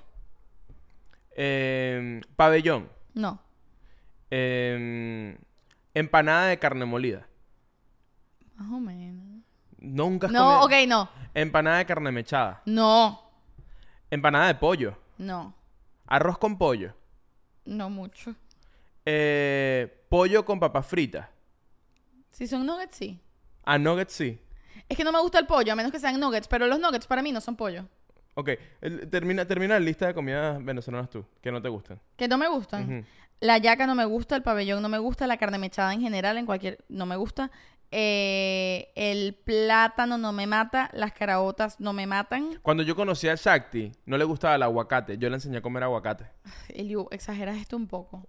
Eh, 1.36 2.20
pabellón. 2.34 2.88
No. 3.14 3.40
Eh, 4.32 5.38
empanada 5.94 6.46
de 6.48 6.58
carne 6.58 6.84
molida. 6.86 7.28
Más 8.56 8.72
o 8.72 8.80
menos. 8.80 9.44
Nunca 9.78 10.26
has 10.26 10.32
No, 10.32 10.62
ok, 10.64 10.72
no. 10.88 11.08
Empanada 11.34 11.78
de 11.78 11.86
carne 11.86 12.10
mechada. 12.10 12.62
No. 12.66 13.30
Empanada 14.10 14.48
de 14.48 14.56
pollo. 14.56 14.98
No. 15.18 15.54
Arroz 16.08 16.36
con 16.38 16.58
pollo. 16.58 16.94
No 17.64 17.88
mucho. 17.90 18.34
Eh, 19.06 19.97
pollo 20.08 20.44
con 20.44 20.58
papas 20.60 20.86
fritas. 20.86 21.28
Si 22.30 22.46
son 22.46 22.64
nuggets, 22.66 22.96
sí. 22.96 23.20
A 23.64 23.78
nuggets 23.78 24.12
sí. 24.12 24.38
Es 24.88 24.96
que 24.96 25.04
no 25.04 25.12
me 25.12 25.20
gusta 25.20 25.38
el 25.38 25.46
pollo, 25.46 25.72
a 25.72 25.76
menos 25.76 25.92
que 25.92 25.98
sean 25.98 26.18
nuggets. 26.20 26.48
Pero 26.48 26.66
los 26.66 26.78
nuggets 26.78 27.06
para 27.06 27.22
mí 27.22 27.32
no 27.32 27.40
son 27.40 27.56
pollo. 27.56 27.86
Ok. 28.34 28.50
el- 28.80 29.08
termina, 29.10 29.44
termina 29.46 29.74
la 29.74 29.80
lista 29.80 30.06
de 30.06 30.14
comidas 30.14 30.64
venezolanas 30.64 31.10
tú, 31.10 31.24
que 31.42 31.50
no 31.50 31.60
te 31.60 31.68
gustan. 31.68 32.00
Que 32.16 32.28
no 32.28 32.38
me 32.38 32.48
gustan. 32.48 32.98
Ujú. 32.98 33.06
La 33.40 33.58
yaca 33.58 33.86
no 33.86 33.94
me 33.94 34.04
gusta, 34.04 34.36
el 34.36 34.42
pabellón 34.42 34.80
no 34.82 34.88
me 34.88 34.98
gusta, 34.98 35.26
la 35.26 35.36
carne 35.36 35.58
mechada 35.58 35.92
en 35.92 36.00
general, 36.00 36.38
en 36.38 36.46
cualquier... 36.46 36.84
No 36.88 37.06
me 37.06 37.16
gusta. 37.16 37.50
Eh, 37.90 38.92
el 38.96 39.34
plátano 39.34 40.18
no 40.18 40.32
me 40.32 40.46
mata, 40.46 40.90
las 40.92 41.12
caraotas 41.12 41.80
no 41.80 41.92
me 41.92 42.06
matan. 42.06 42.58
Cuando 42.62 42.82
yo 42.82 42.94
conocí 42.94 43.28
a 43.28 43.34
Shakti, 43.34 43.92
no 44.06 44.16
le 44.18 44.24
gustaba 44.24 44.54
el 44.56 44.62
aguacate. 44.62 45.18
Yo 45.18 45.28
le 45.30 45.36
enseñé 45.36 45.58
a 45.58 45.62
comer 45.62 45.82
aguacate. 45.84 46.26
Eliu, 46.68 47.08
exageras 47.10 47.56
esto 47.56 47.76
un 47.76 47.86
poco. 47.88 48.26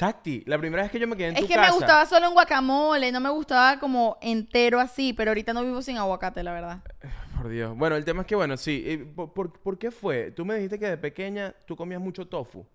Shakti, 0.00 0.44
la 0.46 0.56
primera 0.58 0.82
vez 0.82 0.90
que 0.90 0.98
yo 0.98 1.06
me 1.06 1.14
quedé 1.14 1.28
en 1.28 1.36
Es 1.36 1.42
tu 1.42 1.48
que 1.48 1.54
casa. 1.54 1.68
me 1.68 1.76
gustaba 1.76 2.06
solo 2.06 2.26
en 2.28 2.32
guacamole, 2.32 3.12
no 3.12 3.20
me 3.20 3.28
gustaba 3.28 3.78
como 3.78 4.16
entero 4.22 4.80
así, 4.80 5.12
pero 5.12 5.30
ahorita 5.32 5.52
no 5.52 5.62
vivo 5.62 5.82
sin 5.82 5.98
aguacate, 5.98 6.42
la 6.42 6.52
verdad. 6.54 6.78
Por 7.36 7.48
Dios. 7.50 7.76
Bueno, 7.76 7.96
el 7.96 8.04
tema 8.06 8.22
es 8.22 8.26
que, 8.26 8.34
bueno, 8.34 8.56
sí. 8.56 8.82
eh, 8.86 8.98
¿Por, 8.98 9.32
por, 9.34 9.52
por 9.60 9.78
qué 9.78 9.90
fue? 9.90 10.30
Tú 10.30 10.44
me 10.46 10.54
dijiste 10.54 10.78
que 10.78 10.86
de 10.86 10.96
pequeña 10.96 11.54
tú 11.66 11.76
comías 11.76 12.00
mucho 12.00 12.26
tofu. 12.26 12.66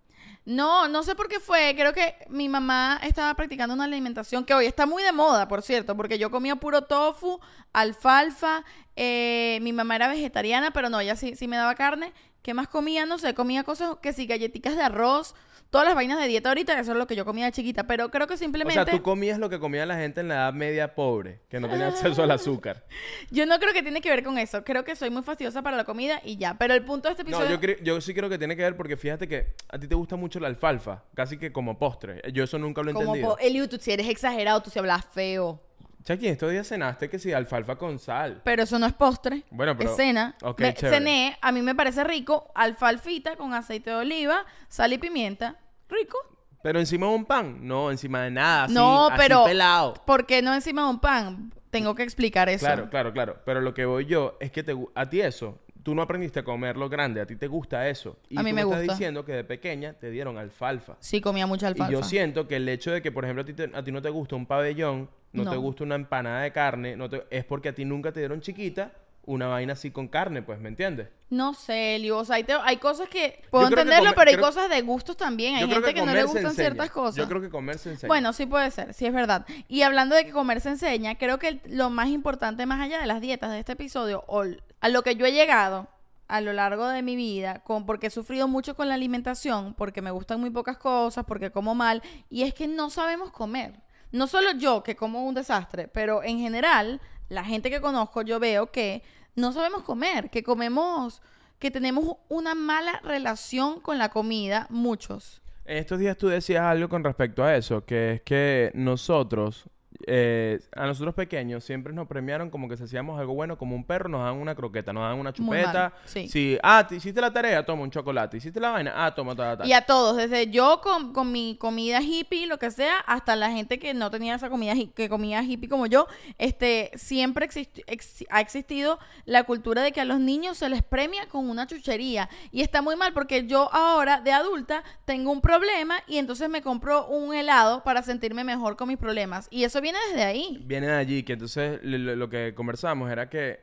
No, 0.45 0.87
no 0.87 1.01
sé 1.03 1.15
por 1.15 1.27
qué 1.27 1.39
fue. 1.39 1.73
Creo 1.75 1.93
que 1.93 2.15
mi 2.29 2.47
mamá 2.49 2.99
estaba 3.03 3.33
practicando 3.35 3.73
una 3.73 3.85
alimentación 3.85 4.43
que 4.45 4.53
hoy 4.53 4.65
está 4.67 4.85
muy 4.85 5.01
de 5.01 5.11
moda, 5.11 5.47
por 5.47 5.61
cierto, 5.63 5.95
porque 5.97 6.17
yo 6.19 6.29
comía 6.31 6.55
puro 6.55 6.83
tofu, 6.83 7.39
alfalfa. 7.73 8.63
eh, 8.95 9.59
mi 9.61 9.73
mamá 9.73 9.95
era 9.95 10.07
vegetariana, 10.07 10.71
pero 10.71 10.89
no, 10.89 10.99
ella 10.99 11.15
sí, 11.15 11.35
sí 11.35 11.47
me 11.47 11.57
daba 11.57 11.73
carne. 11.75 12.13
¿Qué 12.41 12.53
más 12.53 12.67
comía? 12.67 13.05
No 13.07 13.17
sé, 13.17 13.33
comía 13.33 13.63
cosas 13.63 13.97
que 14.01 14.13
sí, 14.13 14.25
galletitas 14.27 14.75
de 14.75 14.83
arroz, 14.83 15.33
todas 15.75 15.87
las 15.87 15.95
vainas 15.95 16.19
de 16.19 16.27
dieta 16.27 16.49
ahorita, 16.49 16.79
eso 16.79 16.93
es 16.93 16.97
lo 16.97 17.05
que 17.05 17.15
yo 17.17 17.25
comía 17.25 17.45
de 17.45 17.51
chiquita. 17.51 17.83
Pero 17.85 18.09
creo 18.09 18.27
que 18.27 18.35
O 18.35 18.37
simplemente. 18.37 18.81
sea, 18.83 18.85
tú 18.85 19.01
comías 19.03 19.37
lo 19.39 19.49
que 19.49 19.59
comía 19.59 19.85
la 19.85 19.97
gente 19.97 20.21
en 20.21 20.29
la 20.29 20.35
edad 20.35 20.53
media 20.53 20.95
pobre, 20.95 21.41
que 21.49 21.59
no 21.59 21.67
tenía 21.69 21.87
acceso 21.89 22.23
al 22.23 22.31
azúcar. 22.31 22.85
Yo 23.31 23.45
no 23.45 23.59
creo 23.59 23.73
que 23.73 23.83
tiene 23.83 23.99
que 23.99 24.09
ver 24.09 24.23
con 24.23 24.37
eso. 24.37 24.63
Creo 24.63 24.83
que 24.85 24.95
soy 24.95 25.09
muy 25.09 25.23
fastidiosa 25.23 25.61
para 25.61 25.75
la 25.75 25.83
comida 25.83 26.21
y 26.23 26.37
ya. 26.37 26.53
Pero 26.57 26.73
el 26.73 26.85
punto 26.85 27.09
de 27.09 27.13
este 27.13 27.23
No, 27.25 27.29
episodio. 27.41 27.55
yo, 27.55 27.61
cre- 27.61 27.83
yo 27.83 27.99
sí 27.99 28.13
creo 28.13 28.29
que 28.29 28.37
tiene 28.37 28.55
que 28.55 28.61
ver 28.63 28.77
porque 28.77 28.95
fíjate 28.95 29.27
que 29.27 29.53
a 29.69 29.77
ti 29.77 29.87
te 29.87 29.95
gusta 29.95 30.15
mucho 30.15 30.39
la 30.39 30.47
alfalfa, 30.47 31.03
casi 31.13 31.37
que 31.37 31.51
como 31.51 31.77
postre. 31.77 32.21
Yo 32.31 32.45
eso 32.45 32.57
nunca 32.57 32.81
lo 32.81 32.91
he 32.91 32.93
como 32.93 33.07
entendido. 33.15 33.35
po- 33.35 33.39
Eliu, 33.39 33.67
tú 33.67 33.77
si 33.77 33.91
eres 33.91 34.07
exagerado, 34.07 34.61
tú 34.61 34.69
si 34.69 34.79
hablas 34.79 35.03
feo. 35.13 35.61
Chucky, 36.05 36.27
estos 36.27 36.51
días 36.51 36.67
cenaste 36.67 37.09
que 37.09 37.17
sí, 37.17 37.33
alfalfa 37.33 37.77
con 37.77 37.97
sal. 37.97 38.39
Pero 38.43 38.61
eso 38.61 38.77
no 38.77 38.85
es 38.85 38.93
postre. 38.93 39.41
Bueno, 39.49 39.75
pero- 39.75 39.89
Es 39.89 39.95
cena. 39.95 40.35
ok, 40.43 40.61
Me- 40.61 40.73
cené, 40.75 41.35
a 41.41 41.51
mí 41.51 41.63
me 41.63 41.73
parece 41.73 42.03
rico, 42.03 42.51
alfalfita 42.53 43.35
con 43.37 43.55
aceite 43.55 43.89
de 43.89 43.95
oliva, 43.95 44.45
sal 44.69 44.93
y 44.93 44.99
pimienta. 44.99 45.55
Rico. 45.89 46.17
Pero 46.63 46.79
encima 46.79 47.07
de 47.07 47.13
un 47.13 47.25
pan, 47.25 47.59
no, 47.61 47.91
encima 47.91 48.23
de 48.23 48.31
nada, 48.31 48.63
así, 48.65 48.73
no, 48.73 49.07
así 49.07 49.15
pero. 49.17 49.43
pelado. 49.45 49.93
¿Por 50.05 50.25
qué 50.25 50.41
no 50.41 50.53
encima 50.53 50.83
de 50.83 50.89
un 50.89 50.99
pan? 50.99 51.53
Tengo 51.69 51.93
que 51.93 52.03
explicar 52.03 52.49
eso. 52.49 52.65
Claro, 52.65 52.89
claro, 52.89 53.13
claro. 53.13 53.37
Pero 53.45 53.61
lo 53.61 53.73
que 53.73 53.85
voy 53.85 54.05
yo 54.05 54.37
es 54.39 54.49
que 54.51 54.63
te, 54.63 54.75
a 54.95 55.09
ti 55.09 55.21
eso, 55.21 55.59
tú 55.83 55.93
no 55.93 56.01
aprendiste 56.01 56.39
a 56.39 56.43
comerlo 56.43 56.89
grande, 56.89 57.21
a 57.21 57.27
ti 57.27 57.35
te 57.35 57.45
gusta 57.47 57.87
eso. 57.87 58.17
Y 58.29 58.39
A 58.39 58.43
mí 58.43 58.49
tú 58.49 58.55
me 58.55 58.61
estás 58.61 58.77
gusta. 58.79 58.93
diciendo 58.93 59.25
que 59.25 59.33
de 59.33 59.43
pequeña 59.43 59.93
te 59.93 60.09
dieron 60.09 60.37
alfalfa. 60.39 60.95
Sí, 61.01 61.21
comía 61.21 61.45
mucha 61.45 61.67
alfalfa. 61.67 61.91
Y 61.91 61.95
yo 61.95 62.01
siento 62.01 62.47
que 62.47 62.55
el 62.55 62.67
hecho 62.67 62.91
de 62.91 63.01
que, 63.03 63.11
por 63.11 63.25
ejemplo, 63.25 63.43
a 63.43 63.45
ti, 63.45 63.53
te- 63.53 63.69
a 63.71 63.83
ti 63.83 63.91
no 63.91 64.01
te 64.01 64.09
gusta 64.09 64.35
un 64.35 64.47
pabellón, 64.47 65.09
no, 65.33 65.43
te 65.43 65.55
No. 65.55 65.61
gusta 65.61 65.83
una 65.83 65.95
empanada 65.95 66.41
de 66.41 66.51
carne, 66.51 66.95
no 66.95 67.09
te- 67.09 67.25
es 67.29 67.43
porque 67.45 67.69
a 67.69 67.75
ti 67.75 67.85
nunca 67.85 68.11
te 68.11 68.21
dieron 68.21 68.41
chiquita 68.41 68.91
una 69.25 69.47
vaina 69.47 69.73
así 69.73 69.91
con 69.91 70.07
carne, 70.07 70.41
pues, 70.41 70.59
¿me 70.59 70.69
entiendes? 70.69 71.09
No 71.29 71.53
sé, 71.53 71.95
Elio. 71.95 72.19
O 72.19 72.25
sea, 72.25 72.35
hay, 72.35 72.43
te- 72.43 72.53
hay 72.53 72.77
cosas 72.77 73.09
que 73.09 73.41
puedo 73.49 73.65
que 73.67 73.73
entenderlo, 73.73 74.11
pero 74.15 74.29
hay 74.29 74.35
creo- 74.35 74.45
cosas 74.45 74.69
de 74.69 74.81
gustos 74.81 75.17
también. 75.17 75.55
Hay 75.55 75.67
gente 75.69 75.93
que, 75.93 76.01
no 76.05 76.13
le 76.13 76.23
gustan 76.23 76.53
ciertas 76.53 76.91
cosas. 76.91 77.15
Yo 77.15 77.27
creo 77.27 77.41
que 77.41 77.49
comer 77.49 77.77
se 77.79 77.91
enseña. 77.91 78.07
Bueno, 78.07 78.33
sí 78.33 78.45
puede 78.45 78.69
ser, 78.71 78.93
sí 78.93 79.05
es 79.05 79.13
verdad. 79.13 79.45
Y 79.67 79.81
hablando 79.81 80.15
de 80.15 80.25
que 80.25 80.31
comer 80.31 80.61
se 80.61 80.69
enseña, 80.69 81.15
creo 81.17 81.39
que 81.39 81.59
lo 81.65 81.89
más 81.89 82.09
importante, 82.09 82.65
más 82.65 82.79
allá 82.81 82.99
de 82.99 83.07
las 83.07 83.21
dietas 83.21 83.51
de 83.51 83.59
este 83.59 83.71
episodio, 83.73 84.23
o 84.27 84.43
a 84.81 84.89
lo 84.89 85.01
que 85.01 85.15
yo 85.15 85.25
he 85.25 85.31
llegado 85.31 85.87
a 86.27 86.41
lo 86.41 86.53
largo 86.53 86.87
de 86.87 87.01
mi 87.01 87.15
vida, 87.15 87.59
con, 87.63 87.85
porque 87.85 88.07
he 88.07 88.09
sufrido 88.11 88.47
mucho 88.47 88.75
con 88.75 88.87
la 88.89 88.95
alimentación, 88.95 89.73
porque 89.75 90.01
me 90.01 90.11
gustan 90.11 90.39
muy 90.39 90.49
pocas 90.49 90.77
cosas, 90.77 91.25
porque 91.27 91.51
como 91.51 91.75
mal, 91.75 92.01
y 92.29 92.43
es 92.43 92.53
que 92.53 92.67
no 92.67 92.89
sabemos 92.89 93.31
comer. 93.31 93.73
No 94.11 94.27
solo 94.27 94.51
yo, 94.53 94.81
que 94.81 94.95
como 94.95 95.25
un 95.25 95.35
desastre, 95.35 95.87
pero 95.87 96.23
en 96.23 96.39
general, 96.39 97.01
la 97.29 97.43
gente 97.43 97.69
que 97.69 97.81
conozco, 97.81 98.21
yo 98.21 98.39
veo 98.39 98.71
que 98.71 99.03
no 99.35 99.51
sabemos 99.51 99.83
comer, 99.83 100.29
que 100.29 100.43
comemos, 100.43 101.21
que 101.59 101.71
tenemos 101.71 102.17
una 102.29 102.55
mala 102.55 102.99
relación 103.03 103.79
con 103.79 103.97
la 103.97 104.09
comida, 104.09 104.67
muchos. 104.69 105.41
En 105.65 105.77
estos 105.77 105.99
días 105.99 106.15
tú 106.17 106.27
decías 106.27 106.63
algo 106.63 106.89
con 106.89 107.03
respecto 107.03 107.43
a 107.43 107.55
eso, 107.55 107.85
que 107.85 108.13
es 108.13 108.21
que 108.21 108.71
nosotros, 108.75 109.67
eh, 110.07 110.59
a 110.75 110.85
nosotros 110.85 111.15
pequeños 111.15 111.63
siempre 111.63 111.91
nos 111.93 112.07
premiaron 112.07 112.49
como 112.49 112.69
que 112.69 112.77
si 112.77 112.83
hacíamos 112.83 113.19
algo 113.19 113.33
bueno, 113.33 113.57
como 113.57 113.75
un 113.75 113.83
perro, 113.85 114.09
nos 114.09 114.23
dan 114.23 114.35
una 114.35 114.55
croqueta, 114.55 114.93
nos 114.93 115.03
dan 115.03 115.17
una 115.19 115.33
chupeta. 115.33 115.93
sí. 116.05 116.27
Si, 116.27 116.57
ah, 116.63 116.85
te 116.87 116.95
hiciste 116.95 117.19
la 117.21 117.31
tarea, 117.33 117.65
toma 117.65 117.83
un 117.83 117.91
chocolate. 117.91 118.37
Hiciste 118.37 118.59
la 118.59 118.71
vaina, 118.71 118.93
ah, 118.95 119.13
toma, 119.15 119.35
ta, 119.35 119.57
ta. 119.57 119.65
Y 119.65 119.73
a 119.73 119.81
todos, 119.81 120.17
desde 120.17 120.47
yo 120.51 120.81
con, 120.81 121.13
con 121.13 121.31
mi 121.31 121.57
comida 121.59 122.01
hippie, 122.01 122.47
lo 122.47 122.57
que 122.59 122.71
sea, 122.71 122.99
hasta 122.99 123.35
la 123.35 123.51
gente 123.51 123.79
que 123.79 123.93
no 123.93 124.11
tenía 124.11 124.35
esa 124.35 124.49
comida 124.49 124.73
que 124.95 125.09
comía 125.09 125.41
hippie 125.43 125.69
como 125.69 125.85
yo, 125.87 126.07
este, 126.37 126.91
siempre 126.95 127.47
exist- 127.47 127.83
ex- 127.87 128.25
ha 128.29 128.41
existido 128.41 128.99
la 129.25 129.43
cultura 129.43 129.81
de 129.81 129.91
que 129.91 130.01
a 130.01 130.05
los 130.05 130.19
niños 130.19 130.57
se 130.57 130.69
les 130.69 130.83
premia 130.83 131.27
con 131.27 131.49
una 131.49 131.67
chuchería. 131.67 132.29
Y 132.51 132.61
está 132.61 132.81
muy 132.81 132.95
mal 132.95 133.13
porque 133.13 133.45
yo 133.47 133.73
ahora, 133.73 134.21
de 134.21 134.31
adulta, 134.31 134.83
tengo 135.05 135.31
un 135.31 135.41
problema 135.41 135.95
y 136.07 136.17
entonces 136.17 136.49
me 136.49 136.61
compro 136.61 137.07
un 137.07 137.33
helado 137.33 137.83
para 137.83 138.03
sentirme 138.03 138.43
mejor 138.43 138.75
con 138.75 138.87
mis 138.87 138.97
problemas. 138.97 139.47
Y 139.49 139.63
eso 139.63 139.81
viene 139.81 139.94
desde 140.09 140.23
ahí. 140.23 140.61
Viene 140.65 140.87
de 140.87 140.95
allí, 140.95 141.23
que 141.23 141.33
entonces 141.33 141.79
lo, 141.83 142.29
que 142.29 142.53
conversamos 142.55 143.09
era 143.11 143.29
que, 143.29 143.59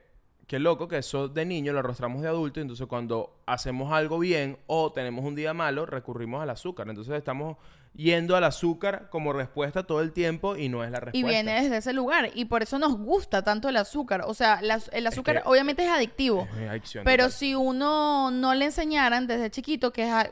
que 0.47 0.59
loco, 0.59 0.89
que 0.89 0.99
eso 0.99 1.29
de 1.29 1.45
niño 1.45 1.73
lo 1.73 1.79
arrastramos 1.81 2.23
de 2.23 2.29
adulto, 2.29 2.61
y 2.61 2.63
entonces 2.63 2.87
cuando 2.87 3.43
hacemos 3.47 3.93
algo 3.93 4.19
bien 4.19 4.59
o 4.67 4.93
tenemos 4.93 5.25
un 5.25 5.35
día 5.35 5.55
malo, 5.55 5.87
recurrimos 5.87 6.43
al 6.43 6.51
azúcar. 6.51 6.89
Entonces 6.89 7.15
estamos 7.15 7.57
yendo 7.95 8.37
al 8.37 8.45
azúcar 8.45 9.09
como 9.11 9.35
respuesta 9.35 9.83
todo 9.87 10.01
el 10.01 10.13
tiempo 10.13 10.57
y 10.57 10.69
no 10.71 10.83
es 10.83 10.91
la 10.91 10.99
respuesta. 11.01 11.19
Y 11.19 11.31
viene 11.31 11.61
desde 11.63 11.77
ese 11.77 11.93
lugar. 11.93 12.31
Y 12.35 12.47
por 12.47 12.63
eso 12.63 12.79
nos 12.79 12.97
gusta 12.97 13.43
tanto 13.45 13.69
el 13.69 13.77
azúcar. 13.77 14.23
O 14.27 14.33
sea, 14.35 14.61
la- 14.63 14.81
el 14.93 15.07
azúcar 15.07 15.43
que- 15.43 15.49
obviamente 15.49 15.85
es 15.85 15.91
adictivo. 15.91 16.49
Es 16.73 16.95
Pero 17.05 17.29
si 17.29 17.55
uno 17.55 18.31
no 18.31 18.55
le 18.55 18.65
enseñaran 18.67 19.27
desde 19.27 19.51
chiquito 19.51 19.93
que 19.93 20.05
es... 20.05 20.11
a- 20.11 20.31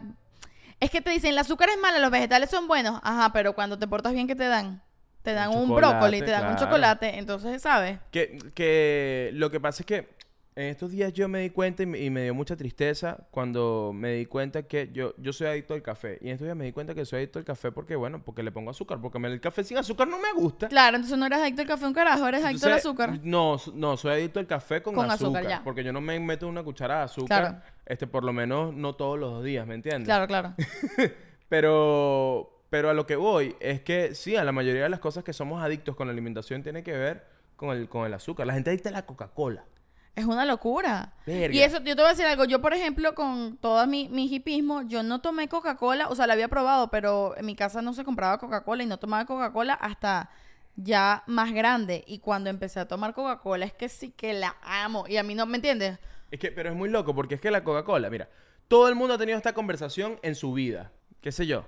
Es 0.80 0.90
que 0.90 1.02
te 1.02 1.10
dicen, 1.10 1.32
el 1.32 1.38
azúcar 1.38 1.68
es 1.68 1.78
malo, 1.78 1.98
los 1.98 2.10
vegetales 2.10 2.48
son 2.48 2.66
buenos. 2.66 2.98
Ajá, 3.04 3.30
pero 3.34 3.54
cuando 3.54 3.78
te 3.78 3.86
portas 3.86 4.14
bien, 4.14 4.26
¿qué 4.26 4.34
te 4.34 4.48
dan? 4.48 4.82
Te 5.22 5.32
dan 5.34 5.50
un, 5.50 5.74
brócoli, 5.74 6.20
te 6.20 6.30
dan 6.30 6.50
un 6.52 6.56
chocolate. 6.56 7.18
Entonces, 7.18 7.60
¿sabes? 7.62 7.98
Que, 8.10 8.38
que 8.54 9.30
lo 9.34 9.50
que 9.50 9.60
pasa 9.60 9.82
es 9.82 9.86
que 9.86 10.20
en 10.56 10.66
estos 10.66 10.90
días 10.90 11.12
yo 11.12 11.28
me 11.28 11.40
di 11.40 11.50
cuenta 11.50 11.84
y 11.84 11.86
me, 11.86 11.98
y 12.00 12.10
me 12.10 12.24
dio 12.24 12.34
mucha 12.34 12.56
tristeza 12.56 13.18
cuando 13.30 13.92
me 13.94 14.12
di 14.14 14.26
cuenta 14.26 14.64
que 14.64 14.90
yo, 14.92 15.14
yo 15.16 15.32
soy 15.32 15.46
adicto 15.46 15.74
al 15.74 15.82
café. 15.82 16.18
Y 16.20 16.26
en 16.26 16.32
estos 16.32 16.46
días 16.46 16.56
me 16.56 16.64
di 16.64 16.72
cuenta 16.72 16.94
que 16.94 17.04
soy 17.04 17.18
adicto 17.18 17.38
al 17.38 17.44
café 17.44 17.70
porque, 17.70 17.96
bueno, 17.96 18.22
porque 18.22 18.42
le 18.42 18.50
pongo 18.50 18.70
azúcar. 18.70 19.00
Porque 19.00 19.18
me- 19.18 19.28
el 19.28 19.40
café 19.40 19.62
sin 19.62 19.78
azúcar 19.78 20.08
no 20.08 20.18
me 20.18 20.32
gusta. 20.34 20.68
Claro, 20.68 20.96
entonces 20.96 21.16
no 21.18 21.26
eres 21.26 21.38
adicto 21.38 21.62
al 21.62 21.68
café 21.68 21.86
un 21.86 21.94
carajo, 21.94 22.26
eres 22.26 22.44
adicto 22.44 22.66
al 22.66 22.72
azúcar. 22.74 23.20
No, 23.22 23.56
no, 23.74 23.96
soy 23.96 24.12
adicto 24.12 24.40
al 24.40 24.46
café 24.46 24.82
con, 24.82 24.94
Con 24.94 25.10
azúcar. 25.10 25.42
azúcar, 25.42 25.58
ya. 25.58 25.64
Porque 25.64 25.84
yo 25.84 25.92
no 25.92 26.00
me 26.00 26.18
meto 26.18 26.48
una 26.48 26.62
cuchara 26.62 26.98
de 26.98 27.02
azúcar. 27.04 27.40
Claro. 27.42 27.62
Este, 27.86 28.06
por 28.06 28.24
lo 28.24 28.32
menos 28.32 28.74
no 28.74 28.94
todos 28.94 29.18
los 29.18 29.44
días, 29.44 29.66
¿me 29.66 29.74
entiendes? 29.74 30.06
Claro, 30.06 30.26
claro. 30.26 30.54
Pero, 31.48 32.59
pero 32.70 32.88
a 32.88 32.94
lo 32.94 33.06
que 33.06 33.16
voy 33.16 33.56
es 33.60 33.82
que 33.82 34.14
sí, 34.14 34.36
a 34.36 34.44
la 34.44 34.52
mayoría 34.52 34.84
de 34.84 34.88
las 34.88 35.00
cosas 35.00 35.24
que 35.24 35.32
somos 35.32 35.62
adictos 35.62 35.96
con 35.96 36.06
la 36.06 36.12
alimentación 36.12 36.62
tiene 36.62 36.82
que 36.82 36.92
ver 36.92 37.26
con 37.56 37.76
el, 37.76 37.88
con 37.88 38.06
el 38.06 38.14
azúcar. 38.14 38.46
La 38.46 38.54
gente 38.54 38.70
adicta 38.70 38.88
a 38.88 38.92
la 38.92 39.04
Coca-Cola. 39.04 39.64
Es 40.14 40.24
una 40.24 40.44
locura. 40.44 41.14
Verga. 41.26 41.54
Y 41.54 41.60
eso, 41.60 41.78
yo 41.78 41.96
te 41.96 42.02
voy 42.02 42.06
a 42.06 42.10
decir 42.10 42.26
algo. 42.26 42.44
Yo, 42.44 42.60
por 42.60 42.72
ejemplo, 42.72 43.14
con 43.14 43.56
todo 43.58 43.86
mi, 43.86 44.08
mi 44.08 44.32
hipismo, 44.32 44.82
yo 44.82 45.02
no 45.02 45.20
tomé 45.20 45.48
Coca-Cola. 45.48 46.08
O 46.08 46.14
sea, 46.14 46.26
la 46.26 46.34
había 46.34 46.48
probado, 46.48 46.90
pero 46.90 47.36
en 47.36 47.46
mi 47.46 47.56
casa 47.56 47.82
no 47.82 47.92
se 47.92 48.04
compraba 48.04 48.38
Coca-Cola 48.38 48.82
y 48.82 48.86
no 48.86 48.98
tomaba 48.98 49.24
Coca-Cola 49.24 49.74
hasta 49.74 50.30
ya 50.76 51.24
más 51.26 51.52
grande. 51.52 52.04
Y 52.06 52.20
cuando 52.20 52.50
empecé 52.50 52.80
a 52.80 52.88
tomar 52.88 53.14
Coca-Cola, 53.14 53.66
es 53.66 53.72
que 53.72 53.88
sí 53.88 54.10
que 54.10 54.32
la 54.32 54.56
amo. 54.62 55.06
Y 55.08 55.16
a 55.16 55.22
mí 55.22 55.34
no, 55.34 55.46
¿me 55.46 55.56
entiendes? 55.56 55.98
Es 56.30 56.38
que, 56.38 56.52
pero 56.52 56.70
es 56.70 56.76
muy 56.76 56.88
loco 56.88 57.14
porque 57.14 57.34
es 57.34 57.40
que 57.40 57.50
la 57.50 57.64
Coca-Cola, 57.64 58.10
mira, 58.10 58.28
todo 58.68 58.88
el 58.88 58.94
mundo 58.94 59.14
ha 59.14 59.18
tenido 59.18 59.36
esta 59.36 59.54
conversación 59.54 60.18
en 60.22 60.34
su 60.34 60.52
vida. 60.52 60.92
¿Qué 61.20 61.32
sé 61.32 61.46
yo? 61.46 61.66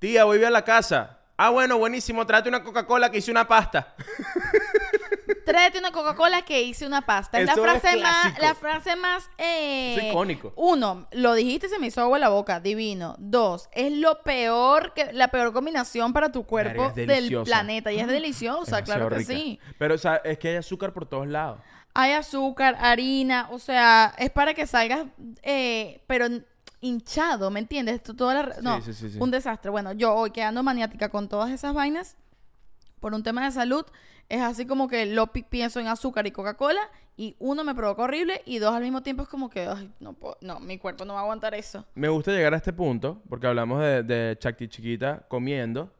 Tía, 0.00 0.24
voy 0.24 0.38
a 0.38 0.40
ir 0.40 0.46
a 0.46 0.50
la 0.50 0.64
casa. 0.64 1.18
Ah, 1.36 1.50
bueno, 1.50 1.78
buenísimo, 1.78 2.26
tráete 2.26 2.48
una 2.48 2.62
Coca-Cola 2.62 3.10
que 3.10 3.18
hice 3.18 3.30
una 3.30 3.46
pasta. 3.46 3.94
Tráete 5.44 5.78
una 5.78 5.90
Coca-Cola 5.90 6.42
que 6.42 6.62
hice 6.62 6.86
una 6.86 7.02
pasta. 7.02 7.38
Es 7.38 7.46
la 7.46 7.52
es 7.52 7.60
frase 7.60 7.96
más, 7.96 8.38
la 8.38 8.54
frase 8.54 8.96
más, 8.96 9.28
eh, 9.36 9.96
Es 9.96 10.04
icónico. 10.04 10.52
Uno, 10.56 11.08
lo 11.12 11.34
dijiste, 11.34 11.68
se 11.68 11.78
me 11.78 11.88
hizo 11.88 12.00
agua 12.00 12.16
en 12.18 12.22
la 12.22 12.28
boca, 12.28 12.60
divino. 12.60 13.16
Dos, 13.18 13.68
es 13.72 13.92
lo 13.92 14.22
peor 14.22 14.94
que, 14.94 15.12
la 15.12 15.28
peor 15.28 15.52
combinación 15.52 16.12
para 16.12 16.30
tu 16.30 16.44
cuerpo 16.44 16.92
del 16.94 17.06
deliciosa. 17.06 17.44
planeta. 17.44 17.92
Y 17.92 18.00
es 18.00 18.06
deliciosa, 18.06 18.78
Es 18.78 18.84
claro 18.84 19.08
que 19.08 19.24
sí. 19.24 19.58
Pero 19.78 19.96
o 19.96 19.98
sea, 19.98 20.16
es 20.16 20.38
que 20.38 20.48
hay 20.48 20.56
azúcar 20.56 20.92
por 20.92 21.06
todos 21.06 21.26
lados. 21.26 21.60
Hay 21.94 22.12
azúcar, 22.12 22.76
harina, 22.80 23.48
o 23.50 23.58
sea, 23.58 24.14
es 24.18 24.30
para 24.30 24.54
que 24.54 24.66
salgas, 24.66 25.06
eh, 25.42 26.02
pero 26.06 26.26
hinchado, 26.80 27.50
¿me 27.50 27.60
entiendes? 27.60 28.02
Toda 28.02 28.34
la, 28.34 28.56
no, 28.62 28.80
sí, 28.80 28.92
sí, 28.92 29.10
sí. 29.10 29.18
un 29.20 29.30
desastre. 29.30 29.70
Bueno, 29.70 29.92
yo 29.92 30.14
hoy 30.14 30.30
quedando 30.30 30.62
maniática 30.62 31.08
con 31.08 31.28
todas 31.28 31.50
esas 31.50 31.74
vainas, 31.74 32.16
por 33.00 33.14
un 33.14 33.22
tema 33.22 33.44
de 33.44 33.50
salud, 33.50 33.84
es 34.28 34.40
así 34.42 34.66
como 34.66 34.88
que 34.88 35.06
lo 35.06 35.28
pi- 35.32 35.42
pienso 35.42 35.80
en 35.80 35.86
azúcar 35.88 36.26
y 36.26 36.30
Coca-Cola, 36.30 36.80
y 37.16 37.34
uno 37.38 37.64
me 37.64 37.74
provoca 37.74 38.02
horrible, 38.02 38.42
y 38.46 38.58
dos 38.58 38.74
al 38.74 38.82
mismo 38.82 39.02
tiempo 39.02 39.22
es 39.24 39.28
como 39.28 39.50
que, 39.50 39.66
ay, 39.66 39.90
no, 40.00 40.12
puedo- 40.14 40.36
no, 40.40 40.60
mi 40.60 40.78
cuerpo 40.78 41.04
no 41.04 41.14
va 41.14 41.20
a 41.20 41.22
aguantar 41.22 41.54
eso. 41.54 41.84
Me 41.94 42.08
gusta 42.08 42.30
llegar 42.32 42.54
a 42.54 42.56
este 42.58 42.72
punto 42.72 43.22
porque 43.28 43.46
hablamos 43.46 43.80
de, 43.82 44.02
de 44.02 44.36
Chacti 44.38 44.68
chiquita 44.68 45.24
comiendo. 45.28 45.92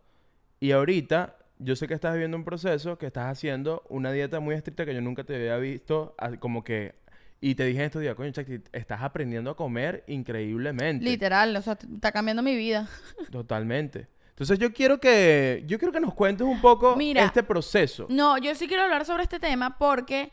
Y 0.60 0.72
ahorita 0.72 1.36
yo 1.58 1.74
sé 1.76 1.88
que 1.88 1.94
estás 1.94 2.12
viviendo 2.12 2.36
un 2.36 2.44
proceso, 2.44 2.96
que 2.98 3.06
estás 3.06 3.30
haciendo 3.32 3.82
una 3.88 4.12
dieta 4.12 4.40
muy 4.40 4.54
estricta 4.54 4.84
que 4.86 4.94
yo 4.94 5.00
nunca 5.00 5.24
te 5.24 5.34
había 5.34 5.56
visto. 5.56 6.14
a- 6.18 6.36
Como 6.36 6.62
que. 6.64 6.94
Y 7.40 7.54
te 7.54 7.64
dije 7.64 7.78
en 7.78 7.86
estos 7.86 8.02
días, 8.02 8.14
coño, 8.14 8.30
Chacti, 8.32 8.60
estás 8.72 9.00
aprendiendo 9.02 9.50
a 9.50 9.56
comer 9.56 10.04
increíblemente. 10.06 11.04
Literal, 11.04 11.56
o 11.56 11.62
sea, 11.62 11.72
está 11.72 12.12
cambiando 12.12 12.42
mi 12.42 12.54
vida. 12.54 12.88
Totalmente. 13.30 14.08
Entonces 14.30 14.58
yo 14.58 14.72
quiero 14.72 15.00
que. 15.00 15.64
Yo 15.66 15.78
quiero 15.78 15.92
que 15.92 16.00
nos 16.00 16.14
cuentes 16.14 16.46
un 16.46 16.60
poco 16.60 16.96
Mira. 16.96 17.24
este 17.24 17.42
proceso. 17.42 18.06
No, 18.10 18.36
yo 18.38 18.54
sí 18.54 18.66
quiero 18.68 18.82
hablar 18.82 19.04
sobre 19.04 19.22
este 19.22 19.40
tema 19.40 19.78
porque 19.78 20.30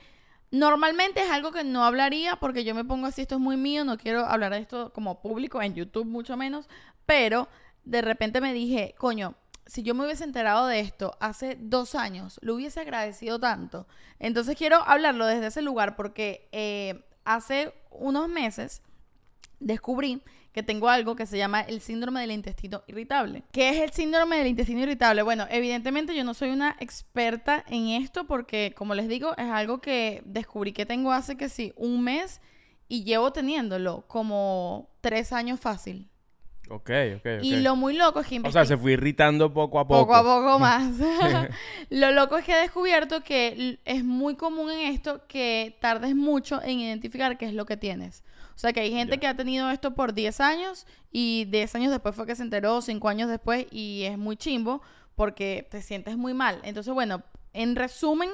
normalmente 0.51 1.21
es 1.21 1.29
algo 1.29 1.51
que 1.51 1.63
no 1.63 1.83
hablaría 1.83 2.37
porque 2.37 2.63
yo 2.63 2.75
me 2.75 2.85
pongo 2.85 3.07
así, 3.07 3.21
esto 3.21 3.35
es 3.35 3.41
muy 3.41 3.57
mío, 3.57 3.83
no 3.83 3.97
quiero 3.97 4.25
hablar 4.25 4.53
de 4.53 4.59
esto 4.59 4.91
como 4.93 5.21
público 5.21 5.61
en 5.61 5.75
YouTube 5.75 6.05
mucho 6.05 6.37
menos, 6.37 6.69
pero 7.05 7.49
de 7.83 8.01
repente 8.01 8.41
me 8.41 8.53
dije, 8.53 8.95
coño, 8.97 9.35
si 9.67 9.83
yo 9.83 9.93
me 9.93 10.05
hubiese 10.05 10.23
enterado 10.23 10.67
de 10.67 10.79
esto 10.79 11.15
hace 11.19 11.57
dos 11.59 11.95
años, 11.95 12.39
lo 12.41 12.55
hubiese 12.55 12.79
agradecido 12.79 13.39
tanto. 13.39 13.87
Entonces 14.19 14.55
quiero 14.55 14.77
hablarlo 14.87 15.25
desde 15.25 15.47
ese 15.47 15.61
lugar 15.61 15.95
porque 15.95 16.47
eh, 16.51 17.05
hace 17.25 17.73
unos 17.91 18.29
meses 18.29 18.81
descubrí 19.59 20.21
que 20.53 20.63
tengo 20.63 20.89
algo 20.89 21.15
que 21.15 21.27
se 21.27 21.37
llama 21.37 21.61
el 21.61 21.81
síndrome 21.81 22.21
del 22.21 22.31
intestino 22.31 22.81
irritable. 22.87 23.43
¿Qué 23.51 23.69
es 23.69 23.77
el 23.77 23.91
síndrome 23.91 24.37
del 24.37 24.47
intestino 24.47 24.81
irritable? 24.81 25.21
Bueno, 25.21 25.45
evidentemente 25.51 26.15
yo 26.15 26.23
no 26.23 26.33
soy 26.33 26.49
una 26.49 26.75
experta 26.79 27.63
en 27.67 27.89
esto 27.89 28.25
porque, 28.25 28.73
como 28.75 28.95
les 28.95 29.07
digo, 29.07 29.37
es 29.37 29.51
algo 29.51 29.81
que 29.81 30.23
descubrí 30.25 30.73
que 30.73 30.87
tengo 30.87 31.11
hace 31.11 31.37
que 31.37 31.49
sí, 31.49 31.73
un 31.75 32.03
mes 32.03 32.41
y 32.87 33.03
llevo 33.03 33.31
teniéndolo 33.33 34.05
como 34.07 34.89
tres 35.01 35.31
años 35.31 35.59
fácil. 35.59 36.09
Ok, 36.69 36.89
ok, 37.17 37.25
ok. 37.37 37.43
Y 37.43 37.57
lo 37.57 37.75
muy 37.75 37.95
loco 37.95 38.19
es 38.19 38.27
que 38.27 38.39
O 38.43 38.51
sea, 38.51 38.65
se 38.65 38.77
fue 38.77 38.93
irritando 38.93 39.53
poco 39.53 39.79
a 39.79 39.87
poco. 39.87 40.01
poco 40.01 40.15
a 40.15 40.23
poco 40.23 40.59
más. 40.59 40.93
Lo 41.89 42.11
loco 42.11 42.37
es 42.37 42.45
que 42.45 42.53
he 42.53 42.61
descubierto 42.61 43.21
que 43.21 43.79
es 43.85 44.03
muy 44.03 44.35
común 44.35 44.71
en 44.71 44.93
esto 44.93 45.21
que 45.27 45.77
tardes 45.79 46.15
mucho 46.15 46.61
en 46.61 46.79
identificar 46.79 47.37
qué 47.37 47.45
es 47.45 47.53
lo 47.53 47.65
que 47.65 47.77
tienes. 47.77 48.23
O 48.55 48.59
sea, 48.59 48.73
que 48.73 48.79
hay 48.79 48.91
gente 48.91 49.19
que 49.19 49.27
ha 49.27 49.35
tenido 49.35 49.69
esto 49.69 49.93
por 49.93 50.13
10 50.13 50.41
años 50.41 50.87
y 51.11 51.45
10 51.45 51.75
años 51.75 51.91
después 51.91 52.15
fue 52.15 52.25
que 52.25 52.35
se 52.35 52.43
enteró, 52.43 52.81
5 52.81 53.07
años 53.07 53.29
después, 53.29 53.67
y 53.71 54.03
es 54.03 54.17
muy 54.17 54.35
chimbo 54.35 54.81
porque 55.15 55.67
te 55.69 55.81
sientes 55.81 56.17
muy 56.17 56.33
mal. 56.33 56.59
Entonces, 56.63 56.93
bueno, 56.93 57.21
en 57.57 57.75
resumen, 57.75 58.29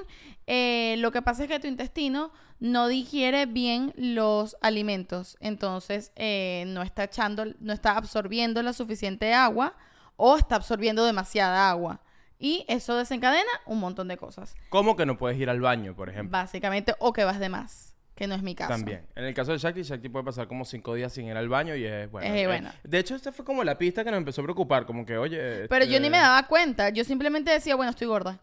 eh, 0.47 0.95
lo 0.99 1.11
que 1.11 1.21
pasa 1.21 1.43
es 1.43 1.49
que 1.49 1.59
tu 1.59 1.67
intestino 1.67 2.31
no 2.59 2.87
digiere 2.87 3.45
bien 3.45 3.93
los 3.97 4.57
alimentos. 4.61 5.37
Entonces, 5.39 6.11
eh, 6.15 6.65
no 6.67 6.81
está 6.81 7.05
echando, 7.05 7.45
no 7.59 7.73
está 7.73 7.97
absorbiendo 7.97 8.61
la 8.61 8.73
suficiente 8.73 9.33
agua 9.33 9.75
o 10.17 10.37
está 10.37 10.55
absorbiendo 10.55 11.05
demasiada 11.05 11.69
agua. 11.69 12.01
Y 12.37 12.65
eso 12.67 12.97
desencadena 12.97 13.49
un 13.65 13.79
montón 13.79 14.09
de 14.09 14.17
cosas. 14.17 14.55
¿Cómo 14.69 14.97
que 14.97 15.05
no 15.05 15.17
puedes 15.17 15.39
ir 15.39 15.49
al 15.49 15.61
baño, 15.61 15.95
por 15.95 16.09
ejemplo? 16.09 16.37
Básicamente, 16.37 16.93
o 16.99 17.13
que 17.13 17.23
vas 17.23 17.39
de 17.39 17.47
más, 17.47 17.95
que 18.15 18.27
no 18.27 18.35
es 18.35 18.43
mi 18.43 18.53
caso. 18.53 18.73
También. 18.73 19.05
En 19.15 19.23
el 19.23 19.33
caso 19.33 19.53
de 19.53 19.57
Shakti, 19.57 19.83
Shakti 19.83 20.09
puede 20.09 20.25
pasar 20.25 20.49
como 20.49 20.65
cinco 20.65 20.93
días 20.93 21.13
sin 21.13 21.27
ir 21.27 21.37
al 21.37 21.47
baño 21.47 21.75
y 21.75 21.85
es 21.85 22.11
bueno. 22.11 22.35
Eh, 22.35 22.45
bueno. 22.47 22.71
de 22.83 22.99
hecho, 22.99 23.15
esta 23.15 23.31
fue 23.31 23.45
como 23.45 23.63
la 23.63 23.77
pista 23.77 24.03
que 24.03 24.11
nos 24.11 24.17
empezó 24.17 24.41
a 24.41 24.43
preocupar. 24.43 24.85
Como 24.85 25.05
que, 25.05 25.17
oye. 25.17 25.67
Pero 25.69 25.85
yo 25.85 25.91
este, 25.91 25.99
ni 26.01 26.09
me 26.09 26.17
daba 26.17 26.45
cuenta. 26.47 26.89
Yo 26.89 27.05
simplemente 27.05 27.49
decía, 27.49 27.75
bueno, 27.75 27.91
estoy 27.91 28.07
gorda. 28.07 28.39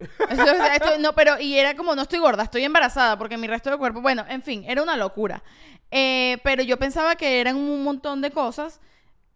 Esto- 0.30 0.98
no, 0.98 1.14
pero, 1.14 1.38
y 1.40 1.58
era 1.58 1.74
como, 1.74 1.94
no 1.94 2.02
estoy 2.02 2.18
gorda, 2.18 2.42
estoy 2.44 2.64
embarazada, 2.64 3.18
porque 3.18 3.36
mi 3.36 3.46
resto 3.46 3.70
del 3.70 3.78
cuerpo, 3.78 4.00
bueno, 4.00 4.24
en 4.28 4.42
fin, 4.42 4.64
era 4.66 4.82
una 4.82 4.96
locura. 4.96 5.42
Eh, 5.90 6.38
pero 6.44 6.62
yo 6.62 6.78
pensaba 6.78 7.16
que 7.16 7.40
eran 7.40 7.56
un 7.56 7.82
montón 7.82 8.20
de 8.20 8.30
cosas 8.30 8.80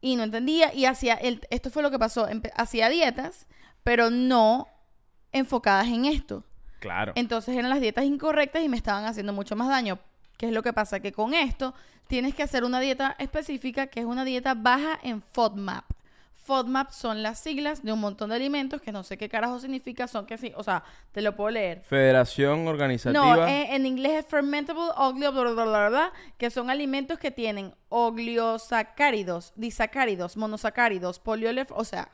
y 0.01 0.17
no 0.17 0.23
entendía. 0.23 0.73
Y 0.73 0.87
hacía, 0.87 1.15
el, 1.15 1.47
esto 1.51 1.71
fue 1.71 1.83
lo 1.83 1.91
que 1.91 1.99
pasó, 1.99 2.29
hacía 2.57 2.89
dietas, 2.89 3.47
pero 3.83 4.11
no 4.11 4.69
enfocadas 5.33 5.89
en 5.89 6.05
esto. 6.05 6.45
Claro. 6.81 7.13
Entonces 7.17 7.57
eran 7.57 7.71
las 7.71 7.81
dietas 7.81 8.05
incorrectas 8.05 8.63
y 8.63 8.69
me 8.69 8.77
estaban 8.77 9.05
haciendo 9.05 9.33
mucho 9.33 9.57
más 9.57 9.69
daño. 9.69 9.99
¿Qué 10.37 10.47
es 10.47 10.53
lo 10.53 10.63
que 10.63 10.73
pasa? 10.73 11.01
Que 11.01 11.13
con 11.13 11.33
esto 11.35 11.75
tienes 12.09 12.35
que 12.35 12.43
hacer 12.43 12.65
una 12.65 12.81
dieta 12.81 13.17
específica 13.19 13.87
que 13.87 14.01
es 14.01 14.07
una 14.07 14.25
dieta 14.25 14.55
baja 14.55 14.99
en 15.03 15.23
FODMAP. 15.23 15.85
FODMAP 16.45 16.91
son 16.91 17.23
las 17.23 17.41
siglas 17.41 17.83
de 17.83 17.93
un 17.93 18.01
montón 18.01 18.29
de 18.29 18.37
alimentos 18.37 18.83
que 18.83 18.93
no 18.93 19.03
sé 19.03 19.17
qué 19.17 19.31
carajo 19.31 19.59
significa, 19.59 20.07
son 20.07 20.27
que 20.27 20.37
sí, 20.37 20.53
o 20.57 20.63
sea, 20.63 20.85
te 21.11 21.23
lo 21.23 21.35
puedo 21.35 21.51
leer. 21.51 21.81
Federación 21.81 22.69
Organizativa. 22.69 23.37
No, 23.37 23.47
en 23.47 23.87
inglés 23.87 24.25
es 24.25 24.27
fermentable 24.27 24.83
oglio, 24.97 25.33
bla, 25.33 25.43
bla, 25.53 25.65
bla, 25.65 25.89
bla, 25.89 26.13
que 26.37 26.51
son 26.51 26.69
alimentos 26.69 27.19
que 27.19 27.31
tienen 27.31 27.75
ogliosacáridos, 27.89 29.55
disacáridos, 29.57 30.37
monosacáridos, 30.37 31.19
poliolef, 31.19 31.73
o 31.73 31.85
sea, 31.85 32.11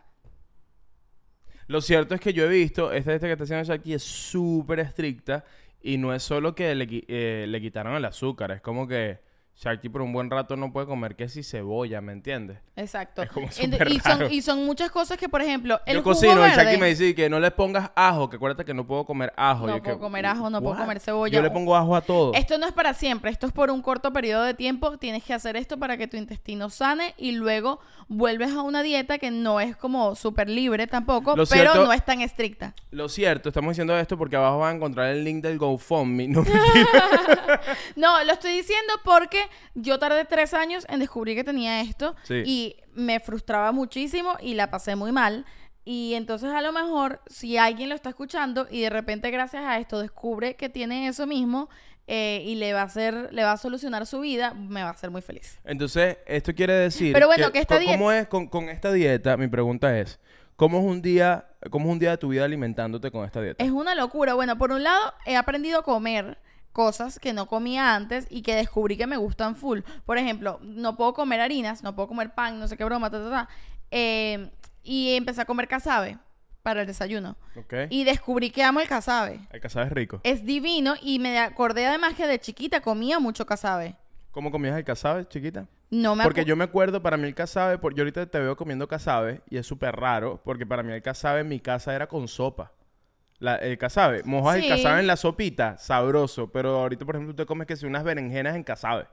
Lo 1.66 1.80
cierto 1.80 2.14
es 2.14 2.20
que 2.20 2.32
yo 2.32 2.44
he 2.44 2.48
visto, 2.48 2.92
esta 2.92 3.12
esta 3.12 3.26
que 3.26 3.32
está 3.32 3.44
haciendo 3.44 3.72
aquí 3.72 3.94
es 3.94 4.02
súper 4.04 4.78
estricta 4.78 5.44
y 5.82 5.98
no 5.98 6.14
es 6.14 6.22
solo 6.22 6.54
que 6.54 6.72
le, 6.76 6.86
eh, 7.08 7.46
le 7.48 7.60
quitaron 7.60 7.96
el 7.96 8.04
azúcar, 8.04 8.52
es 8.52 8.60
como 8.60 8.86
que 8.86 9.18
Shakti 9.62 9.90
por 9.90 10.00
un 10.00 10.10
buen 10.14 10.30
rato 10.30 10.56
no 10.56 10.72
puede 10.72 10.86
comer 10.86 11.16
que 11.16 11.28
si 11.28 11.42
cebolla, 11.42 12.00
¿me 12.00 12.12
entiendes? 12.12 12.58
exacto. 12.76 13.20
Es 13.20 13.30
como 13.30 13.46
y, 13.46 14.00
son, 14.00 14.32
y 14.32 14.40
son 14.40 14.64
muchas 14.64 14.90
cosas 14.90 15.18
que, 15.18 15.28
por 15.28 15.42
ejemplo, 15.42 15.78
el 15.84 15.96
yo 15.96 16.02
jugo 16.02 16.14
cocino 16.14 16.32
y 16.46 16.50
verde, 16.50 16.78
me 16.78 16.86
dice 16.86 17.14
que 17.14 17.28
no 17.28 17.38
le 17.38 17.50
pongas 17.50 17.90
ajo, 17.94 18.30
que 18.30 18.36
acuérdate 18.36 18.64
que 18.64 18.72
no 18.72 18.86
puedo 18.86 19.04
comer 19.04 19.34
ajo. 19.36 19.66
No 19.66 19.76
Y 19.76 19.80
puedo 19.82 19.96
que, 19.96 20.00
comer 20.00 20.24
ajo, 20.24 20.48
no 20.48 20.62
puedo 20.62 20.78
comer 20.78 20.98
cebolla. 20.98 21.34
Yo 21.36 21.42
le 21.42 21.50
pongo 21.50 21.76
ajo 21.76 21.94
a 21.94 22.00
todo. 22.00 22.32
Esto 22.32 22.56
no 22.56 22.66
es 22.66 22.72
para 22.72 22.94
siempre, 22.94 23.30
esto 23.30 23.46
es 23.46 23.52
por 23.52 23.70
un 23.70 23.82
corto 23.82 24.14
periodo 24.14 24.44
de 24.44 24.54
tiempo. 24.54 24.96
Tienes 24.96 25.22
que 25.24 25.34
hacer 25.34 25.56
esto 25.56 25.76
para 25.78 25.98
que 25.98 26.08
tu 26.08 26.16
intestino 26.16 26.70
sane 26.70 27.14
y 27.18 27.32
luego 27.32 27.80
vuelves 28.08 28.52
a 28.52 28.62
una 28.62 28.82
dieta 28.82 29.18
que 29.18 29.30
no 29.30 29.60
es 29.60 29.76
como 29.76 30.14
súper 30.14 30.48
libre 30.48 30.86
tampoco, 30.86 31.36
Lo 31.36 31.44
pero 31.44 31.72
cierto- 31.72 31.84
no 31.84 31.92
es 31.92 32.02
tan 32.02 32.22
estricta. 32.22 32.74
Lo 32.92 33.10
cierto, 33.10 33.50
estamos 33.50 33.72
diciendo 33.72 33.94
esto 33.98 34.16
porque 34.16 34.36
abajo 34.36 34.60
van 34.60 34.72
a 34.72 34.76
encontrar 34.76 35.08
el 35.08 35.22
link 35.22 35.42
del 35.42 35.58
GoFundMe. 35.58 36.28
No, 36.28 36.44
No, 37.96 38.24
lo 38.24 38.32
estoy 38.32 38.52
diciendo 38.52 38.94
porque 39.04 39.49
yo 39.74 39.98
tardé 39.98 40.24
tres 40.24 40.54
años 40.54 40.86
en 40.88 41.00
descubrir 41.00 41.36
que 41.36 41.44
tenía 41.44 41.80
esto 41.80 42.14
Sí. 42.24 42.42
y 42.44 42.76
me 42.94 43.20
frustraba 43.20 43.72
muchísimo 43.72 44.36
y 44.40 44.54
la 44.54 44.70
pasé 44.70 44.96
muy 44.96 45.12
mal. 45.12 45.44
Y 45.84 46.14
entonces 46.14 46.50
a 46.52 46.60
lo 46.60 46.72
mejor 46.72 47.20
si 47.26 47.56
alguien 47.56 47.88
lo 47.88 47.94
está 47.94 48.10
escuchando 48.10 48.66
y 48.70 48.80
de 48.82 48.90
repente 48.90 49.30
gracias 49.30 49.64
a 49.64 49.78
esto 49.78 49.98
descubre 50.00 50.54
que 50.54 50.68
tiene 50.68 51.08
eso 51.08 51.26
mismo 51.26 51.68
eh, 52.06 52.42
y 52.44 52.56
le 52.56 52.72
va 52.72 52.82
a 52.82 52.84
hacer, 52.84 53.28
le 53.32 53.44
va 53.44 53.52
a 53.52 53.56
solucionar 53.56 54.04
su 54.06 54.20
vida, 54.20 54.52
me 54.54 54.82
va 54.82 54.88
a 54.88 54.92
hacer 54.92 55.10
muy 55.10 55.22
feliz. 55.22 55.58
Entonces, 55.64 56.18
esto 56.26 56.54
quiere 56.54 56.74
decir. 56.74 57.12
Pero 57.12 57.26
bueno, 57.28 57.50
que 57.52 57.60
esta 57.60 57.78
dieta- 57.78 57.94
¿Cómo 57.96 58.10
es 58.12 58.26
con, 58.26 58.48
con 58.48 58.68
esta 58.68 58.92
dieta? 58.92 59.36
Mi 59.36 59.46
pregunta 59.48 59.96
es: 59.98 60.18
¿cómo 60.56 60.78
es 60.80 60.84
un 60.84 61.00
día, 61.02 61.46
cómo 61.70 61.86
es 61.88 61.92
un 61.92 61.98
día 62.00 62.10
de 62.10 62.18
tu 62.18 62.28
vida 62.28 62.44
alimentándote 62.44 63.10
con 63.12 63.24
esta 63.24 63.40
dieta? 63.40 63.62
Es 63.64 63.70
una 63.70 63.94
locura. 63.94 64.34
Bueno, 64.34 64.58
por 64.58 64.72
un 64.72 64.82
lado, 64.82 65.14
he 65.24 65.36
aprendido 65.36 65.78
a 65.80 65.82
comer 65.82 66.36
cosas 66.72 67.18
que 67.18 67.32
no 67.32 67.46
comía 67.46 67.94
antes 67.94 68.26
y 68.30 68.42
que 68.42 68.54
descubrí 68.54 68.96
que 68.96 69.06
me 69.06 69.16
gustan 69.16 69.56
full. 69.56 69.80
Por 70.04 70.18
ejemplo, 70.18 70.58
no 70.62 70.96
puedo 70.96 71.14
comer 71.14 71.40
harinas, 71.40 71.82
no 71.82 71.94
puedo 71.94 72.08
comer 72.08 72.34
pan, 72.34 72.58
no 72.58 72.68
sé 72.68 72.76
qué 72.76 72.84
broma, 72.84 73.10
ta, 73.10 73.22
ta, 73.22 73.30
ta. 73.30 73.48
Eh, 73.90 74.50
y 74.82 75.14
empecé 75.16 75.42
a 75.42 75.44
comer 75.44 75.68
casabe 75.68 76.18
para 76.62 76.82
el 76.82 76.86
desayuno. 76.86 77.36
¿Ok? 77.56 77.74
Y 77.90 78.04
descubrí 78.04 78.50
que 78.50 78.62
amo 78.62 78.80
el 78.80 78.88
casabe. 78.88 79.40
El 79.50 79.60
casabe 79.60 79.86
es 79.86 79.92
rico. 79.92 80.20
Es 80.24 80.44
divino 80.44 80.94
y 81.02 81.18
me 81.18 81.38
acordé 81.38 81.86
además 81.86 82.14
que 82.14 82.26
de 82.26 82.38
chiquita 82.38 82.80
comía 82.80 83.18
mucho 83.18 83.46
casabe. 83.46 83.96
¿Cómo 84.30 84.50
comías 84.50 84.76
el 84.76 84.84
casabe, 84.84 85.26
chiquita? 85.26 85.66
No 85.90 86.14
me 86.14 86.22
Porque 86.22 86.44
yo 86.44 86.54
me 86.54 86.62
acuerdo, 86.62 87.02
para 87.02 87.16
mí 87.16 87.26
el 87.26 87.34
casabe, 87.34 87.78
por, 87.78 87.94
yo 87.94 88.02
ahorita 88.02 88.26
te 88.26 88.38
veo 88.38 88.56
comiendo 88.56 88.86
casabe 88.86 89.40
y 89.50 89.56
es 89.56 89.66
súper 89.66 89.96
raro, 89.96 90.40
porque 90.44 90.64
para 90.64 90.84
mí 90.84 90.92
el 90.92 91.02
casabe 91.02 91.40
en 91.40 91.48
mi 91.48 91.58
casa 91.58 91.94
era 91.94 92.06
con 92.06 92.28
sopa. 92.28 92.72
La- 93.40 93.56
el 93.56 93.76
casabe, 93.78 94.22
mojas 94.24 94.56
Sí. 94.58 94.64
el 94.68 94.76
casabe 94.76 95.00
en 95.00 95.06
la 95.06 95.16
sopita, 95.16 95.76
sabroso, 95.78 96.52
pero 96.52 96.76
ahorita, 96.80 97.04
por 97.04 97.16
ejemplo, 97.16 97.34
tú 97.34 97.42
te 97.42 97.46
comes 97.46 97.66
que 97.66 97.74
si 97.76 97.86
unas 97.86 98.04
berenjenas 98.04 98.54
en 98.54 98.62
casabe. 98.62 99.06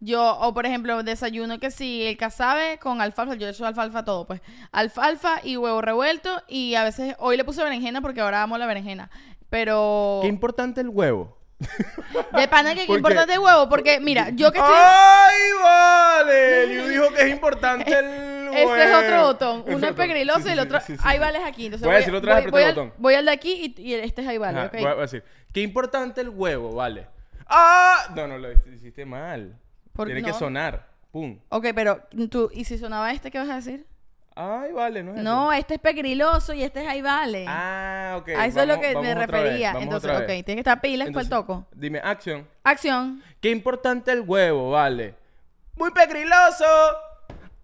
Yo, 0.00 0.38
o 0.38 0.54
por 0.54 0.64
ejemplo, 0.64 1.02
desayuno 1.02 1.58
que 1.58 1.70
sí, 1.70 2.04
el 2.06 2.16
casabe 2.16 2.78
con 2.78 3.00
alfalfa, 3.00 3.34
yo 3.34 3.48
echo 3.48 3.66
alfalfa 3.66 3.98
a 4.00 4.04
todo, 4.04 4.26
pues. 4.26 4.40
Alfalfa 4.72 5.40
y 5.42 5.56
huevo 5.56 5.80
revuelto 5.82 6.42
y 6.48 6.74
a 6.76 6.84
veces, 6.84 7.14
hoy 7.18 7.36
le 7.36 7.44
puse 7.44 7.62
berenjena 7.64 8.00
porque 8.00 8.20
ahora 8.20 8.42
amo 8.42 8.56
la 8.58 8.66
berenjena. 8.66 9.10
Pero 9.50 10.20
Qué 10.22 10.28
importante 10.28 10.80
el 10.80 10.88
huevo. 10.88 11.36
de 12.36 12.46
pana 12.48 12.74
que 12.74 12.86
qué 12.86 12.92
importante 12.94 13.32
el 13.32 13.40
huevo, 13.40 13.68
porque 13.68 13.98
mira, 14.00 14.30
yo 14.30 14.52
que 14.52 14.58
estoy... 14.58 14.74
¡Ay, 14.76 15.42
vale! 15.62 16.66
Liu 16.68 16.86
dijo 16.88 17.12
que 17.12 17.22
es 17.22 17.30
importante 17.32 17.90
el 17.98 18.37
Este 18.52 18.84
es 18.84 18.94
otro 18.94 19.22
botón. 19.26 19.64
Uno 19.74 19.86
es 19.86 19.92
pegriloso 19.94 20.40
Sí, 20.40 20.48
y 20.48 20.52
el 20.52 20.58
otro... 20.60 20.80
sí, 20.80 20.94
sí, 20.96 21.02
ahí 21.04 21.16
sí. 21.16 21.20
vale 21.20 21.38
es 21.38 21.44
aquí. 21.46 21.66
Entonces 21.66 21.86
Voy 21.86 21.94
a 21.94 21.98
decir 21.98 22.14
otra 22.14 22.34
vez, 22.40 22.50
voy, 22.50 22.62
el 22.62 22.68
al, 22.68 22.74
botón. 22.74 22.92
voy 22.98 23.14
al 23.14 23.24
de 23.26 23.30
aquí 23.32 23.74
y, 23.76 23.82
y 23.82 23.94
este 23.94 24.22
es 24.22 24.28
ahí 24.28 24.38
vale, 24.38 24.58
Ajá, 24.58 24.66
ok. 24.68 24.72
voy 24.80 24.84
a- 24.86 24.94
decir, 24.94 25.24
qué 25.52 25.60
importante 25.62 26.20
el 26.20 26.28
huevo, 26.30 26.72
vale. 26.74 27.06
¡Ah! 27.46 28.12
No, 28.14 28.26
no, 28.26 28.38
lo 28.38 28.52
hiciste 28.52 29.04
mal. 29.06 29.56
¿Por 29.92 30.06
Tiene 30.06 30.20
no? 30.20 30.26
que 30.28 30.32
sonar. 30.34 30.86
Pum. 31.10 31.38
Ok, 31.48 31.66
pero 31.74 32.00
tú, 32.30 32.50
¿y 32.52 32.64
si 32.64 32.76
sonaba 32.78 33.10
este, 33.12 33.30
qué 33.30 33.38
vas 33.38 33.48
a 33.48 33.56
decir? 33.56 33.86
Ay, 34.40 34.70
vale, 34.70 35.02
no 35.02 35.16
es 35.16 35.22
No, 35.22 35.52
este 35.52 35.74
es 35.74 35.80
pegriloso 35.80 36.52
y 36.54 36.62
este 36.62 36.82
es 36.82 36.88
ahí 36.88 37.02
vale. 37.02 37.44
Ah, 37.48 38.16
ok. 38.20 38.28
a 38.38 38.46
eso 38.46 38.60
es 38.60 38.68
lo 38.68 38.78
que 38.78 38.94
me 38.94 39.12
refería. 39.14 39.74
Entonces, 39.80 40.10
ok, 40.12 40.26
tienes 40.26 40.44
que 40.54 40.58
estar 40.60 40.80
pilas 40.80 41.08
Entonces, 41.08 41.28
toco. 41.30 41.66
Dime, 41.74 41.98
acción. 42.04 42.46
Acción. 42.62 43.20
Qué 43.40 43.50
importante 43.50 44.12
el 44.12 44.20
huevo, 44.20 44.70
vale. 44.70 45.14
Muy 45.74 45.90
pegriloso. 45.90 46.64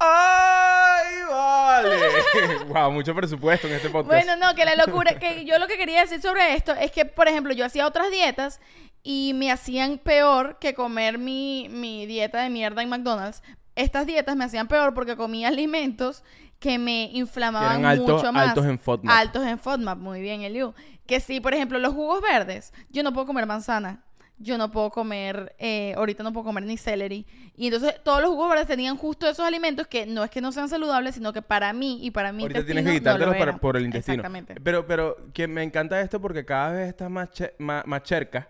¡Ay, 0.06 1.14
vale! 1.30 2.64
wow, 2.68 2.90
mucho 2.90 3.14
presupuesto 3.14 3.66
en 3.66 3.74
este 3.74 3.88
podcast. 3.90 4.26
Bueno, 4.26 4.36
no, 4.36 4.54
que 4.54 4.64
la 4.64 4.76
locura, 4.76 5.18
que 5.18 5.44
yo 5.44 5.58
lo 5.58 5.66
que 5.66 5.76
quería 5.76 6.00
decir 6.00 6.20
sobre 6.20 6.54
esto 6.54 6.72
es 6.72 6.90
que, 6.90 7.04
por 7.04 7.28
ejemplo, 7.28 7.52
yo 7.52 7.64
hacía 7.64 7.86
otras 7.86 8.10
dietas 8.10 8.60
y 9.02 9.32
me 9.34 9.50
hacían 9.50 9.98
peor 9.98 10.58
que 10.58 10.74
comer 10.74 11.18
mi, 11.18 11.68
mi 11.70 12.06
dieta 12.06 12.42
de 12.42 12.50
mierda 12.50 12.82
en 12.82 12.88
McDonald's. 12.88 13.42
Estas 13.76 14.06
dietas 14.06 14.36
me 14.36 14.44
hacían 14.44 14.68
peor 14.68 14.94
porque 14.94 15.16
comía 15.16 15.48
alimentos 15.48 16.22
que 16.60 16.78
me 16.78 17.10
inflamaban 17.12 17.82
Que 17.82 18.00
mucho 18.00 18.32
más. 18.32 18.48
altos 18.48 18.64
en 18.66 18.78
FODMAP. 18.78 19.14
Altos 19.14 19.46
en 19.46 19.58
FODMAP, 19.58 19.98
muy 19.98 20.20
bien, 20.20 20.42
Eliu. 20.42 20.74
Que 21.06 21.20
sí, 21.20 21.40
por 21.40 21.52
ejemplo, 21.52 21.78
los 21.78 21.92
jugos 21.92 22.22
verdes, 22.22 22.72
yo 22.88 23.02
no 23.02 23.12
puedo 23.12 23.26
comer 23.26 23.44
manzana. 23.46 24.02
Yo 24.38 24.58
no 24.58 24.70
puedo 24.72 24.90
comer, 24.90 25.54
eh, 25.58 25.94
ahorita 25.96 26.22
no 26.24 26.32
puedo 26.32 26.44
comer 26.44 26.64
ni 26.64 26.76
celery. 26.76 27.24
Y 27.56 27.66
entonces 27.68 27.94
todos 28.02 28.20
los 28.20 28.30
jugos 28.30 28.50
verdes 28.50 28.66
tenían 28.66 28.96
justo 28.96 29.28
esos 29.28 29.46
alimentos 29.46 29.86
que 29.86 30.06
no 30.06 30.24
es 30.24 30.30
que 30.30 30.40
no 30.40 30.50
sean 30.50 30.68
saludables, 30.68 31.14
sino 31.14 31.32
que 31.32 31.40
para 31.40 31.72
mí 31.72 31.98
y 32.02 32.10
para 32.10 32.32
mi 32.32 32.42
Ahorita 32.42 32.64
tienes 32.66 32.82
que 32.84 32.88
no 32.88 32.92
lo 32.94 32.98
quitártelos 32.98 33.36
eran. 33.36 33.58
por 33.60 33.76
el 33.76 33.84
intestino. 33.86 34.14
Exactamente. 34.14 34.56
Pero, 34.60 34.86
pero 34.86 35.16
que 35.32 35.46
me 35.46 35.62
encanta 35.62 36.00
esto 36.00 36.20
porque 36.20 36.44
cada 36.44 36.72
vez 36.72 36.88
estás 36.88 37.08
más, 37.10 37.30
che- 37.30 37.54
más, 37.58 37.86
más 37.86 38.02
cerca. 38.04 38.48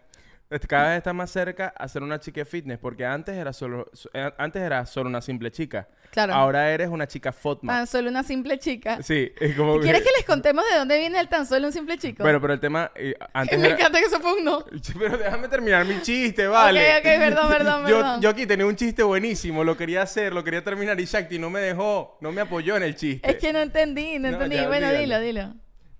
Este, 0.50 0.66
Cada 0.68 0.88
vez 0.90 0.98
estás 0.98 1.14
más 1.14 1.30
cerca 1.30 1.72
a 1.76 1.88
ser 1.88 2.02
una 2.02 2.18
chica 2.20 2.44
fitness. 2.44 2.78
Porque 2.78 3.04
antes 3.04 3.34
era 3.36 3.52
solo, 3.52 3.88
so- 3.92 4.10
eh, 4.14 4.30
antes 4.38 4.62
era 4.62 4.84
solo 4.86 5.08
una 5.08 5.20
simple 5.20 5.50
chica. 5.50 5.88
Claro. 6.10 6.32
Ahora 6.32 6.70
eres 6.70 6.88
una 6.88 7.08
chica 7.08 7.32
FODMAP. 7.32 7.74
Tan 7.76 7.86
solo 7.88 8.08
una 8.08 8.22
simple 8.22 8.58
chica. 8.58 9.02
Sí, 9.02 9.32
es 9.40 9.56
como 9.56 9.80
¿Quieres 9.80 10.02
que 10.02 10.10
les 10.16 10.24
contemos 10.24 10.64
de 10.70 10.78
dónde 10.78 10.96
viene 10.98 11.18
el 11.18 11.28
tan 11.28 11.44
solo 11.44 11.66
un 11.66 11.72
simple 11.72 11.98
chico? 11.98 12.22
Bueno, 12.22 12.40
pero 12.40 12.52
el 12.52 12.60
tema... 12.60 12.92
eh, 12.94 13.14
antes 13.32 13.58
me 13.58 13.66
era- 13.66 13.74
encanta 13.76 13.98
que 13.98 14.04
eso 14.06 14.20
fue 14.20 14.34
un 14.34 14.44
no. 14.44 14.64
Pero 14.98 15.18
déjame 15.18 15.48
terminar 15.48 15.84
mi 15.84 16.00
chiste, 16.02 16.46
vale. 16.46 16.98
ok, 16.98 17.02
perdón, 17.02 17.48
perdón, 17.48 17.86
Yo, 17.88 17.96
perdón. 17.98 18.20
yo 18.20 18.28
aquí 18.30 18.46
tenía 18.46 18.64
un 18.66 18.76
chiste 18.76 19.02
buenísimo, 19.02 19.64
lo 19.64 19.76
quería 19.76 20.02
hacer, 20.02 20.32
lo 20.32 20.44
quería 20.44 20.62
terminar 20.62 21.00
y 21.00 21.04
Shakti 21.04 21.38
no 21.38 21.50
me 21.50 21.58
dejó, 21.60 22.16
no 22.20 22.30
me 22.30 22.40
apoyó 22.42 22.76
en 22.76 22.84
el 22.84 22.94
chiste. 22.94 23.28
Es 23.28 23.36
que 23.38 23.52
no 23.52 23.58
entendí, 23.60 24.18
no 24.20 24.28
No, 24.28 24.34
entendí. 24.34 24.56
ya, 24.56 24.68
bueno, 24.68 24.92
dilo, 24.92 25.18
dilo. 25.20 25.54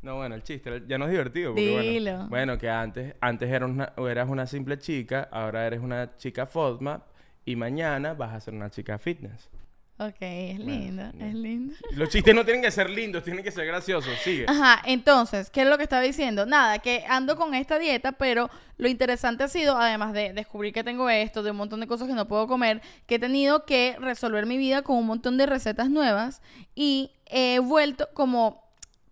No, 0.05 0.17
bueno, 0.17 0.35
el 0.35 0.43
chiste 0.43 0.83
ya 0.87 0.99
no 0.99 1.07
es 1.07 1.11
divertido. 1.11 1.53
Porque, 1.53 1.73
bueno, 1.73 1.91
Dilo. 1.91 2.29
Bueno, 2.29 2.59
que 2.59 2.69
antes, 2.69 3.15
antes 3.21 3.51
eras, 3.51 3.71
una, 3.71 3.93
eras 3.97 4.29
una 4.29 4.47
simple 4.47 4.79
chica, 4.79 5.29
ahora 5.33 5.67
eres 5.67 5.81
una 5.81 6.15
chica 6.17 6.47
FODMAP 6.47 7.03
y 7.47 7.57
mañana 7.57 8.13
vas 8.13 8.35
a 8.35 8.41
ser 8.41 8.53
una 8.53 8.69
chica 8.69 8.99
fitness. 8.99 9.49
Ok, 9.97 10.17
es 10.21 10.59
lindo, 10.59 11.05
es 11.21 11.35
lindo. 11.35 11.75
Los 11.93 12.09
chistes 12.09 12.35
no 12.35 12.45
tienen 12.45 12.63
que 12.63 12.71
ser 12.73 12.91
lindos, 12.91 13.23
tienen 13.23 13.45
que 13.45 13.53
ser 13.53 13.65
graciosos. 13.65 14.13
Sigue. 14.19 14.45
Ajá, 14.49 14.83
entonces, 14.85 15.51
¿qué 15.51 15.63
es 15.63 15.69
lo 15.69 15.79
que 15.79 15.85
estaba 15.85 16.03
diciendo? 16.03 16.47
Nada, 16.47 16.81
que 16.81 17.05
ando 17.09 17.37
con 17.37 17.55
esta 17.55 17.79
dieta, 17.79 18.13
pero 18.13 18.51
lo 18.77 18.89
interesante 18.89 19.45
ha 19.45 19.49
sido, 19.49 19.79
además 19.79 20.13
de 20.13 20.33
descubrir 20.33 20.75
que 20.75 20.83
tengo 20.83 21.09
esto, 21.09 21.45
de 21.45 21.53
un 21.53 21.57
montón 21.57 21.79
de 21.79 21.87
cosas 21.87 22.09
que 22.09 22.15
no 22.15 22.27
puedo 22.27 22.49
comer, 22.49 22.83
que 23.07 23.15
he 23.15 23.19
tenido 23.21 23.65
que 23.65 23.97
resolver 24.01 24.47
mi 24.47 24.59
vida 24.59 24.83
con 24.83 24.97
un 24.97 25.07
montón 25.07 25.39
de 25.39 25.47
recetas 25.47 25.89
nuevas 25.89 26.43
y 26.75 27.13
he 27.27 27.61
vuelto 27.61 28.09
como, 28.15 28.64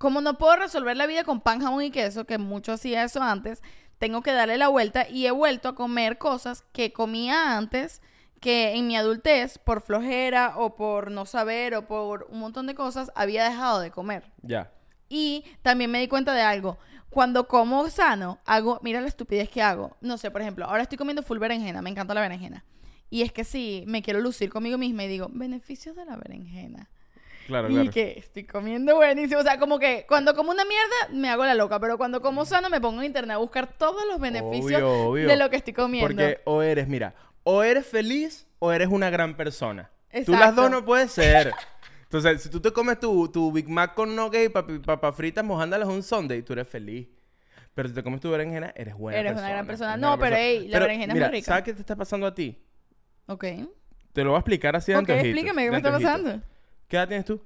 como 0.02 0.20
no 0.20 0.36
puedo 0.36 0.56
resolver 0.56 0.96
la 0.96 1.06
vida 1.06 1.22
con 1.22 1.40
pan, 1.40 1.60
jamón 1.60 1.84
y 1.84 1.92
queso, 1.92 2.24
que 2.24 2.36
mucho 2.36 2.72
hacía 2.72 3.04
eso 3.04 3.22
antes, 3.22 3.62
tengo 3.98 4.20
que 4.20 4.32
darle 4.32 4.58
la 4.58 4.66
vuelta 4.66 5.08
y 5.08 5.26
he 5.26 5.30
vuelto 5.30 5.68
a 5.68 5.76
comer 5.76 6.18
cosas 6.18 6.64
que 6.72 6.92
comía 6.92 7.56
antes 7.56 8.02
que 8.40 8.74
en 8.74 8.88
mi 8.88 8.96
adultez, 8.96 9.58
por 9.58 9.80
flojera 9.80 10.54
o 10.56 10.74
por 10.74 11.12
no 11.12 11.24
saber 11.24 11.76
o 11.76 11.86
por 11.86 12.26
un 12.30 12.40
montón 12.40 12.66
de 12.66 12.74
cosas, 12.74 13.12
había 13.14 13.48
dejado 13.48 13.78
de 13.78 13.92
comer. 13.92 14.24
Ya. 14.42 14.72
Y 15.08 15.44
también 15.62 15.88
me 15.88 16.00
di 16.00 16.08
cuenta 16.08 16.34
de 16.34 16.42
algo. 16.42 16.78
Cuando 17.08 17.46
como 17.46 17.88
sano, 17.88 18.40
hago, 18.44 18.80
mira 18.82 19.00
la 19.00 19.06
estupidez 19.06 19.48
que 19.50 19.62
hago. 19.62 19.96
No 20.00 20.18
sé, 20.18 20.32
por 20.32 20.40
ejemplo, 20.40 20.64
ahora 20.64 20.82
estoy 20.82 20.98
comiendo 20.98 21.22
full 21.22 21.38
berenjena, 21.38 21.80
me 21.80 21.90
encanta 21.90 22.12
la 22.12 22.22
berenjena. 22.22 22.64
Y 23.08 23.22
es 23.22 23.32
que 23.32 23.44
sí, 23.44 23.84
me 23.86 24.02
quiero 24.02 24.20
lucir 24.20 24.50
conmigo 24.50 24.78
misma 24.78 25.04
y 25.04 25.08
digo, 25.08 25.28
beneficios 25.30 25.94
de 25.94 26.06
la 26.06 26.16
berenjena. 26.16 26.90
Claro, 27.52 27.68
y 27.70 27.74
claro. 27.74 27.90
que 27.90 28.18
estoy 28.18 28.44
comiendo 28.44 28.96
buenísimo. 28.96 29.40
O 29.40 29.42
sea, 29.42 29.58
como 29.58 29.78
que 29.78 30.04
cuando 30.08 30.34
como 30.34 30.50
una 30.50 30.64
mierda, 30.64 31.18
me 31.20 31.28
hago 31.28 31.44
la 31.44 31.54
loca. 31.54 31.78
Pero 31.78 31.98
cuando 31.98 32.20
como 32.20 32.44
sano, 32.44 32.70
me 32.70 32.80
pongo 32.80 33.00
en 33.00 33.06
internet 33.06 33.34
a 33.34 33.38
buscar 33.38 33.66
todos 33.78 34.02
los 34.10 34.18
beneficios 34.20 34.82
Obvio, 34.82 35.08
obvio. 35.08 35.28
de 35.28 35.36
lo 35.36 35.50
que 35.50 35.56
estoy 35.56 35.72
comiendo. 35.72 36.08
Porque 36.08 36.40
o 36.44 36.62
eres, 36.62 36.88
mira, 36.88 37.14
o 37.44 37.62
eres 37.62 37.86
feliz 37.86 38.46
o 38.58 38.72
eres 38.72 38.88
una 38.88 39.10
gran 39.10 39.36
persona. 39.36 39.90
Tú 40.24 40.32
las 40.32 40.54
dos 40.54 40.70
no 40.70 40.84
puedes 40.84 41.12
ser. 41.12 41.52
Entonces, 42.04 42.42
si 42.42 42.50
tú 42.50 42.60
te 42.60 42.70
comes 42.72 43.00
tu, 43.00 43.28
tu 43.28 43.50
Big 43.52 43.68
Mac 43.68 43.94
con 43.94 44.14
nuggets 44.14 44.52
y 44.68 44.78
papas 44.80 45.16
fritas 45.16 45.42
mojándolas 45.44 45.88
un 45.88 46.02
Sunday, 46.02 46.42
tú 46.42 46.52
eres 46.52 46.68
feliz. 46.68 47.08
Pero 47.74 47.88
si 47.88 47.94
te 47.94 48.02
comes 48.02 48.20
tu 48.20 48.30
berenjena, 48.30 48.72
eres 48.76 48.94
buena 48.94 49.18
Eres 49.18 49.32
una 49.32 49.48
gran 49.48 49.66
persona. 49.66 49.96
No, 49.96 50.08
gran 50.08 50.18
pero, 50.18 50.36
persona. 50.36 50.46
ey, 50.46 50.68
la 50.68 50.78
berenjena 50.78 51.12
es 51.12 51.14
muy 51.14 51.20
mira, 51.20 51.28
rica. 51.30 51.46
¿Sabes 51.46 51.64
qué 51.64 51.72
te 51.72 51.80
está 51.80 51.96
pasando 51.96 52.26
a 52.26 52.34
ti? 52.34 52.58
Ok. 53.26 53.44
Te 54.12 54.24
lo 54.24 54.30
voy 54.30 54.36
a 54.36 54.40
explicar 54.40 54.76
así 54.76 54.92
de 54.92 54.98
Ok, 54.98 55.08
antojito, 55.08 55.26
explícame, 55.26 55.64
¿qué 55.64 55.70
me 55.70 55.76
está 55.78 55.92
pasando? 55.92 56.40
¿Qué 56.92 56.98
edad 56.98 57.08
tienes 57.08 57.24
tú? 57.24 57.40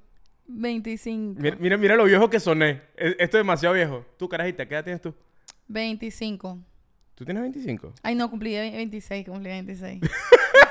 25. 0.47 1.39
Mira, 1.41 1.55
mira, 1.57 1.77
mira 1.77 1.95
lo 1.95 2.03
viejo 2.03 2.29
que 2.29 2.37
soné. 2.37 2.81
E- 2.97 3.15
Esto 3.17 3.37
es 3.37 3.43
demasiado 3.45 3.75
viejo. 3.75 4.05
Tú, 4.17 4.27
carajita, 4.27 4.67
¿qué 4.67 4.73
edad 4.75 4.83
tienes 4.83 5.01
tú? 5.01 5.15
25. 5.69 6.59
¿Tú 7.15 7.23
tienes 7.23 7.41
25? 7.43 7.93
Ay, 8.03 8.15
no, 8.15 8.29
cumplí 8.29 8.51
ve- 8.55 8.71
26, 8.71 9.25
cumplí 9.25 9.47
26. 9.47 10.01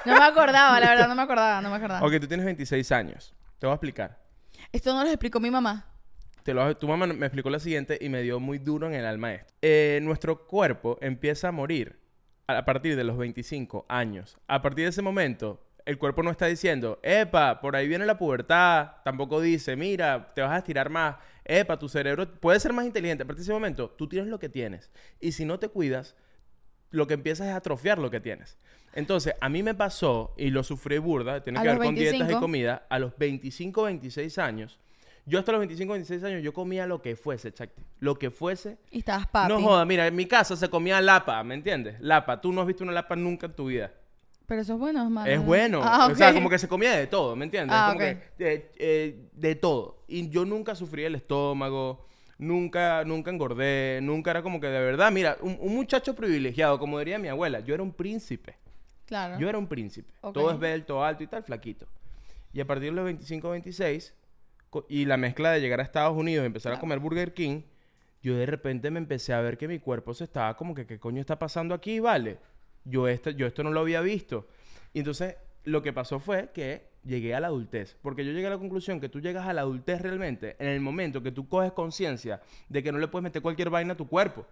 no 0.04 0.12
me 0.18 0.22
acordaba, 0.22 0.78
la 0.78 0.90
verdad, 0.90 1.08
no 1.08 1.14
me 1.14 1.22
acordaba, 1.22 1.62
no 1.62 1.70
me 1.70 1.76
acordaba. 1.76 2.06
Ok, 2.06 2.20
tú 2.20 2.26
tienes 2.28 2.44
26 2.44 2.92
años. 2.92 3.34
Te 3.58 3.64
voy 3.66 3.72
a 3.72 3.76
explicar. 3.76 4.22
Esto 4.72 4.92
no 4.92 5.02
lo 5.04 5.08
explicó 5.08 5.40
mi 5.40 5.50
mamá. 5.50 5.86
Te 6.42 6.52
lo, 6.52 6.76
tu 6.76 6.86
mamá 6.86 7.06
me 7.06 7.24
explicó 7.24 7.48
lo 7.48 7.58
siguiente 7.58 7.96
y 7.98 8.10
me 8.10 8.20
dio 8.20 8.40
muy 8.40 8.58
duro 8.58 8.88
en 8.88 8.92
el 8.92 9.06
alma 9.06 9.32
esto. 9.32 9.54
Eh, 9.62 10.00
nuestro 10.02 10.46
cuerpo 10.46 10.98
empieza 11.00 11.48
a 11.48 11.52
morir 11.52 11.98
a 12.46 12.62
partir 12.66 12.94
de 12.94 13.04
los 13.04 13.16
25 13.16 13.86
años. 13.88 14.36
A 14.46 14.60
partir 14.60 14.84
de 14.84 14.90
ese 14.90 15.00
momento, 15.00 15.65
el 15.86 15.98
cuerpo 15.98 16.22
no 16.22 16.32
está 16.32 16.46
diciendo, 16.46 16.98
epa, 17.02 17.60
por 17.60 17.76
ahí 17.76 17.86
viene 17.86 18.04
la 18.04 18.18
pubertad. 18.18 18.90
Tampoco 19.04 19.40
dice, 19.40 19.76
mira, 19.76 20.32
te 20.34 20.42
vas 20.42 20.50
a 20.50 20.58
estirar 20.58 20.90
más. 20.90 21.16
Epa, 21.44 21.78
tu 21.78 21.88
cerebro 21.88 22.28
puede 22.40 22.58
ser 22.58 22.72
más 22.72 22.84
inteligente. 22.84 23.22
A 23.22 23.26
partir 23.26 23.38
de 23.38 23.44
ese 23.44 23.52
momento, 23.52 23.90
tú 23.90 24.08
tienes 24.08 24.28
lo 24.28 24.40
que 24.40 24.48
tienes. 24.48 24.90
Y 25.20 25.32
si 25.32 25.44
no 25.44 25.60
te 25.60 25.68
cuidas, 25.68 26.16
lo 26.90 27.06
que 27.06 27.14
empiezas 27.14 27.46
es 27.46 27.52
a 27.52 27.56
atrofiar 27.56 27.98
lo 27.98 28.10
que 28.10 28.20
tienes. 28.20 28.58
Entonces, 28.94 29.34
a 29.40 29.48
mí 29.48 29.62
me 29.62 29.74
pasó, 29.74 30.34
y 30.36 30.50
lo 30.50 30.64
sufrí 30.64 30.98
burda, 30.98 31.42
tiene 31.44 31.60
A 31.60 31.62
que 31.62 31.68
ver 31.68 31.76
los 31.76 31.86
con 31.86 31.94
dietas 31.94 32.14
y 32.14 32.18
25. 32.18 32.40
comida, 32.40 32.86
a 32.88 32.98
los 32.98 33.16
25, 33.16 33.82
26 33.84 34.38
años. 34.38 34.80
Yo 35.24 35.38
hasta 35.38 35.52
los 35.52 35.60
25, 35.60 35.92
26 35.92 36.24
años, 36.24 36.42
yo 36.42 36.52
comía 36.52 36.86
lo 36.86 37.00
que 37.00 37.14
fuese, 37.14 37.52
Chacti. 37.52 37.82
Lo 38.00 38.16
que 38.16 38.30
fuese. 38.30 38.78
Y 38.90 38.98
estabas 38.98 39.28
papi. 39.28 39.52
No 39.52 39.60
joda, 39.60 39.84
mira, 39.84 40.06
en 40.06 40.16
mi 40.16 40.26
casa 40.26 40.56
se 40.56 40.68
comía 40.68 41.00
lapa, 41.00 41.42
¿me 41.44 41.54
entiendes? 41.54 42.00
Lapa. 42.00 42.40
Tú 42.40 42.52
no 42.52 42.60
has 42.60 42.66
visto 42.66 42.82
una 42.82 42.92
lapa 42.92 43.14
nunca 43.14 43.46
en 43.46 43.52
tu 43.52 43.66
vida. 43.66 43.92
Pero 44.46 44.62
eso 44.62 44.74
es 44.74 44.78
bueno, 44.78 45.02
es 45.02 45.10
malo. 45.10 45.30
Es 45.30 45.44
bueno. 45.44 45.80
Ah, 45.82 46.08
O 46.10 46.14
sea, 46.14 46.32
como 46.32 46.48
que 46.48 46.58
se 46.58 46.68
comía 46.68 46.92
de 46.96 47.06
todo, 47.08 47.34
¿me 47.34 47.44
entiendes? 47.44 47.76
Ah, 47.78 47.92
como 47.92 48.04
ok. 48.04 48.16
que 48.38 48.54
eh, 48.54 48.70
eh, 48.78 49.28
de 49.32 49.54
todo. 49.56 50.04
Y 50.06 50.28
yo 50.28 50.44
nunca 50.44 50.74
sufrí 50.76 51.04
el 51.04 51.16
estómago, 51.16 52.06
nunca, 52.38 53.04
nunca 53.04 53.30
engordé, 53.30 53.98
nunca 54.02 54.30
era 54.30 54.42
como 54.42 54.60
que 54.60 54.68
de 54.68 54.78
verdad, 54.80 55.10
mira, 55.10 55.36
un, 55.40 55.56
un 55.60 55.74
muchacho 55.74 56.14
privilegiado, 56.14 56.78
como 56.78 56.98
diría 56.98 57.18
mi 57.18 57.28
abuela, 57.28 57.60
yo 57.60 57.74
era 57.74 57.82
un 57.82 57.92
príncipe. 57.92 58.54
Claro. 59.06 59.38
Yo 59.38 59.48
era 59.48 59.58
un 59.58 59.66
príncipe. 59.66 60.12
Ok. 60.20 60.34
Todo 60.34 60.50
esbelto, 60.52 61.04
alto 61.04 61.22
y 61.22 61.26
tal, 61.26 61.42
flaquito. 61.42 61.86
Y 62.52 62.60
a 62.60 62.66
partir 62.66 62.90
de 62.90 62.96
los 62.96 63.04
25, 63.04 63.50
26, 63.50 64.14
co- 64.70 64.86
y 64.88 65.04
la 65.04 65.16
mezcla 65.16 65.50
de 65.52 65.60
llegar 65.60 65.80
a 65.80 65.82
Estados 65.82 66.16
Unidos 66.16 66.44
y 66.44 66.46
empezar 66.46 66.72
a 66.72 66.78
comer 66.80 66.98
Burger 67.00 67.34
King, 67.34 67.62
yo 68.22 68.36
de 68.36 68.46
repente 68.46 68.90
me 68.90 68.98
empecé 68.98 69.32
a 69.32 69.40
ver 69.40 69.58
que 69.58 69.68
mi 69.68 69.78
cuerpo 69.78 70.14
se 70.14 70.24
estaba 70.24 70.56
como 70.56 70.74
que, 70.74 70.86
¿qué 70.86 70.98
coño 70.98 71.20
está 71.20 71.38
pasando 71.38 71.74
aquí, 71.74 72.00
vale? 72.00 72.38
Yo 72.88 73.08
esto, 73.08 73.30
yo 73.30 73.46
esto 73.46 73.62
no 73.62 73.70
lo 73.70 73.80
había 73.80 74.00
visto. 74.00 74.46
Y 74.94 75.00
entonces, 75.00 75.36
lo 75.64 75.82
que 75.82 75.92
pasó 75.92 76.20
fue 76.20 76.50
que 76.54 76.88
llegué 77.04 77.34
a 77.34 77.40
la 77.40 77.48
adultez. 77.48 77.96
Porque 78.00 78.24
yo 78.24 78.32
llegué 78.32 78.46
a 78.46 78.50
la 78.50 78.58
conclusión 78.58 79.00
que 79.00 79.08
tú 79.08 79.20
llegas 79.20 79.46
a 79.46 79.52
la 79.52 79.60
adultez 79.62 80.00
realmente 80.00 80.56
en 80.58 80.68
el 80.68 80.80
momento 80.80 81.22
que 81.22 81.32
tú 81.32 81.48
coges 81.48 81.72
conciencia 81.72 82.40
de 82.68 82.82
que 82.82 82.92
no 82.92 82.98
le 82.98 83.08
puedes 83.08 83.24
meter 83.24 83.42
cualquier 83.42 83.68
vaina 83.70 83.92
a 83.92 83.96
tu 83.96 84.08
cuerpo. 84.08 84.46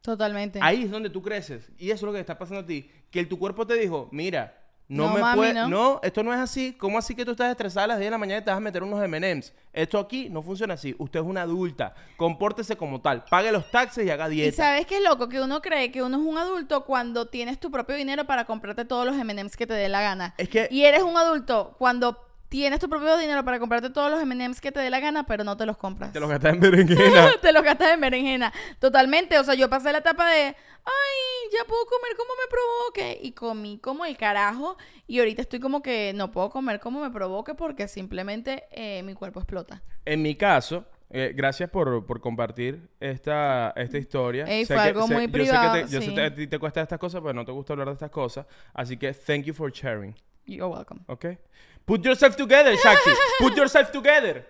Totalmente. 0.00 0.58
Ahí 0.62 0.82
es 0.82 0.90
donde 0.90 1.08
tú 1.10 1.22
creces. 1.22 1.70
Y 1.78 1.86
eso 1.86 1.94
es 1.96 2.02
lo 2.02 2.12
que 2.12 2.20
está 2.20 2.36
pasando 2.38 2.60
a 2.60 2.66
ti. 2.66 2.90
Que 3.10 3.20
el- 3.20 3.28
tu 3.28 3.38
cuerpo 3.38 3.66
te 3.66 3.74
dijo, 3.74 4.08
mira, 4.12 4.63
no, 4.88 5.08
No, 5.08 5.14
me 5.14 5.20
mami, 5.20 5.36
puedes... 5.36 5.54
no. 5.54 5.68
No. 5.68 6.00
esto 6.02 6.22
no 6.22 6.32
es 6.34 6.38
así. 6.40 6.74
¿Cómo 6.78 6.98
así 6.98 7.14
que 7.14 7.24
tú 7.24 7.30
estás 7.30 7.50
estresada 7.50 7.84
a 7.84 7.86
las 7.88 7.98
10 7.98 8.06
de 8.08 8.10
la 8.10 8.18
mañana 8.18 8.40
y 8.40 8.44
te 8.44 8.50
vas 8.50 8.58
a 8.58 8.60
meter 8.60 8.82
unos 8.82 9.02
M&M's? 9.02 9.52
Esto 9.72 9.98
aquí 9.98 10.28
no 10.28 10.42
funciona 10.42 10.74
así. 10.74 10.94
Usted 10.98 11.20
es 11.20 11.26
una 11.26 11.42
adulta. 11.42 11.94
Compórtese 12.16 12.76
como 12.76 13.00
tal. 13.00 13.24
Pague 13.24 13.50
los 13.50 13.70
taxes 13.70 14.06
y 14.06 14.10
haga 14.10 14.28
Y 14.28 14.32
dieta. 14.36 14.56
sabes 14.56 14.86
qué 14.86 14.98
es 14.98 15.02
loco, 15.02 15.28
que 15.28 15.40
uno 15.40 15.60
cree 15.62 15.90
que 15.90 16.02
uno 16.02 16.16
es 16.18 16.22
un 16.26 16.38
adulto 16.38 16.84
cuando 16.84 17.26
tienes 17.26 17.58
tu 17.58 17.70
propio 17.70 17.96
dinero 17.96 18.24
para 18.26 18.44
comprarte 18.44 18.84
todos 18.84 19.04
los 19.06 19.16
M&M's 19.16 19.56
que 19.56 19.66
te 19.66 19.74
dé 19.74 19.88
la 19.88 20.00
gana. 20.02 20.34
Es 20.38 20.48
que... 20.48 20.68
Y 20.70 20.84
eres 20.84 21.02
un 21.02 21.16
adulto 21.16 21.74
cuando 21.78 22.23
tienes 22.60 22.78
tu 22.80 22.88
propio 22.88 23.16
dinero 23.16 23.44
para 23.44 23.58
comprarte 23.58 23.90
todos 23.90 24.10
los 24.10 24.20
M&M's 24.22 24.60
que 24.60 24.70
te 24.72 24.80
dé 24.80 24.90
la 24.90 25.00
gana, 25.00 25.24
pero 25.26 25.44
no 25.44 25.56
te 25.56 25.66
los 25.66 25.76
compras. 25.76 26.12
Te 26.12 26.20
los 26.20 26.28
gastas 26.30 26.54
en 26.54 26.60
berenjena. 26.60 27.30
te 27.42 27.52
los 27.52 27.62
gastas 27.62 27.92
en 27.94 28.00
berenjena. 28.00 28.52
Totalmente. 28.78 29.38
O 29.38 29.44
sea, 29.44 29.54
yo 29.54 29.68
pasé 29.68 29.90
la 29.92 29.98
etapa 29.98 30.30
de, 30.30 30.42
ay, 30.46 30.54
ya 31.52 31.64
puedo 31.66 31.84
comer 31.86 32.16
como 32.16 32.30
me 32.34 32.48
provoque. 32.50 33.18
Y 33.22 33.32
comí 33.32 33.78
como 33.78 34.04
el 34.04 34.16
carajo. 34.16 34.76
Y 35.06 35.18
ahorita 35.18 35.42
estoy 35.42 35.60
como 35.60 35.82
que 35.82 36.12
no 36.14 36.30
puedo 36.30 36.50
comer 36.50 36.80
como 36.80 37.00
me 37.00 37.10
provoque 37.10 37.54
porque 37.54 37.88
simplemente 37.88 38.64
eh, 38.70 39.02
mi 39.02 39.14
cuerpo 39.14 39.40
explota. 39.40 39.82
En 40.04 40.22
mi 40.22 40.34
caso, 40.36 40.84
eh, 41.10 41.32
gracias 41.34 41.70
por, 41.70 42.06
por 42.06 42.20
compartir 42.20 42.88
esta, 43.00 43.72
esta 43.76 43.98
historia. 43.98 44.44
Ey, 44.44 44.64
fue 44.64 44.76
que- 44.76 44.82
algo 44.82 45.06
sé- 45.06 45.14
muy 45.14 45.22
yo 45.26 45.26
sé 45.26 45.32
que 45.32 45.38
privado, 45.38 45.74
te- 45.74 45.88
yo 45.92 46.00
sé 46.00 46.14
que 46.14 46.20
a 46.22 46.34
ti 46.34 46.46
te 46.46 46.58
cuesta 46.58 46.80
estas 46.82 46.98
cosas, 46.98 47.20
pero 47.20 47.34
no 47.34 47.44
te 47.44 47.52
gusta 47.52 47.72
hablar 47.72 47.88
de 47.88 47.94
estas 47.94 48.10
cosas. 48.10 48.46
Así 48.72 48.96
que 48.96 49.12
thank 49.12 49.44
you 49.44 49.54
for 49.54 49.72
sharing. 49.72 50.14
You're 50.46 50.66
welcome. 50.72 51.00
¿Ok? 51.06 51.24
Put 51.84 52.02
yourself 52.04 52.34
together, 52.36 52.74
Shakti. 52.76 53.10
Put 53.38 53.54
yourself 53.56 53.90
together. 53.90 54.46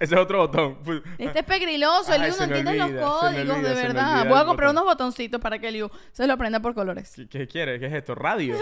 Ese 0.00 0.14
es 0.14 0.20
otro 0.20 0.38
botón. 0.38 0.78
Este 1.18 1.40
es 1.40 1.44
pegriloso, 1.44 2.10
Eliu 2.14 2.34
no 2.38 2.44
entiende 2.44 2.72
los 2.74 2.90
códigos, 2.92 3.56
olvida, 3.56 3.68
de 3.68 3.74
verdad. 3.74 4.26
Voy 4.26 4.38
a 4.38 4.46
comprar 4.46 4.68
botón. 4.70 4.82
unos 4.82 4.84
botoncitos 4.84 5.38
para 5.42 5.58
que 5.58 5.68
Eliu 5.68 5.90
se 6.12 6.26
lo 6.26 6.32
aprenda 6.32 6.60
por 6.60 6.74
colores. 6.74 7.12
¿Qué, 7.14 7.28
qué 7.28 7.46
quieres? 7.46 7.78
¿Qué 7.78 7.86
es 7.86 7.92
esto? 7.92 8.14
Radio. 8.14 8.56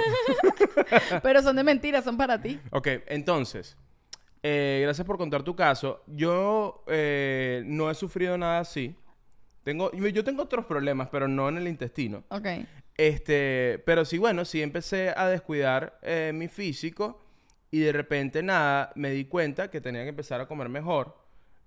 Pero 1.23 1.43
son 1.43 1.55
de 1.55 1.63
mentiras, 1.63 2.03
son 2.05 2.17
para 2.17 2.41
ti. 2.43 2.59
ok, 2.73 2.89
entonces. 3.07 3.77
eh, 4.43 4.81
gracias 4.83 5.07
por 5.07 5.17
contar 5.17 5.45
tu 5.45 5.55
caso. 5.55 6.03
Yo 6.09 6.83
eh, 6.89 7.63
no 7.67 7.89
he 7.89 7.95
sufrido 7.95 8.37
nada 8.37 8.59
así. 8.61 8.97
Tengo, 9.71 9.93
yo 9.93 10.25
tengo 10.25 10.43
otros 10.43 10.67
problemas, 10.67 11.09
pero 11.13 11.29
no 11.29 11.49
en 11.49 11.59
el 11.59 11.69
intestino. 11.69 12.25
Ok. 12.29 12.47
Este, 12.97 13.81
pero 13.87 14.05
sí, 14.05 14.19
bueno, 14.19 14.45
sí 14.45 14.61
empecé 14.63 15.15
a 15.17 15.29
descuidar 15.29 15.99
eh, 16.03 16.33
mi 16.35 16.49
físico 16.49 17.23
y 17.71 17.79
de 17.79 17.93
repente 17.93 18.43
nada, 18.43 18.91
me 18.97 19.11
di 19.11 19.27
cuenta 19.27 19.71
que 19.71 19.81
tenía 19.81 20.03
que 20.03 20.09
empezar 20.09 20.41
a 20.41 20.47
comer 20.49 20.69
mejor. 20.69 21.17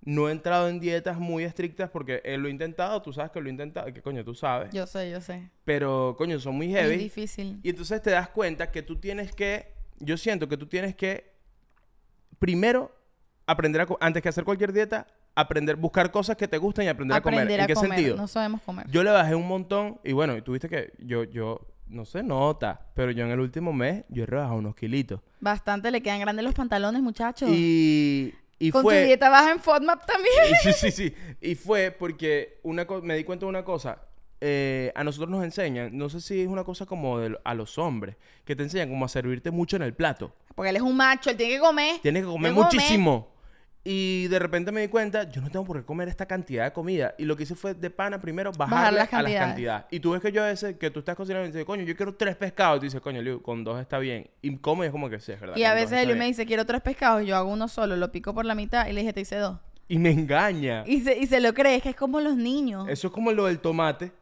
No 0.02 0.28
he 0.28 0.32
entrado 0.32 0.68
en 0.68 0.80
dietas 0.80 1.18
muy 1.18 1.44
estrictas 1.44 1.88
porque 1.88 2.20
eh, 2.24 2.36
lo 2.36 2.48
he 2.48 2.50
intentado, 2.50 3.00
tú 3.00 3.10
sabes 3.14 3.30
que 3.32 3.40
lo 3.40 3.48
he 3.48 3.50
intentado, 3.50 3.90
que 3.92 4.02
coño, 4.02 4.22
tú 4.22 4.34
sabes. 4.34 4.70
Yo 4.72 4.86
sé, 4.86 5.10
yo 5.10 5.20
sé. 5.22 5.48
Pero 5.64 6.14
coño, 6.18 6.38
son 6.38 6.56
muy 6.56 6.66
Es 6.76 6.82
heavy. 6.82 6.96
difícil. 6.98 7.58
Y 7.62 7.70
entonces 7.70 8.02
te 8.02 8.10
das 8.10 8.28
cuenta 8.28 8.70
que 8.70 8.82
tú 8.82 8.96
tienes 8.96 9.32
que, 9.34 9.72
yo 9.98 10.18
siento 10.18 10.46
que 10.46 10.58
tú 10.58 10.66
tienes 10.66 10.94
que, 10.94 11.32
primero, 12.38 12.94
aprender 13.46 13.80
a, 13.80 13.86
antes 14.00 14.22
que 14.22 14.28
hacer 14.28 14.44
cualquier 14.44 14.72
dieta, 14.74 15.06
aprender, 15.34 15.76
buscar 15.76 16.10
cosas 16.10 16.36
que 16.36 16.46
te 16.48 16.58
gustan 16.58 16.84
y 16.84 16.88
aprender, 16.88 17.16
Aprender 17.16 17.42
a 17.42 17.44
comer. 17.46 17.60
a 17.60 17.62
¿En 17.64 17.66
qué 17.68 17.74
comer. 17.74 17.90
sentido? 17.94 18.16
No 18.16 18.28
sabemos 18.28 18.60
comer. 18.62 18.86
Yo 18.90 19.02
le 19.02 19.10
bajé 19.10 19.34
un 19.34 19.46
montón 19.48 19.98
y 20.04 20.12
bueno, 20.12 20.36
y 20.36 20.42
tuviste 20.42 20.68
que 20.68 20.92
yo, 20.98 21.24
yo, 21.24 21.60
no 21.86 22.04
se 22.04 22.22
nota, 22.22 22.86
pero 22.94 23.10
yo 23.10 23.24
en 23.24 23.30
el 23.30 23.40
último 23.40 23.72
mes, 23.72 24.04
yo 24.08 24.22
he 24.22 24.26
rebajado 24.26 24.58
unos 24.58 24.74
kilitos. 24.74 25.20
Bastante 25.40 25.90
le 25.90 26.00
quedan 26.02 26.20
grandes 26.20 26.44
los 26.44 26.54
pantalones, 26.54 27.02
muchachos. 27.02 27.48
Y, 27.52 28.32
y 28.58 28.70
Con 28.70 28.82
fue... 28.82 29.00
tu 29.00 29.06
dieta 29.06 29.28
baja 29.28 29.52
en 29.52 29.60
FODMAP 29.60 30.06
también. 30.06 30.34
Sí, 30.62 30.72
sí, 30.72 30.90
sí. 30.90 31.14
Y 31.40 31.54
fue 31.56 31.90
porque 31.90 32.60
una 32.62 32.86
co- 32.86 33.02
me 33.02 33.16
di 33.16 33.24
cuenta 33.24 33.44
de 33.44 33.50
una 33.50 33.64
cosa. 33.64 33.98
eh, 34.40 34.92
a 34.94 35.04
nosotros 35.04 35.30
nos 35.30 35.42
enseñan, 35.44 35.96
no 35.96 36.08
sé 36.08 36.20
si 36.20 36.40
es 36.42 36.48
una 36.48 36.64
cosa 36.64 36.86
como 36.86 37.18
de, 37.18 37.30
lo- 37.30 37.40
a 37.44 37.54
los 37.54 37.76
hombres, 37.78 38.16
que 38.44 38.54
te 38.56 38.62
enseñan 38.62 38.88
como 38.88 39.04
a 39.04 39.08
servirte 39.08 39.50
mucho 39.50 39.76
en 39.76 39.82
el 39.82 39.92
plato. 39.94 40.34
Porque 40.54 40.70
él 40.70 40.76
es 40.76 40.82
un 40.82 40.96
macho, 40.96 41.28
él 41.30 41.36
tiene 41.36 41.54
que 41.54 41.60
comer. 41.60 42.00
Tienes 42.00 42.22
que 42.22 42.28
comer 42.28 42.52
muchísimo. 42.52 43.33
Y 43.86 44.28
de 44.28 44.38
repente 44.38 44.72
me 44.72 44.80
di 44.80 44.88
cuenta, 44.88 45.30
yo 45.30 45.42
no 45.42 45.50
tengo 45.50 45.66
por 45.66 45.78
qué 45.78 45.84
comer 45.84 46.08
esta 46.08 46.24
cantidad 46.24 46.64
de 46.64 46.72
comida. 46.72 47.14
Y 47.18 47.24
lo 47.24 47.36
que 47.36 47.42
hice 47.42 47.54
fue 47.54 47.74
de 47.74 47.90
pana 47.90 48.18
primero 48.18 48.50
bajarle 48.50 48.98
las 48.98 49.12
a 49.12 49.22
las 49.22 49.32
cantidades. 49.34 49.84
Y 49.90 50.00
tú 50.00 50.12
ves 50.12 50.22
que 50.22 50.32
yo 50.32 50.42
a 50.42 50.46
veces, 50.46 50.76
que 50.76 50.90
tú 50.90 51.00
estás 51.00 51.14
cocinando 51.14 51.44
y 51.46 51.52
dices, 51.52 51.66
coño, 51.66 51.82
yo 51.82 51.94
quiero 51.94 52.14
tres 52.14 52.34
pescados. 52.34 52.78
Y 52.78 52.80
tú 52.80 52.84
dices, 52.84 53.00
coño, 53.02 53.20
Liu, 53.20 53.42
con 53.42 53.62
dos 53.62 53.78
está 53.78 53.98
bien. 53.98 54.30
Y 54.40 54.56
como 54.56 54.84
y 54.84 54.86
es 54.86 54.92
como 54.92 55.10
que 55.10 55.20
sí, 55.20 55.32
es 55.32 55.40
verdad. 55.40 55.56
Y 55.56 55.64
a 55.64 55.74
veces 55.74 55.98
Eliu 55.98 56.16
me 56.16 56.24
dice, 56.24 56.46
quiero 56.46 56.64
tres 56.64 56.80
pescados. 56.80 57.26
Yo 57.26 57.36
hago 57.36 57.52
uno 57.52 57.68
solo, 57.68 57.94
lo 57.96 58.10
pico 58.10 58.32
por 58.32 58.46
la 58.46 58.54
mitad 58.54 58.86
y 58.88 58.94
le 58.94 59.02
dije, 59.02 59.12
te 59.12 59.20
hice 59.20 59.36
dos. 59.36 59.58
Y 59.86 59.98
me 59.98 60.10
engaña. 60.10 60.84
Y 60.86 61.02
se, 61.02 61.18
y 61.18 61.26
se 61.26 61.40
lo 61.40 61.52
cree, 61.52 61.76
es 61.76 61.82
que 61.82 61.90
es 61.90 61.96
como 61.96 62.20
los 62.20 62.36
niños. 62.36 62.88
Eso 62.88 63.08
es 63.08 63.12
como 63.12 63.32
lo 63.32 63.44
del 63.44 63.58
tomate. 63.58 64.12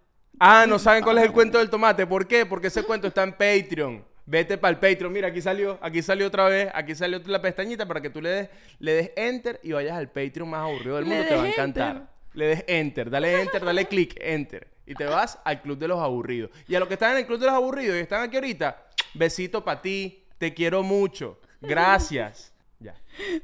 Ah, 0.41 0.67
no 0.69 0.81
saben 0.81 1.05
cuál 1.05 1.19
es 1.19 1.25
el 1.25 1.33
cuento 1.33 1.59
del 1.59 1.71
tomate. 1.71 2.05
¿Por 2.05 2.27
qué? 2.27 2.47
Porque 2.47 2.67
ese 2.67 2.83
cuento 2.83 3.07
está 3.07 3.23
en 3.23 3.31
Patreon. 3.31 4.05
Vete 4.25 4.57
para 4.59 4.71
el 4.73 4.79
Patreon. 4.79 5.13
Mira, 5.13 5.29
aquí 5.29 5.41
salió, 5.41 5.79
aquí 5.83 6.01
salió 6.03 6.27
otra 6.29 6.49
vez, 6.49 6.69
aquí 6.75 6.95
salió 6.95 7.21
la 7.27 7.43
pestañita 7.43 7.87
para 7.87 8.01
que 8.01 8.11
tú 8.11 8.21
le 8.23 8.29
des, 8.31 8.49
le 8.79 8.93
des 8.93 9.13
enter 9.17 9.59
y 9.63 9.73
vayas 9.73 9.97
al 9.97 10.11
Patreon 10.11 10.49
más 10.49 10.61
aburrido 10.63 10.97
del 10.97 11.05
mundo. 11.07 11.25
Te 11.29 11.35
va 11.35 11.43
a 11.43 11.49
encantar. 11.49 11.97
enter. 11.97 12.09
Le 12.35 12.47
des 12.47 12.65
enter, 12.67 13.11
dale 13.11 13.41
enter, 13.43 13.65
dale 13.65 13.85
click, 13.87 14.17
enter. 14.21 14.69
Y 14.87 14.95
te 14.95 15.05
vas 15.05 15.39
al 15.45 15.61
club 15.63 15.79
de 15.79 15.89
los 15.89 15.99
aburridos. 16.01 16.51
Y 16.67 16.75
a 16.75 16.79
los 16.81 16.89
que 16.89 16.95
están 16.95 17.13
en 17.13 17.19
el 17.19 17.27
club 17.27 17.39
de 17.39 17.47
los 17.47 17.55
aburridos 17.55 17.97
y 17.97 18.01
están 18.01 18.23
aquí 18.23 18.37
ahorita, 18.37 18.85
besito 19.15 19.65
para 19.65 19.81
ti. 19.83 20.25
Te 20.39 20.53
quiero 20.55 20.83
mucho. 20.83 21.41
Gracias. 21.61 22.49
Ya. 22.83 22.97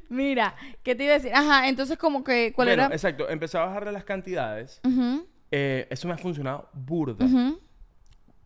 Mira, 0.09 0.57
¿qué 0.83 0.97
te 0.97 1.05
iba 1.05 1.13
a 1.13 1.19
decir? 1.19 1.31
Ajá, 1.33 1.69
entonces 1.69 1.97
como 1.97 2.25
que, 2.25 2.53
¿cuál 2.53 2.67
Bueno, 2.71 2.87
era? 2.87 2.93
exacto. 2.93 3.29
Empecé 3.31 3.57
a 3.57 3.67
bajarle 3.67 3.93
las 3.93 4.03
cantidades. 4.03 4.81
Eh, 5.53 5.87
eso 5.91 6.09
me 6.09 6.15
ha 6.15 6.19
funcionado 6.19 6.69
burda. 6.73 7.25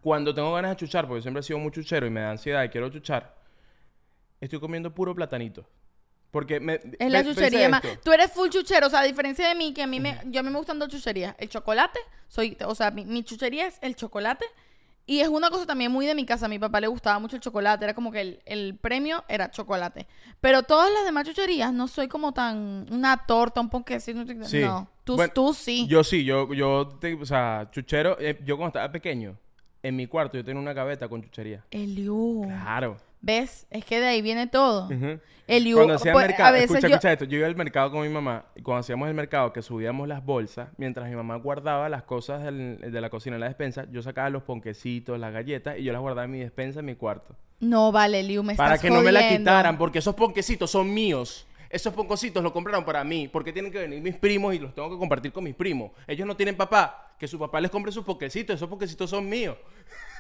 Cuando 0.03 0.35
tengo 0.35 0.53
ganas 0.53 0.73
de 0.73 0.77
chuchar, 0.77 1.07
porque 1.09 1.23
siempre 1.23 1.41
he 1.41 1.43
sido 1.45 1.59
muy 1.59 1.71
chuchero 1.73 2.07
y 2.07 2.11
me 2.11 2.21
da 2.21 2.33
ansiedad 2.33 2.63
y 2.65 2.69
quiero 2.69 2.91
chuchar, 2.91 3.35
estoy 4.41 4.61
comiendo 4.61 4.95
puro 4.95 5.15
platanito. 5.15 5.65
Porque 6.31 6.61
me, 6.61 6.81
Es 6.99 7.11
la 7.13 7.23
chuchería 7.23 7.69
más. 7.69 7.83
Tú 8.03 8.11
eres 8.13 8.33
full 8.33 8.49
chuchero, 8.49 8.87
o 8.87 8.91
sea, 8.91 9.01
a 9.01 9.05
diferencia 9.05 9.47
de 9.49 9.55
mí, 9.55 9.73
que 9.75 9.83
a 9.83 9.87
mí 9.87 10.01
me, 10.01 10.19
yo 10.27 10.41
a 10.41 10.43
mí 10.43 10.51
me 10.51 10.57
gustan 10.57 10.79
dos 10.79 10.89
chucherías. 10.89 11.35
El 11.39 11.49
chocolate, 11.51 11.99
soy, 12.27 12.57
o 12.67 12.75
sea, 12.75 12.91
mi, 12.91 13.05
mi 13.05 13.23
chuchería 13.23 13.67
es 13.67 13.79
el 13.83 13.95
chocolate. 13.97 14.45
Y 15.05 15.19
es 15.21 15.29
una 15.29 15.51
cosa 15.51 15.67
también 15.67 15.91
muy 15.93 16.07
de 16.07 16.15
mi 16.15 16.25
casa. 16.25 16.47
A 16.47 16.49
mi 16.49 16.59
papá 16.61 16.81
le 16.81 16.87
gustaba 16.87 17.19
mucho 17.19 17.37
el 17.37 17.43
chocolate. 17.43 17.85
Era 17.85 17.93
como 17.93 18.11
que 18.13 18.21
el, 18.21 18.43
el 18.47 18.77
premio 18.79 19.25
era 19.29 19.51
chocolate. 19.51 20.07
Pero 20.41 20.63
todas 20.63 20.91
las 20.93 21.05
demás 21.05 21.27
chucherías 21.27 21.73
no 21.73 21.87
soy 21.89 22.07
como 22.09 22.33
tan 22.33 22.87
una 22.91 23.27
torta, 23.27 23.61
un 23.61 23.69
ponquecito. 23.69 24.25
Sí. 24.47 24.61
No, 24.61 24.89
tú, 25.05 25.17
Bueno, 25.17 25.33
tú 25.35 25.53
sí. 25.55 25.87
Yo 25.89 26.03
sí, 26.05 26.25
yo, 26.25 26.55
yo, 26.55 26.87
te- 27.01 27.15
o 27.15 27.27
sea, 27.27 27.69
chuchero, 27.73 28.17
eh, 28.21 28.41
yo 28.45 28.57
cuando 28.57 28.69
estaba 28.79 28.93
pequeño, 28.93 29.37
en 29.83 29.97
mi 29.97 30.07
cuarto 30.07 30.37
yo 30.37 30.45
tenía 30.45 30.61
una 30.61 30.73
gaveta 30.73 31.09
con 31.09 31.23
chuchería. 31.23 31.65
Eliu. 31.71 32.43
Claro. 32.47 32.97
¿Ves? 33.21 33.67
Es 33.71 33.85
que 33.85 34.01
de 34.01 34.07
ahí 34.07 34.21
viene 34.23 34.47
todo. 34.49 34.87
Ujú. 34.87 35.21
Eliu. 35.47 35.77
Cuando 35.77 35.95
hacía 35.95 36.11
el 36.11 36.15
pues, 36.15 36.27
mercado, 36.27 36.49
a 36.49 36.53
veces 36.53 36.71
escucha, 36.71 36.89
yo- 36.89 36.95
escucha 36.95 37.13
esto, 37.13 37.25
yo 37.25 37.39
iba 37.39 37.47
al 37.47 37.55
mercado 37.57 37.91
con 37.93 38.03
mi 38.03 38.09
mamá 38.09 38.47
y 38.57 38.63
cuando 38.63 38.81
hacíamos 38.81 39.09
el 39.09 39.15
mercado 39.15 39.53
que 39.53 39.63
subíamos 39.63 40.09
las 40.09 40.25
bolsas, 40.25 40.69
mientras 40.77 41.09
mi 41.09 41.15
mamá 41.15 41.37
guardaba 41.37 41.89
las 41.89 42.03
cosas 42.03 42.43
del- 42.43 42.79
de 42.81 43.01
la 43.01 43.11
cocina 43.11 43.37
en 43.37 43.41
la 43.41 43.47
despensa, 43.47 43.87
yo 43.93 44.03
sacaba 44.03 44.29
los 44.31 44.43
ponquecitos, 44.43 45.19
las 45.21 45.33
galletas 45.33 45.79
y 45.79 45.85
yo 45.85 45.93
las 45.93 46.01
guardaba 46.01 46.25
en 46.25 46.31
mi 46.33 46.39
despensa 46.41 46.81
en 46.81 46.87
mi 46.87 46.95
cuarto. 46.97 47.37
No, 47.61 47.93
vale, 47.93 48.21
Eliu, 48.21 48.43
me 48.43 48.57
Para 48.57 48.75
estás 48.75 48.89
que 48.89 48.93
no 48.95 49.03
me 49.03 49.13
la 49.13 49.29
quitaran, 49.29 49.79
porque 49.79 50.01
esos 50.01 50.17
ponquecitos 50.17 50.71
son 50.71 50.93
míos. 50.93 51.47
Esos 51.73 51.95
ponquecitos 51.95 52.43
los 52.43 52.53
compraron 52.53 52.85
para 52.85 53.03
mí, 53.03 53.29
porque 53.29 53.51
tienen 53.51 53.73
que 53.73 53.79
venir 53.79 54.03
mis 54.03 54.15
primos 54.15 54.55
y 54.55 54.59
los 54.59 54.75
tengo 54.75 54.91
que 54.91 54.99
compartir 54.99 55.33
con 55.33 55.43
mis 55.43 55.55
primos. 55.55 55.91
Ellos 56.07 56.27
no 56.27 56.37
tienen 56.37 56.55
papá, 56.55 57.15
que 57.19 57.27
su 57.27 57.39
papá 57.39 57.63
les 57.63 57.71
compre 57.71 57.91
sus 57.91 58.05
ponquecitos, 58.05 58.55
esos 58.57 58.69
ponquecitos 58.69 59.09
son 59.09 59.27
míos. 59.27 59.57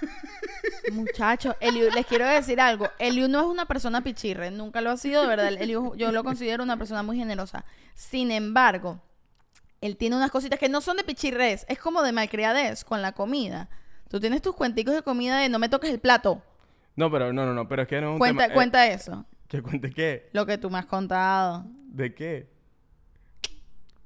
Muchachos, 0.92 1.54
Eliu, 1.60 1.90
les 1.90 2.06
quiero 2.06 2.26
decir 2.26 2.60
algo. 2.60 2.88
Eliu 2.98 3.28
no 3.28 3.40
es 3.40 3.46
una 3.46 3.66
persona 3.66 4.02
pichirre, 4.02 4.50
nunca 4.50 4.80
lo 4.80 4.90
ha 4.90 4.96
sido, 4.96 5.22
de 5.22 5.28
verdad. 5.28 5.52
Eliu, 5.52 5.94
yo 5.96 6.10
lo 6.10 6.24
considero 6.24 6.62
una 6.64 6.76
persona 6.78 7.02
muy 7.02 7.16
generosa. 7.18 7.64
Sin 7.94 8.30
embargo, 8.30 9.00
él 9.82 9.96
tiene 9.96 10.16
unas 10.16 10.30
cositas 10.30 10.58
que 10.58 10.68
no 10.70 10.80
son 10.80 10.96
de 10.96 11.04
pichirres, 11.04 11.66
es 11.68 11.78
como 11.78 12.02
de 12.02 12.12
malcriadez 12.12 12.84
con 12.84 13.02
la 13.02 13.12
comida. 13.12 13.68
Tú 14.08 14.20
tienes 14.20 14.42
tus 14.42 14.54
cuenticos 14.54 14.94
de 14.94 15.02
comida 15.02 15.38
de 15.38 15.48
no 15.48 15.58
me 15.58 15.68
toques 15.68 15.90
el 15.90 16.00
plato. 16.00 16.42
No, 16.96 17.10
pero 17.10 17.32
no, 17.32 17.46
no, 17.46 17.54
no, 17.54 17.68
pero 17.68 17.82
es 17.82 17.88
que 17.88 18.00
no 18.00 18.08
es 18.08 18.12
un 18.14 18.18
Cuenta, 18.18 18.44
tema. 18.44 18.52
eh, 18.52 18.54
cuenta 18.54 18.86
eso, 18.86 19.24
¿Que 19.52 19.62
cuente 19.62 19.90
qué? 19.90 20.30
lo 20.32 20.46
que 20.46 20.56
tú 20.58 20.70
me 20.70 20.78
has 20.78 20.86
contado. 20.86 21.64
¿De 21.88 22.14
qué? 22.14 22.48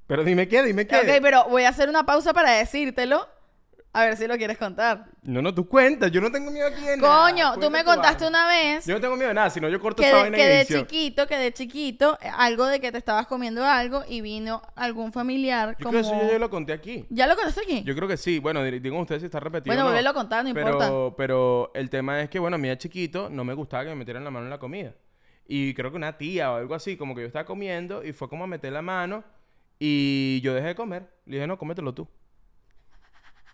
Pero 0.05 0.23
dime 0.23 0.47
qué, 0.47 0.61
dime 0.63 0.85
qué. 0.85 0.97
Ok, 0.97 1.21
pero 1.21 1.45
voy 1.49 1.63
a 1.63 1.69
hacer 1.69 1.87
una 1.89 2.05
pausa 2.05 2.33
para 2.33 2.51
decírtelo. 2.51 3.27
A 3.93 4.01
ver 4.05 4.17
si 4.17 4.27
lo 4.27 4.37
quieres 4.37 4.57
contar. 4.57 5.05
No, 5.23 5.41
no, 5.41 5.53
tú 5.55 5.67
cuentas. 5.67 6.11
Yo 6.11 6.21
no 6.21 6.31
tengo 6.31 6.51
miedo 6.51 6.67
aquí 6.67 6.81
de 6.81 6.97
nada. 6.97 7.31
Coño, 7.31 7.53
tú 7.59 7.71
me 7.71 7.83
contaste 7.83 8.25
vaina. 8.25 8.43
una 8.43 8.47
vez 8.47 8.85
Yo 8.85 8.93
no 8.93 9.01
tengo 9.01 9.15
miedo 9.15 9.29
de 9.29 9.33
nada, 9.33 9.49
sino 9.49 9.69
yo 9.69 9.79
corto 9.79 10.03
que 10.03 10.07
esa 10.09 10.17
de, 10.17 10.21
vaina 10.23 10.37
que 10.37 10.43
en 10.43 10.49
de 10.49 10.57
edición. 10.59 10.81
chiquito, 10.85 11.27
que 11.27 11.37
de 11.37 11.53
chiquito, 11.53 12.17
eh, 12.21 12.29
algo 12.37 12.65
de 12.65 12.79
que 12.79 12.91
te 12.91 12.97
estabas 12.99 13.25
comiendo 13.25 13.65
algo 13.65 14.03
y 14.07 14.21
vino 14.21 14.61
algún 14.75 15.11
familiar 15.13 15.75
Yo 15.79 15.85
como... 15.85 15.91
creo 15.91 16.03
que 16.03 16.07
eso 16.09 16.21
yo, 16.27 16.31
yo 16.33 16.39
lo 16.39 16.49
conté 16.49 16.73
aquí. 16.73 17.05
¿Ya 17.09 17.25
lo 17.25 17.35
contaste 17.35 17.61
aquí? 17.61 17.83
Yo 17.83 17.95
creo 17.95 18.07
que 18.07 18.17
sí. 18.17 18.37
Bueno, 18.39 18.61
di- 18.63 18.79
digan 18.79 18.99
ustedes 18.99 19.21
si 19.21 19.25
está 19.27 19.39
repetido 19.39 19.71
bueno, 19.73 19.81
o 19.81 19.85
no. 19.85 19.89
volverlo 19.91 20.09
a 20.11 20.13
contar, 20.13 20.45
no 20.45 20.53
pero, 20.53 20.67
importa. 20.73 21.15
Pero 21.17 21.71
el 21.73 21.89
tema 21.89 22.21
es 22.21 22.29
que, 22.29 22.37
bueno, 22.37 22.55
a 22.55 22.59
mí 22.59 22.67
de 22.67 22.77
chiquito 22.77 23.29
no 23.31 23.43
me 23.45 23.53
gustaba 23.55 23.83
que 23.83 23.89
me 23.89 23.95
metieran 23.95 24.23
la 24.23 24.29
mano 24.29 24.45
en 24.45 24.51
la 24.51 24.59
comida. 24.59 24.93
Y 25.47 25.73
creo 25.73 25.91
que 25.91 25.97
una 25.97 26.17
tía 26.17 26.51
o 26.51 26.55
algo 26.57 26.75
así, 26.75 26.97
como 26.97 27.15
que 27.15 27.21
yo 27.21 27.27
estaba 27.27 27.45
comiendo 27.45 28.03
y 28.03 28.11
fue 28.11 28.27
como 28.27 28.43
a 28.43 28.47
meter 28.47 28.73
la 28.73 28.81
mano 28.81 29.23
y 29.79 30.41
yo 30.41 30.53
dejé 30.53 30.67
de 30.67 30.75
comer. 30.75 31.07
Le 31.25 31.37
dije, 31.37 31.47
no, 31.47 31.57
cómetelo 31.57 31.93
tú. 31.93 32.07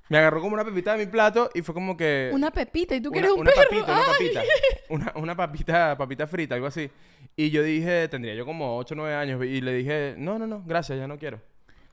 Me 0.10 0.18
agarró 0.18 0.42
como 0.42 0.54
una 0.54 0.66
pepita 0.66 0.96
de 0.96 1.06
mi 1.06 1.12
plato 1.12 1.50
y 1.54 1.62
fue 1.62 1.74
como 1.74 1.96
que... 1.96 2.30
Una 2.34 2.52
pepita, 2.52 2.96
y 2.96 3.02
tú 3.02 3.10
que 3.10 3.20
una, 3.20 3.28
eres 3.28 3.38
un 3.38 3.42
una 3.42 3.52
perro. 3.52 3.70
papita, 3.70 3.94
una 3.94 4.06
papita. 4.06 4.44
Una, 4.90 5.12
una 5.16 5.36
papita, 5.36 5.98
papita 5.98 6.28
frita, 6.28 6.56
algo 6.56 6.68
así. 6.68 6.92
Y 7.36 7.50
yo 7.50 7.64
dije, 7.64 8.08
tendría 8.10 8.36
yo 8.36 8.46
como 8.46 8.78
8 8.78 8.94
o 8.94 8.98
9 8.98 9.16
años 9.16 9.44
y 9.44 9.62
le 9.62 9.74
dije, 9.74 10.14
no, 10.18 10.38
no, 10.38 10.46
no, 10.46 10.62
gracias, 10.66 11.00
ya 11.00 11.08
no 11.08 11.18
quiero. 11.18 11.42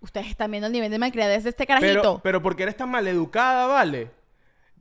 Ustedes 0.01 0.27
están 0.27 0.51
viendo 0.51 0.67
el 0.67 0.73
nivel 0.73 0.91
de 0.91 0.99
malcriadez 0.99 1.45
de 1.45 1.51
este 1.51 1.67
carajito. 1.67 2.01
Pero, 2.01 2.21
pero 2.23 2.43
porque 2.43 2.65
eres 2.65 2.77
tan 2.77 2.91
maleducada, 2.91 3.67
¿vale? 3.67 4.11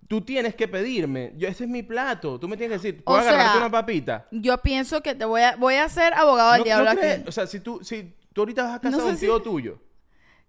Tú 0.10 0.22
tienes 0.22 0.56
que 0.56 0.68
pedirme. 0.68 1.32
Yo, 1.38 1.48
ese 1.48 1.64
es 1.66 1.70
mi 1.70 1.84
plato. 1.84 2.38
Tú 2.40 2.48
me 2.50 2.58
tienes 2.58 2.82
que 2.82 2.88
decir, 2.90 3.04
¿puedo 3.04 3.20
O 3.20 3.22
sea, 3.22 3.32
agarrarte 3.32 3.58
una 3.60 3.70
papita? 3.72 4.28
Yo 4.32 4.58
pienso 4.58 5.02
que 5.02 5.14
te 5.16 5.24
voy 5.24 5.42
a, 5.44 5.56
voy 5.56 5.76
a 5.76 5.88
ser 5.88 6.14
abogado 6.16 6.52
del 6.54 6.60
No- 6.62 6.66
diablo 6.66 6.86
no 6.86 6.92
aquí. 6.92 7.00
crees- 7.00 7.28
O 7.28 7.32
sea, 7.32 7.46
si 7.46 7.60
tú, 7.62 7.80
si 7.84 8.16
tú 8.34 8.42
ahorita 8.42 8.64
vas 8.64 8.76
a 8.78 8.82
casa 8.82 8.98
No 8.98 9.04
de 9.04 9.10
un 9.12 9.16
si- 9.18 9.26
tío 9.28 9.40
tuyo. 9.42 9.80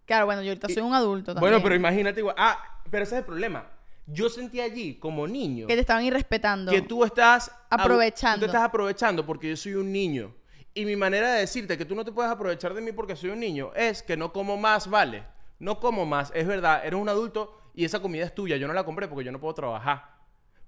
Claro, 0.07 0.25
bueno, 0.27 0.41
yo 0.43 0.49
ahorita 0.49 0.69
soy 0.69 0.83
un 0.83 0.95
adulto 0.95 1.35
también. 1.35 1.53
Bueno, 1.53 1.63
pero 1.63 1.75
imagínate 1.77 2.21
igual. 2.21 2.35
Ah, 2.39 2.59
pero 2.91 3.05
ese 3.05 3.17
es 3.17 3.19
el 3.21 3.25
problema. 3.27 3.67
Yo 4.07 4.29
sentí 4.31 4.61
allí, 4.61 4.95
como 4.95 5.29
niño, 5.29 5.67
Que 5.69 5.75
te 5.75 5.81
estaban 5.81 6.05
irrespetando. 6.05 6.73
que 6.73 6.81
tú 6.81 7.05
estás 7.05 7.53
Aprovechando. 7.69 8.37
Tú 8.39 8.41
te 8.41 8.47
estás 8.47 8.63
aprovechando 8.63 9.25
porque 9.27 9.51
yo 9.51 9.57
soy 9.57 9.75
un 9.75 9.93
niño. 9.93 10.35
Y 10.73 10.87
mi 10.87 10.97
manera 10.97 11.33
de 11.35 11.41
decirte 11.41 11.77
que 11.77 11.85
tú 11.85 11.95
no 11.95 12.05
te 12.05 12.13
puedes 12.13 12.33
aprovechar 12.33 12.73
de 12.73 12.81
mí 12.81 12.93
porque 12.93 13.15
soy 13.15 13.29
un 13.31 13.41
niño 13.41 13.73
es 13.77 14.03
que 14.03 14.17
no 14.17 14.33
como 14.33 14.57
más, 14.57 14.89
vale. 14.89 15.23
No 15.59 15.79
como 15.79 16.07
más, 16.07 16.33
es 16.35 16.47
verdad, 16.47 16.81
eres 16.85 16.99
un 16.99 17.09
adulto 17.11 17.60
y 17.75 17.85
esa 17.85 18.01
comida 18.01 18.25
es 18.25 18.35
tuya. 18.35 18.57
Yo 18.57 18.67
no 18.69 18.75
la 18.75 18.85
compré 18.85 19.09
porque 19.09 19.25
yo 19.25 19.33
no 19.33 19.41
puedo 19.41 19.55
trabajar. 19.55 20.19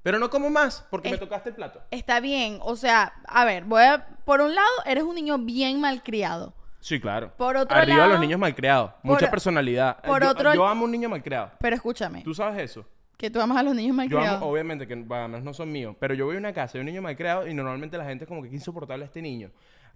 Pero 0.03 0.19
no 0.19 0.31
como 0.31 0.51
más 0.51 0.85
porque 0.91 1.11
me 1.11 1.19
tocaste 1.19 1.51
el 1.51 1.55
plato. 1.55 1.81
Está 1.93 2.19
bien, 2.21 2.59
o 2.63 2.75
sea, 2.75 3.13
a 3.27 3.45
ver, 3.45 3.65
voy 3.65 3.83
a... 3.85 4.07
Por 4.25 4.41
un 4.41 4.55
lado, 4.55 4.69
eres 4.85 5.05
un 5.05 5.15
niño 5.15 5.39
bien 5.39 5.81
malcriado. 5.81 6.55
Sí, 6.81 6.99
claro. 7.01 7.33
Por 7.37 7.57
otro 7.57 7.77
Arriba 7.79 7.99
lado- 7.99 8.11
los 8.13 8.21
niños 8.21 8.41
malcriados. 8.41 8.91
Mucha 9.05 9.21
por- 9.21 9.31
personalidad. 9.31 9.99
Eh, 10.03 10.07
por 10.09 10.23
yo, 10.23 10.31
otro- 10.31 10.55
yo 10.55 10.67
amo 10.67 10.85
un 10.87 10.91
niño 10.91 11.09
malcriado. 11.09 11.53
Pero 11.61 11.77
escúchame, 11.77 12.23
¿Tú 12.23 12.35
sabes 12.35 12.61
eso? 12.63 12.85
que 13.17 13.31
tú 13.31 13.41
amas 13.41 13.57
a 13.59 13.63
los 13.63 13.77
niños 13.77 13.91
Yo 13.93 13.97
malcriados. 13.99 14.39
amo, 14.39 14.47
obviamente, 14.51 14.85
que 14.89 14.95
además 14.95 15.45
no 15.45 15.55
son 15.55 15.71
míos, 15.71 15.95
pero 16.01 16.13
yo 16.15 16.27
voy 16.27 16.35
a 16.35 16.39
una 16.41 16.53
casa 16.53 16.73
de 16.73 16.81
un 16.81 16.87
niño 16.87 17.01
malcriado 17.01 17.47
y 17.47 17.55
normalmente 17.55 17.97
la 17.97 18.05
gente 18.05 18.25
es 18.25 18.29
como 18.29 18.43
que 18.43 18.49
qué 18.49 18.57
insoportable 18.57 19.05
este 19.05 19.23
niño. 19.23 19.53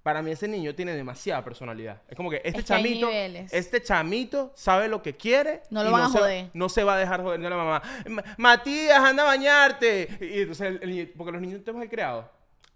Para 0.06 0.22
mí 0.22 0.30
ese 0.30 0.46
niño 0.46 0.72
tiene 0.72 0.94
demasiada 0.94 1.42
personalidad. 1.42 2.00
Es 2.08 2.16
como 2.16 2.30
que 2.30 2.36
este 2.36 2.48
Es 2.50 2.54
que 2.54 2.62
chamito, 2.62 3.10
este 3.50 3.82
chamito 3.82 4.52
sabe 4.54 4.86
lo 4.86 5.02
que 5.02 5.16
quiere. 5.16 5.62
No 5.68 5.82
lo 5.82 5.90
y 5.90 5.92
van 5.92 6.02
a 6.02 6.08
se, 6.10 6.18
joder. 6.20 6.50
No 6.54 6.68
se 6.68 6.84
va 6.84 6.94
a 6.94 6.98
dejar 6.98 7.22
joder 7.22 7.40
de 7.40 7.50
la 7.50 7.56
mamá. 7.56 7.82
"Ma- 8.08 8.22
Matías, 8.36 9.00
anda 9.00 9.24
a 9.24 9.26
bañarte. 9.26 10.08
Y 10.20 10.42
entonces 10.42 10.68
el, 10.68 10.78
el 10.80 10.90
niño- 10.90 11.08
porque 11.16 11.32
los 11.32 11.40
niños 11.40 11.58
están 11.58 11.76
malcriados. 11.76 12.24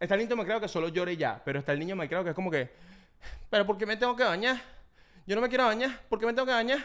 Está 0.01 0.17
el 0.17 0.23
niño 0.23 0.35
malcriado 0.35 0.61
que 0.61 0.67
solo 0.67 0.89
llore 0.89 1.17
ya, 1.17 1.41
pero 1.45 1.61
está 1.61 1.71
el 1.73 1.79
niño 1.79 1.95
malcriado 1.95 2.25
que 2.25 2.31
es 2.31 2.35
como 2.35 2.51
que, 2.51 2.69
pero 3.49 3.65
¿por 3.65 3.79
qué 3.79 3.87
me 3.87 3.97
tengo 3.97 4.17
que 4.17 4.25
bañar? 4.25 4.61
Yo 5.25 5.37
no 5.37 5.41
me 5.41 5.49
quiero 5.49 5.67
bañar. 5.67 6.01
¿Por 6.09 6.19
qué 6.19 6.27
me 6.27 6.33
tengo 6.33 6.47
que 6.47 6.53
bañar? 6.53 6.81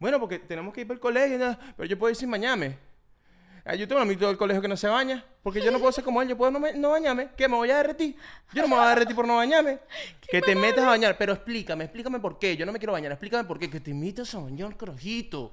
Bueno, 0.00 0.18
porque 0.18 0.40
tenemos 0.40 0.74
que 0.74 0.80
ir 0.80 0.88
para 0.88 0.96
el 0.96 1.00
colegio, 1.00 1.38
¿no? 1.38 1.56
pero 1.76 1.86
yo 1.88 1.96
puedo 1.96 2.10
ir 2.10 2.16
sin 2.16 2.32
bañarme. 2.32 2.76
Ah, 3.66 3.74
Yo 3.74 3.88
tengo 3.88 4.02
un 4.02 4.06
amigo 4.08 4.26
del 4.26 4.36
colegio 4.36 4.60
que 4.60 4.68
no 4.68 4.76
se 4.76 4.88
baña, 4.88 5.24
porque 5.42 5.62
yo 5.62 5.70
no 5.70 5.78
puedo 5.78 5.90
ser 5.90 6.04
como 6.04 6.20
él, 6.20 6.28
yo 6.28 6.36
puedo 6.36 6.50
no, 6.50 6.60
me- 6.60 6.74
no 6.74 6.90
bañarme. 6.90 7.30
¿Qué? 7.36 7.48
¿Me 7.48 7.56
voy 7.56 7.70
a 7.70 7.78
derretir? 7.78 8.14
Yo 8.52 8.62
no 8.62 8.68
me 8.68 8.76
voy 8.76 8.84
a 8.84 8.88
derretir 8.90 9.16
por 9.16 9.26
no 9.26 9.36
bañarme. 9.36 9.78
Que 10.30 10.40
te 10.42 10.54
metas 10.54 10.84
a 10.84 10.88
bañar, 10.88 11.16
pero 11.16 11.32
explícame, 11.32 11.84
explícame 11.84 12.18
por 12.20 12.38
qué. 12.38 12.56
Yo 12.56 12.66
no 12.66 12.72
me 12.72 12.78
quiero 12.78 12.92
bañar, 12.92 13.12
explícame 13.12 13.44
por 13.44 13.58
qué. 13.58 13.70
Que 13.70 13.80
te 13.80 13.90
invitas 13.90 14.34
a 14.34 14.38
bañar, 14.40 14.76
carajito. 14.76 15.52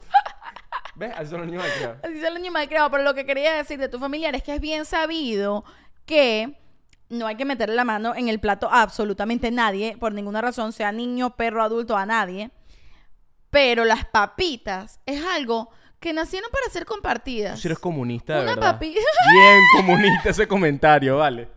¿Ves? 0.95 1.13
Así 1.15 1.29
son 1.29 1.39
los 1.41 1.47
niños 1.47 1.63
malcriados. 1.63 1.97
Así 2.03 2.15
son 2.15 2.33
los 2.33 2.39
niños 2.41 2.53
malcriados, 2.53 2.91
pero 2.91 3.03
lo 3.03 3.13
que 3.13 3.25
quería 3.25 3.53
decir 3.53 3.79
de 3.79 3.87
tu 3.89 3.97
familiar 3.99 4.35
es 4.35 4.43
que 4.43 4.55
es 4.55 4.59
bien 4.61 4.83
sabido 4.85 5.63
que 6.05 6.57
no 7.09 7.27
hay 7.27 7.35
que 7.35 7.45
meterle 7.45 7.75
la 7.75 7.83
mano 7.85 8.13
en 8.15 8.27
el 8.27 8.39
plato 8.39 8.69
a 8.69 8.81
absolutamente 8.81 9.51
nadie, 9.51 9.95
por 9.97 10.13
ninguna 10.13 10.41
razón, 10.41 10.73
sea 10.73 10.91
niño, 10.91 11.35
perro, 11.37 11.63
adulto, 11.63 11.95
a 11.95 12.05
nadie. 12.05 12.51
Pero 13.49 13.83
las 13.85 14.05
papitas 14.05 14.99
es 15.05 15.23
algo 15.25 15.69
que 16.01 16.11
nacieron 16.13 16.49
para 16.51 16.65
ser 16.69 16.85
compartidas. 16.85 17.59
Si 17.59 17.67
eres 17.67 17.79
comunista, 17.79 18.35
de 18.37 18.41
Una 18.43 18.55
verdad. 18.55 18.79
papi- 18.79 18.93
Bien 18.93 19.59
comunista 19.77 20.29
ese 20.31 20.47
comentario, 20.47 21.17
vale. 21.17 21.47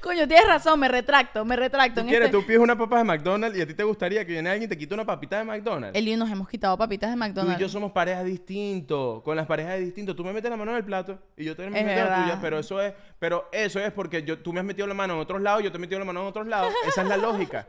Coño, 0.00 0.28
tienes 0.28 0.46
razón, 0.46 0.78
me 0.78 0.86
retracto, 0.88 1.44
me 1.44 1.56
retracto. 1.56 1.94
Tú 1.94 2.00
En 2.02 2.06
quieres, 2.08 2.26
este... 2.26 2.38
tú 2.38 2.46
pides 2.46 2.60
una 2.60 2.78
papa 2.78 2.98
de 2.98 3.04
McDonald's 3.04 3.58
y 3.58 3.62
a 3.62 3.66
ti 3.66 3.74
te 3.74 3.82
gustaría 3.82 4.24
que 4.24 4.32
viene 4.32 4.50
alguien 4.50 4.66
y 4.66 4.68
te 4.68 4.78
quite 4.78 4.94
una 4.94 5.04
papita 5.04 5.38
de 5.38 5.44
McDonald's. 5.44 5.98
Eli, 5.98 6.14
nos 6.16 6.30
hemos 6.30 6.48
quitado 6.48 6.76
papitas 6.78 7.10
de 7.10 7.32
Tú 7.32 7.50
y 7.50 7.56
yo 7.58 7.68
somos 7.68 7.90
parejas 7.90 8.24
distintos. 8.24 9.22
Con 9.22 9.36
las 9.36 9.46
parejas 9.46 9.74
es 9.78 9.86
distinto. 9.86 10.14
Tú 10.14 10.22
me 10.22 10.32
metes 10.32 10.48
la 10.50 10.56
mano 10.56 10.70
en 10.72 10.76
el 10.76 10.84
plato 10.84 11.18
y 11.36 11.44
yo 11.44 11.56
te 11.56 11.64
Es 11.64 11.70
meto 11.72 11.86
la 11.86 11.94
verdad. 11.94 12.22
tuya, 12.24 12.38
pero 12.40 12.58
eso 12.60 12.80
es, 12.80 12.92
pero 13.18 13.48
eso 13.52 13.80
es 13.80 13.90
porque 13.90 14.22
yo, 14.22 14.38
tú 14.38 14.52
me 14.52 14.60
has 14.60 14.66
metido 14.66 14.86
la 14.86 14.94
mano 14.94 15.14
en 15.14 15.20
otros 15.20 15.40
lados, 15.42 15.64
yo 15.64 15.72
te 15.72 15.78
he 15.78 15.80
metido 15.80 15.98
la 15.98 16.04
mano 16.04 16.20
en 16.20 16.26
otros 16.28 16.46
lados. 16.46 16.72
Esa 16.86 17.02
es 17.02 17.08
la 17.08 17.16
lógica. 17.16 17.66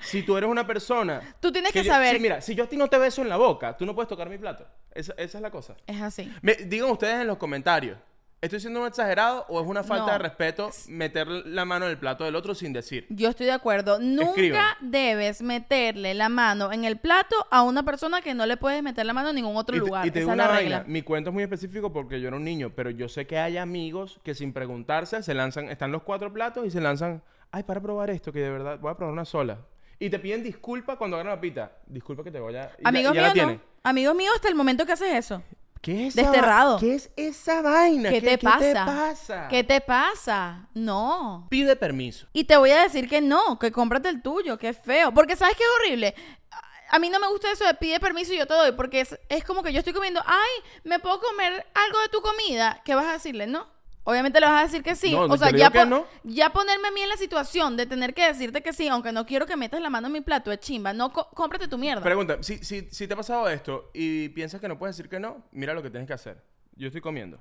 Si 0.00 0.22
tú 0.22 0.36
eres 0.36 0.48
una 0.48 0.66
persona. 0.66 1.20
Tú 1.40 1.50
tienes 1.52 1.72
que 1.72 1.82
yo- 1.82 1.92
saber- 1.92 2.14
sí, 2.16 2.20
mira, 2.20 2.40
si 2.40 2.54
yo 2.54 2.64
a 2.64 2.66
ti 2.68 2.76
no 2.76 2.88
te 2.88 2.98
beso 2.98 3.22
en 3.22 3.28
la 3.28 3.36
boca, 3.36 3.76
tú 3.76 3.84
no 3.84 3.94
puedes 3.94 4.08
tocar 4.08 4.28
mi 4.30 4.38
plato. 4.38 4.64
Esa, 4.94 5.12
esa 5.16 5.38
es 5.38 5.42
la 5.42 5.50
cosa. 5.50 5.74
Es 5.86 6.00
así. 6.00 6.32
Me- 6.42 6.54
digan 6.54 6.90
ustedes 6.90 7.20
en 7.20 7.26
los 7.26 7.36
comentarios. 7.38 7.98
¿Estoy 8.40 8.60
siendo 8.60 8.80
un 8.80 8.86
exagerado 8.86 9.44
o 9.48 9.60
es 9.60 9.66
una 9.66 9.82
falta 9.82 10.06
No. 10.06 10.12
de 10.12 10.18
respeto 10.18 10.70
meter 10.86 11.26
la 11.26 11.64
mano 11.64 11.86
en 11.86 11.90
el 11.90 11.98
plato 11.98 12.22
del 12.22 12.36
otro 12.36 12.54
sin 12.54 12.72
decir? 12.72 13.04
Yo 13.08 13.30
estoy 13.30 13.46
de 13.46 13.52
acuerdo. 13.52 13.98
Nunca 13.98 14.76
debes 14.80 15.42
meterle 15.42 16.14
la 16.14 16.28
mano 16.28 16.70
en 16.72 16.84
el 16.84 16.98
plato 16.98 17.34
a 17.50 17.62
una 17.62 17.82
persona 17.82 18.22
que 18.22 18.34
no 18.34 18.46
le 18.46 18.56
puedes 18.56 18.80
meter 18.80 19.04
la 19.06 19.12
mano 19.12 19.30
en 19.30 19.34
ningún 19.34 19.56
otro 19.56 19.74
Y 19.74 19.80
lugar. 19.80 20.06
y 20.06 20.12
te 20.12 20.20
digo 20.20 20.30
Esa 20.32 20.40
es 20.42 20.46
una 20.48 20.54
vaina, 20.56 20.78
regla. 20.78 20.84
mi 20.92 21.02
cuento 21.02 21.30
es 21.30 21.34
muy 21.34 21.42
específico 21.42 21.92
porque 21.92 22.20
yo 22.20 22.28
era 22.28 22.36
un 22.36 22.44
niño, 22.44 22.70
pero 22.76 22.90
yo 22.90 23.08
sé 23.08 23.26
que 23.26 23.38
hay 23.40 23.56
amigos 23.56 24.20
que 24.22 24.36
sin 24.36 24.52
preguntarse 24.52 25.20
se 25.24 25.34
lanzan, 25.34 25.68
están 25.68 25.90
los 25.90 26.04
cuatro 26.04 26.32
platos 26.32 26.64
y 26.64 26.70
se 26.70 26.80
lanzan, 26.80 27.22
ay, 27.50 27.64
para 27.64 27.80
probar 27.80 28.08
esto, 28.10 28.32
que 28.32 28.38
de 28.38 28.50
verdad 28.50 28.78
voy 28.78 28.92
a 28.92 28.94
probar 28.96 29.12
una 29.14 29.24
sola. 29.24 29.58
Y 29.98 30.10
te 30.10 30.18
piden 30.18 30.42
disculpa 30.42 30.96
cuando 30.96 31.16
agarran 31.16 31.34
la 31.34 31.40
pita. 31.40 31.72
Disculpa 31.86 32.22
que 32.24 32.30
te 32.30 32.38
voy 32.40 32.54
a... 32.56 32.70
Amigos 32.84 33.12
míos, 33.14 33.34
no. 33.34 33.60
Amigos 33.82 34.14
míos, 34.14 34.32
hasta 34.36 34.48
el 34.48 34.54
momento 34.54 34.86
que 34.86 34.92
haces 34.92 35.14
eso. 35.14 35.42
¿Qué 35.80 36.08
es 36.08 36.16
va- 36.16 36.22
Desterrado. 36.22 36.78
¿Qué 36.78 36.94
es 36.94 37.10
esa 37.16 37.62
vaina? 37.62 38.10
¿Qué 38.10 38.20
te 38.20 38.30
¿Qué 38.30 38.38
te 38.38 38.44
pasa? 38.44 38.84
pasa? 38.84 39.48
¿Qué 39.48 39.64
te 39.64 39.80
pasa? 39.80 40.68
No. 40.74 41.46
Pide 41.50 41.76
permiso. 41.76 42.26
Y 42.32 42.44
te 42.44 42.56
voy 42.56 42.70
a 42.70 42.82
decir 42.82 43.08
que 43.08 43.20
no, 43.20 43.58
que 43.58 43.70
cómprate 43.72 44.08
el 44.08 44.20
tuyo, 44.22 44.58
que 44.58 44.68
es 44.70 44.78
feo. 44.78 45.12
Porque 45.12 45.36
¿sabes 45.36 45.56
qué 45.56 45.62
es 45.62 45.70
horrible? 45.80 46.14
A- 46.50 46.96
A 46.96 46.98
mí 46.98 47.08
no 47.10 47.20
me 47.20 47.28
gusta 47.28 47.50
eso 47.52 47.64
de 47.66 47.74
pide 47.74 48.00
permiso 48.00 48.32
y 48.32 48.38
yo 48.38 48.46
te 48.46 48.54
doy, 48.54 48.72
porque 48.72 49.00
es, 49.02 49.18
es 49.28 49.44
como 49.44 49.62
que 49.62 49.72
yo 49.72 49.78
estoy 49.78 49.92
comiendo, 49.92 50.20
ay, 50.26 50.70
¿me 50.84 50.98
puedo 50.98 51.20
comer 51.20 51.64
algo 51.74 52.00
de 52.00 52.08
tu 52.08 52.20
comida? 52.22 52.82
¿Qué 52.84 52.94
vas 52.94 53.06
a 53.06 53.12
decirle? 53.12 53.46
No. 53.46 53.66
Obviamente 54.10 54.40
le 54.40 54.46
vas 54.46 54.60
a 54.60 54.64
decir 54.64 54.82
que 54.82 54.96
sí. 54.96 55.12
No, 55.12 55.24
o 55.24 55.36
sea, 55.36 55.50
ya, 55.50 55.68
po- 55.70 55.84
no. 55.84 56.06
ya 56.24 56.48
ponerme 56.50 56.88
a 56.88 56.90
mí 56.92 57.02
en 57.02 57.10
la 57.10 57.18
situación 57.18 57.76
de 57.76 57.84
tener 57.84 58.14
que 58.14 58.26
decirte 58.26 58.62
que 58.62 58.72
sí, 58.72 58.88
aunque 58.88 59.12
no 59.12 59.26
quiero 59.26 59.44
que 59.44 59.54
metas 59.54 59.82
la 59.82 59.90
mano 59.90 60.06
en 60.06 60.14
mi 60.14 60.22
plato, 60.22 60.50
es 60.50 60.60
chimba. 60.60 60.94
No, 60.94 61.12
co- 61.12 61.28
cómprate 61.34 61.68
tu 61.68 61.76
mierda. 61.76 62.00
Pregunta, 62.02 62.38
si, 62.42 62.56
si, 62.64 62.88
si 62.90 63.06
te 63.06 63.12
ha 63.12 63.16
pasado 63.18 63.46
esto 63.50 63.90
y 63.92 64.30
piensas 64.30 64.62
que 64.62 64.68
no 64.68 64.78
puedes 64.78 64.96
decir 64.96 65.10
que 65.10 65.20
no, 65.20 65.44
mira 65.52 65.74
lo 65.74 65.82
que 65.82 65.90
tienes 65.90 66.06
que 66.06 66.14
hacer. 66.14 66.42
Yo 66.74 66.86
estoy 66.86 67.02
comiendo 67.02 67.38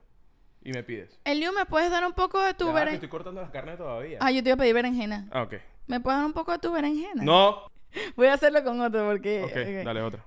y 0.61 0.73
me 0.73 0.83
pides. 0.83 1.17
Eliu, 1.23 1.53
¿me 1.53 1.65
puedes 1.65 1.89
dar 1.89 2.05
un 2.05 2.11
poco 2.11 2.41
de 2.41 2.53
tu 2.53 2.65
berenjena? 2.67 2.91
estoy 2.95 3.07
cortando 3.07 3.39
las 3.39 3.49
carnes 3.51 3.77
todavía. 3.77 4.17
Ah, 4.19 4.31
yo 4.31 4.43
te 4.43 4.49
iba 4.49 4.55
a 4.55 4.57
pedir 4.57 4.73
berenjena. 4.73 5.25
Ah, 5.31 5.43
ok. 5.43 5.53
¿Me 5.87 6.01
puedes 6.01 6.17
dar 6.17 6.25
un 6.25 6.33
poco 6.33 6.51
de 6.51 6.59
tu 6.59 6.73
berenjena? 6.73 7.23
No. 7.23 7.71
Voy 8.17 8.27
a 8.27 8.33
hacerlo 8.33 8.61
con 8.65 8.81
otro 8.81 9.07
porque... 9.09 9.41
Ok, 9.45 9.51
ok. 9.51 9.85
dale 9.85 10.01
otra. 10.01 10.25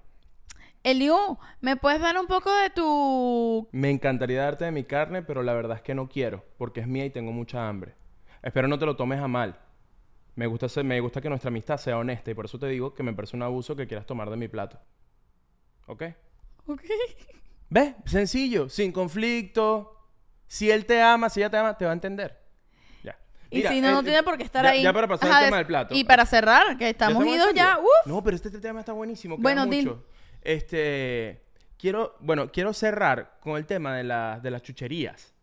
Eliu, 0.83 1.39
¿me 1.61 1.77
puedes 1.77 2.01
dar 2.01 2.17
un 2.19 2.27
poco 2.27 2.51
de 2.55 2.71
tu... 2.71 3.69
Me 3.73 3.91
encantaría 3.91 4.43
darte 4.43 4.65
de 4.65 4.71
mi 4.71 4.85
carne, 4.85 5.23
pero 5.23 5.43
la 5.43 5.53
verdad 5.53 5.77
es 5.77 5.83
que 5.83 5.95
no 5.95 6.09
quiero, 6.09 6.45
porque 6.57 6.81
es 6.81 6.87
mía 6.87 7.05
y 7.05 7.11
tengo 7.11 7.33
mucha 7.33 7.69
hambre. 7.69 7.95
Espero 8.43 8.67
no 8.67 8.79
te 8.79 8.87
lo 8.87 8.97
tomes 8.97 9.21
a 9.21 9.29
mal. 9.29 9.59
Me 10.37 10.47
gusta, 10.47 10.69
ser- 10.71 10.85
me 10.85 10.99
gusta 11.01 11.21
que 11.21 11.29
nuestra 11.29 11.49
amistad 11.49 11.77
sea 11.77 11.99
honesta 11.99 12.31
y 12.31 12.35
por 12.35 12.47
eso 12.47 12.59
te 12.59 12.67
digo 12.69 12.95
que 12.95 13.03
me 13.03 13.13
parece 13.13 13.37
un 13.37 13.43
abuso 13.43 13.77
que 13.77 13.87
quieras 13.87 14.07
tomar 14.07 14.31
de 14.31 14.37
mi 14.39 14.49
plato. 14.49 14.79
¿Ok? 15.87 16.03
Ok. 16.67 16.83
¿Ves? 17.69 17.95
Sencillo, 18.07 18.71
sin 18.71 18.91
conflicto. 18.91 19.97
Si 20.47 20.71
él 20.71 20.87
te 20.87 21.03
ama, 21.03 21.29
si 21.29 21.41
ella 21.41 21.51
te 21.51 21.59
ama, 21.59 21.77
te 21.77 21.85
va 21.85 21.91
a 21.91 21.95
entender. 21.95 22.41
Ya. 23.05 23.19
Y 23.51 23.63
si 23.63 23.81
no, 23.83 23.91
no 23.91 24.01
eh, 24.01 24.05
tiene 24.05 24.23
por 24.23 24.39
qué 24.39 24.45
estar 24.45 24.65
ya- 24.65 24.71
ahí. 24.71 24.83
Ya 24.83 24.93
para 24.95 25.07
pasar 25.09 25.29
Ajá, 25.29 25.39
al 25.41 25.45
tema 25.45 25.57
del 25.59 25.67
plato. 25.67 25.95
Y 25.95 26.05
para 26.05 26.25
cerrar, 26.25 26.79
que 26.79 26.89
estamos 26.89 27.25
idos 27.27 27.53
ya. 27.55 27.79
Uf. 27.79 28.07
No, 28.07 28.23
pero 28.25 28.35
este, 28.35 28.49
este 28.49 28.61
tema 28.61 28.81
está 28.81 28.93
buenísimo. 28.93 29.37
queda 29.37 29.43
Bueno, 29.43 29.67
mucho. 29.67 30.05
Este, 30.43 31.43
quiero, 31.79 32.17
bueno, 32.21 32.51
quiero 32.51 32.73
cerrar 32.73 33.39
con 33.41 33.57
el 33.57 33.67
tema 33.67 33.97
de, 33.97 34.05
la- 34.05 34.41
de 34.43 34.51
las 34.51 34.63
chucherías. 34.63 35.35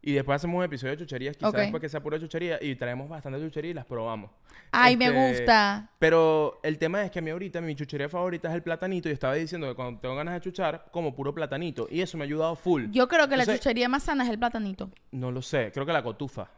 Y 0.00 0.12
después 0.12 0.36
hacemos 0.36 0.58
un 0.58 0.64
episodio 0.64 0.92
de 0.92 0.98
chucherías, 0.98 1.36
quizás 1.36 1.50
Ok. 1.50 1.56
después 1.58 1.80
que 1.80 1.88
sea 1.88 2.00
pura 2.00 2.20
chuchería, 2.20 2.58
y 2.62 2.76
traemos 2.76 3.08
bastante 3.08 3.40
chuchería 3.40 3.72
y 3.72 3.74
las 3.74 3.84
probamos. 3.84 4.30
Ay, 4.70 4.96
me 4.96 5.06
Este, 5.06 5.40
gusta. 5.40 5.90
Pero 5.98 6.60
el 6.62 6.78
tema 6.78 7.04
es 7.04 7.10
que 7.10 7.18
a 7.18 7.22
mí 7.22 7.30
ahorita 7.30 7.60
mi 7.60 7.74
chuchería 7.74 8.08
favorita 8.08 8.48
es 8.48 8.54
el 8.54 8.62
platanito 8.62 9.08
y 9.08 9.12
estaba 9.12 9.34
diciendo 9.34 9.66
que 9.68 9.74
cuando 9.74 9.98
tengo 10.00 10.14
ganas 10.14 10.34
de 10.34 10.40
chuchar, 10.40 10.86
como 10.92 11.14
puro 11.14 11.34
platanito. 11.34 11.88
Y 11.90 12.00
eso 12.00 12.16
me 12.16 12.24
ha 12.24 12.26
ayudado 12.26 12.54
full. 12.54 12.86
Yo 12.90 13.08
creo 13.08 13.28
que 13.28 13.36
la 13.36 13.44
chuchería 13.44 13.88
más 13.88 14.04
sana 14.04 14.24
es 14.24 14.30
el 14.30 14.38
platanito. 14.38 14.88
No 15.10 15.32
lo 15.32 15.42
sé, 15.42 15.72
creo 15.72 15.84
que 15.84 15.92
la 15.92 16.02
cotufa. 16.02 16.48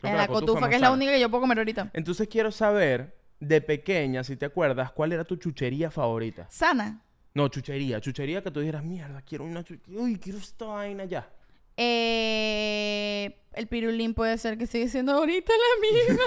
Creo 0.00 0.10
Eh, 0.12 0.14
que 0.14 0.18
la 0.22 0.26
cotufa, 0.28 0.68
que 0.68 0.76
es 0.76 0.80
la 0.80 0.90
única 0.90 1.12
que 1.12 1.20
yo 1.20 1.28
puedo 1.28 1.42
comer 1.42 1.58
ahorita. 1.58 1.90
Entonces 1.92 2.26
quiero 2.28 2.50
saber, 2.50 3.14
de 3.38 3.60
pequeña, 3.60 4.24
si 4.24 4.36
te 4.36 4.46
acuerdas, 4.46 4.92
¿cuál 4.92 5.12
era 5.12 5.24
tu 5.24 5.36
chuchería 5.36 5.90
favorita? 5.90 6.46
Sana. 6.48 7.02
No, 7.38 7.46
chuchería. 7.46 8.00
Chuchería 8.00 8.42
que 8.42 8.50
tú 8.50 8.58
dijeras, 8.58 8.82
mierda, 8.82 9.22
quiero 9.22 9.44
una 9.44 9.62
chuchería. 9.62 10.00
Uy, 10.00 10.18
quiero 10.18 10.38
esta 10.38 10.64
vaina 10.64 11.04
ya. 11.04 11.30
Eh, 11.76 13.32
el 13.52 13.68
pirulín 13.68 14.12
puede 14.12 14.36
ser 14.38 14.58
que 14.58 14.66
sigue 14.66 14.88
siendo 14.88 15.12
ahorita 15.12 15.52
la 15.52 15.80
misma. 16.08 16.24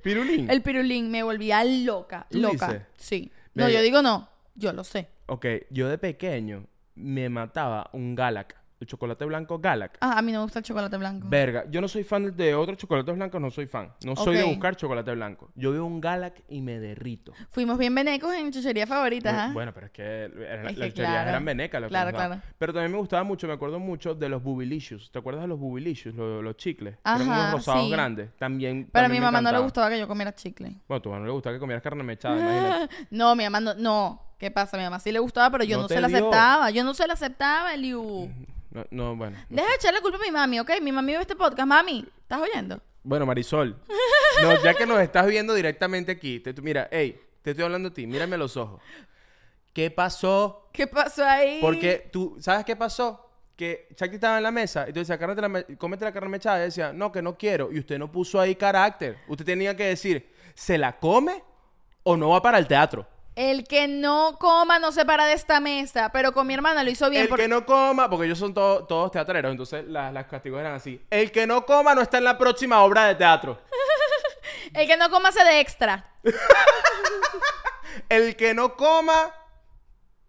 Pirulín. 0.00 0.48
el 0.48 0.62
pirulín 0.62 1.10
me 1.10 1.24
volvía 1.24 1.64
loca. 1.64 2.28
¿Tú 2.30 2.38
loca. 2.38 2.68
dices? 2.68 2.82
Sí. 2.96 3.32
No, 3.54 3.68
yo 3.68 3.82
digo 3.82 4.00
no. 4.00 4.28
Yo 4.54 4.72
lo 4.72 4.84
sé. 4.84 5.08
Ok, 5.26 5.44
yo 5.70 5.88
de 5.88 5.98
pequeño 5.98 6.66
me 6.94 7.28
mataba 7.28 7.90
un 7.92 8.14
Galac. 8.14 8.54
El 8.80 8.86
chocolate 8.86 9.24
blanco 9.24 9.58
Galac. 9.58 9.98
Ah, 10.00 10.18
a 10.18 10.22
mí 10.22 10.30
no 10.30 10.38
me 10.38 10.44
gusta 10.44 10.60
el 10.60 10.64
chocolate 10.64 10.96
blanco. 10.96 11.26
Verga, 11.28 11.64
yo 11.68 11.80
no 11.80 11.88
soy 11.88 12.04
fan 12.04 12.36
de 12.36 12.54
otros 12.54 12.78
chocolates 12.78 13.12
blancos, 13.14 13.40
no 13.40 13.50
soy 13.50 13.66
fan. 13.66 13.92
No 14.04 14.14
soy 14.14 14.36
de 14.36 14.44
Ok. 14.44 14.50
buscar 14.50 14.76
chocolate 14.76 15.12
blanco. 15.14 15.50
Yo 15.56 15.72
veo 15.72 15.84
un 15.84 16.00
Galac 16.00 16.42
y 16.48 16.60
me 16.60 16.78
derrito. 16.78 17.32
Fuimos 17.50 17.76
bien 17.76 17.92
venecos 17.94 18.32
en 18.34 18.52
chuchería 18.52 18.86
favorita, 18.86 19.46
¿ah? 19.46 19.50
Bueno, 19.52 19.72
pero 19.74 19.86
es 19.86 19.92
que 19.92 20.02
eran- 20.02 20.66
Es 20.68 20.72
que 20.74 20.78
las 20.78 20.88
chucherías 20.90 21.12
claro. 21.12 21.28
eran 21.30 21.44
venecas. 21.44 21.82
Claro, 21.88 22.10
claro. 22.16 22.40
Pero 22.56 22.72
también 22.72 22.92
me 22.92 22.98
gustaba 22.98 23.24
mucho, 23.24 23.48
me 23.48 23.54
acuerdo 23.54 23.80
mucho 23.80 24.14
de 24.14 24.28
los 24.28 24.42
Bubilicious. 24.42 25.10
¿Te 25.10 25.18
acuerdas 25.18 25.42
de 25.42 25.48
los 25.48 25.58
Bubilicious? 25.58 26.14
Los, 26.14 26.44
los 26.44 26.56
chicles. 26.56 26.94
que 26.96 27.00
eran 27.10 27.22
Ajá, 27.22 27.40
unos 27.40 27.52
rosados 27.54 27.84
sí. 27.86 27.90
grandes. 27.90 28.30
También. 28.36 28.88
Pero 28.92 29.06
a 29.06 29.08
mi 29.08 29.18
mamá 29.20 29.40
no 29.40 29.50
le 29.50 29.58
gustaba 29.58 29.88
que 29.90 29.98
yo 29.98 30.06
comiera 30.06 30.32
chicle. 30.34 30.68
Bueno, 30.86 30.98
a 30.98 31.02
tu 31.02 31.08
mamá 31.08 31.20
no 31.20 31.26
le 31.26 31.32
gustaba 31.32 31.56
que 31.56 31.60
comieras 31.60 31.82
carne 31.82 32.04
mechada, 32.04 32.36
imagínate. 32.38 32.94
No, 33.10 33.34
mi 33.34 33.42
mamá 33.44 33.58
no, 33.60 33.74
no. 33.74 34.27
¿Qué 34.38 34.50
pasa? 34.50 34.76
Mi 34.76 34.84
mamá 34.84 35.00
sí 35.00 35.10
le 35.12 35.18
gustaba, 35.18 35.50
pero 35.50 35.64
yo 35.64 35.78
No 35.82 35.88
se 35.88 36.00
la 36.00 36.08
dio. 36.08 36.16
aceptaba. 36.18 36.70
Yo 36.70 36.84
no 36.84 36.94
se 36.94 37.06
la 37.06 37.14
aceptaba, 37.14 37.74
Eliu. 37.74 38.30
No, 38.70 38.84
no, 38.90 39.16
bueno. 39.16 39.36
no 39.48 39.56
Deja 39.56 39.68
de 39.68 39.74
echarle 39.74 40.00
culpa 40.00 40.18
a 40.18 40.20
mi 40.20 40.30
mami, 40.30 40.60
¿ok? 40.60 40.70
Mi 40.80 40.92
mami 40.92 41.14
ve 41.14 41.20
este 41.22 41.34
podcast. 41.34 41.66
Mami, 41.66 42.06
¿estás 42.22 42.40
oyendo? 42.40 42.80
Bueno, 43.02 43.26
Marisol. 43.26 43.76
No, 44.42 44.62
ya 44.62 44.74
que 44.74 44.86
nos 44.86 45.00
estás 45.00 45.26
viendo 45.26 45.54
directamente 45.54 46.12
aquí. 46.12 46.38
Te, 46.40 46.52
mira, 46.62 46.88
hey, 46.92 47.20
te 47.42 47.50
estoy 47.50 47.64
hablando 47.64 47.88
a 47.88 47.92
ti. 47.92 48.06
Mírame 48.06 48.36
a 48.36 48.38
los 48.38 48.56
ojos. 48.56 48.80
¿Qué 49.72 49.90
pasó? 49.90 50.68
¿Qué 50.72 50.86
pasó 50.86 51.24
ahí? 51.24 51.58
Porque 51.60 52.08
tú, 52.12 52.36
¿sabes 52.40 52.64
qué 52.64 52.76
pasó? 52.76 53.24
Que 53.56 53.88
Chucky 53.96 54.16
estaba 54.16 54.36
en 54.36 54.42
la 54.44 54.50
mesa 54.52 54.86
y 54.88 54.92
tú 54.92 55.00
decías, 55.00 55.18
"Cárnate 55.18 55.40
la 55.40 55.48
me- 55.48 55.64
cómete 55.76 56.04
la 56.04 56.12
carne 56.12 56.28
mechada. 56.28 56.58
Y 56.60 56.62
decía, 56.66 56.92
no, 56.92 57.10
que 57.10 57.22
no 57.22 57.36
quiero. 57.36 57.72
Y 57.72 57.80
usted 57.80 57.98
no 57.98 58.10
puso 58.12 58.40
ahí 58.40 58.54
carácter. 58.54 59.18
Usted 59.26 59.44
tenía 59.44 59.76
que 59.76 59.84
decir, 59.84 60.32
¿se 60.54 60.78
la 60.78 60.96
come 60.98 61.42
o 62.04 62.16
no 62.16 62.28
va 62.30 62.40
para 62.42 62.58
el 62.58 62.68
teatro? 62.68 63.06
El 63.40 63.62
que 63.68 63.86
no 63.86 64.36
coma 64.40 64.80
no 64.80 64.90
se 64.90 65.04
para 65.04 65.24
de 65.26 65.32
esta 65.34 65.60
mesa. 65.60 66.10
Pero 66.12 66.32
con 66.32 66.44
mi 66.46 66.54
hermana 66.54 66.82
lo 66.82 66.90
hizo 66.90 67.08
bien. 67.08 67.22
el 67.22 67.28
porque- 67.28 67.42
que 67.44 67.48
no 67.48 67.64
coma, 67.64 68.10
porque 68.10 68.26
ellos 68.26 68.38
son 68.38 68.52
to- 68.52 68.84
todos 68.86 69.12
teatreros, 69.12 69.52
entonces 69.52 69.84
las, 69.86 70.12
las 70.12 70.26
castigos 70.26 70.58
eran 70.58 70.74
así. 70.74 71.00
El 71.08 71.30
que 71.30 71.46
no 71.46 71.64
coma 71.64 71.94
no 71.94 72.00
está 72.02 72.18
en 72.18 72.24
la 72.24 72.36
próxima 72.36 72.82
obra 72.82 73.06
de 73.06 73.14
teatro. 73.14 73.60
El 74.74 74.86
que 74.88 74.96
no 74.96 75.08
coma 75.10 75.30
se 75.32 75.44
de 75.44 75.60
extra. 75.60 76.04
El 78.08 78.36
que 78.36 78.54
no 78.54 78.74
coma 78.74 79.32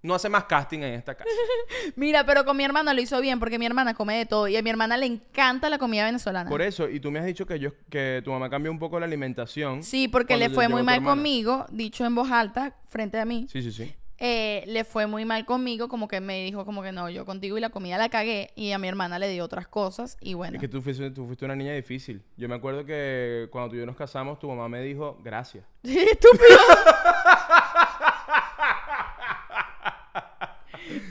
no 0.02 0.16
hace 0.16 0.30
más 0.30 0.46
casting 0.46 0.80
en 0.80 0.94
esta 0.94 1.16
casa. 1.16 1.30
Mira, 1.96 2.26
pero 2.26 2.46
con 2.46 2.56
mi 2.56 2.64
hermana 2.64 2.94
lo 2.94 3.02
hizo 3.02 3.20
bien 3.22 3.40
porque 3.40 3.60
mi 3.60 3.66
hermana 3.66 3.94
come 3.94 4.18
de 4.18 4.26
todo 4.26 4.48
y 4.48 4.56
a 4.56 4.62
mi 4.62 4.70
hermana 4.70 4.98
le 4.98 5.06
encanta 5.06 5.70
la 5.70 5.78
comida 5.78 6.06
venezolana. 6.06 6.50
Por 6.50 6.62
eso, 6.62 6.90
y 6.90 7.00
tú 7.00 7.12
me 7.12 7.20
has 7.20 7.26
dicho 7.26 7.46
que 7.46 7.60
yo 7.60 7.72
que 7.90 8.22
tu 8.24 8.32
mamá 8.32 8.50
cambió 8.50 8.72
un 8.72 8.80
poco 8.80 9.00
la 9.00 9.06
alimentación. 9.06 9.84
Sí, 9.84 10.08
porque 10.08 10.38
le 10.38 10.50
fue 10.50 10.68
muy 10.70 10.84
mal 10.84 11.04
conmigo, 11.04 11.66
dicho 11.70 12.06
en 12.06 12.16
voz 12.16 12.32
alta, 12.32 12.76
frente 12.88 13.20
a 13.20 13.26
mí. 13.26 13.48
Sí, 13.52 13.62
sí, 13.62 13.72
sí. 13.72 13.94
eh, 14.22 14.64
le 14.68 14.84
fue 14.84 15.08
muy 15.08 15.24
mal 15.26 15.46
conmigo, 15.46 15.88
como 15.88 16.08
que 16.08 16.20
me 16.22 16.44
dijo 16.44 16.66
como 16.66 16.82
que 16.82 16.92
no, 16.92 17.10
yo 17.10 17.26
contigo 17.26 17.58
y 17.58 17.62
la 17.62 17.70
comida 17.70 17.98
la 17.98 18.10
cagué 18.10 18.52
y 18.56 18.72
a 18.72 18.78
mi 18.78 18.88
hermana 18.88 19.18
le 19.20 19.30
di 19.30 19.40
otras 19.40 19.68
cosas 19.68 20.18
y 20.22 20.34
bueno. 20.34 20.56
Es 20.56 20.62
que 20.62 20.68
tú 20.68 20.82
fuiste, 20.82 21.10
tú 21.12 21.26
fuiste 21.26 21.46
una 21.46 21.56
niña 21.56 21.74
difícil. 21.74 22.22
Yo 22.38 22.48
me 22.50 22.56
acuerdo 22.56 22.86
que 22.86 23.48
cuando 23.52 23.70
tú 23.72 23.76
y 23.76 23.80
yo 23.80 23.86
nos 23.86 23.96
casamos, 23.96 24.40
tu 24.40 24.48
mamá 24.48 24.68
me 24.70 24.82
dijo, 24.82 25.18
gracias. 25.24 25.66
Estúpido. 25.84 26.58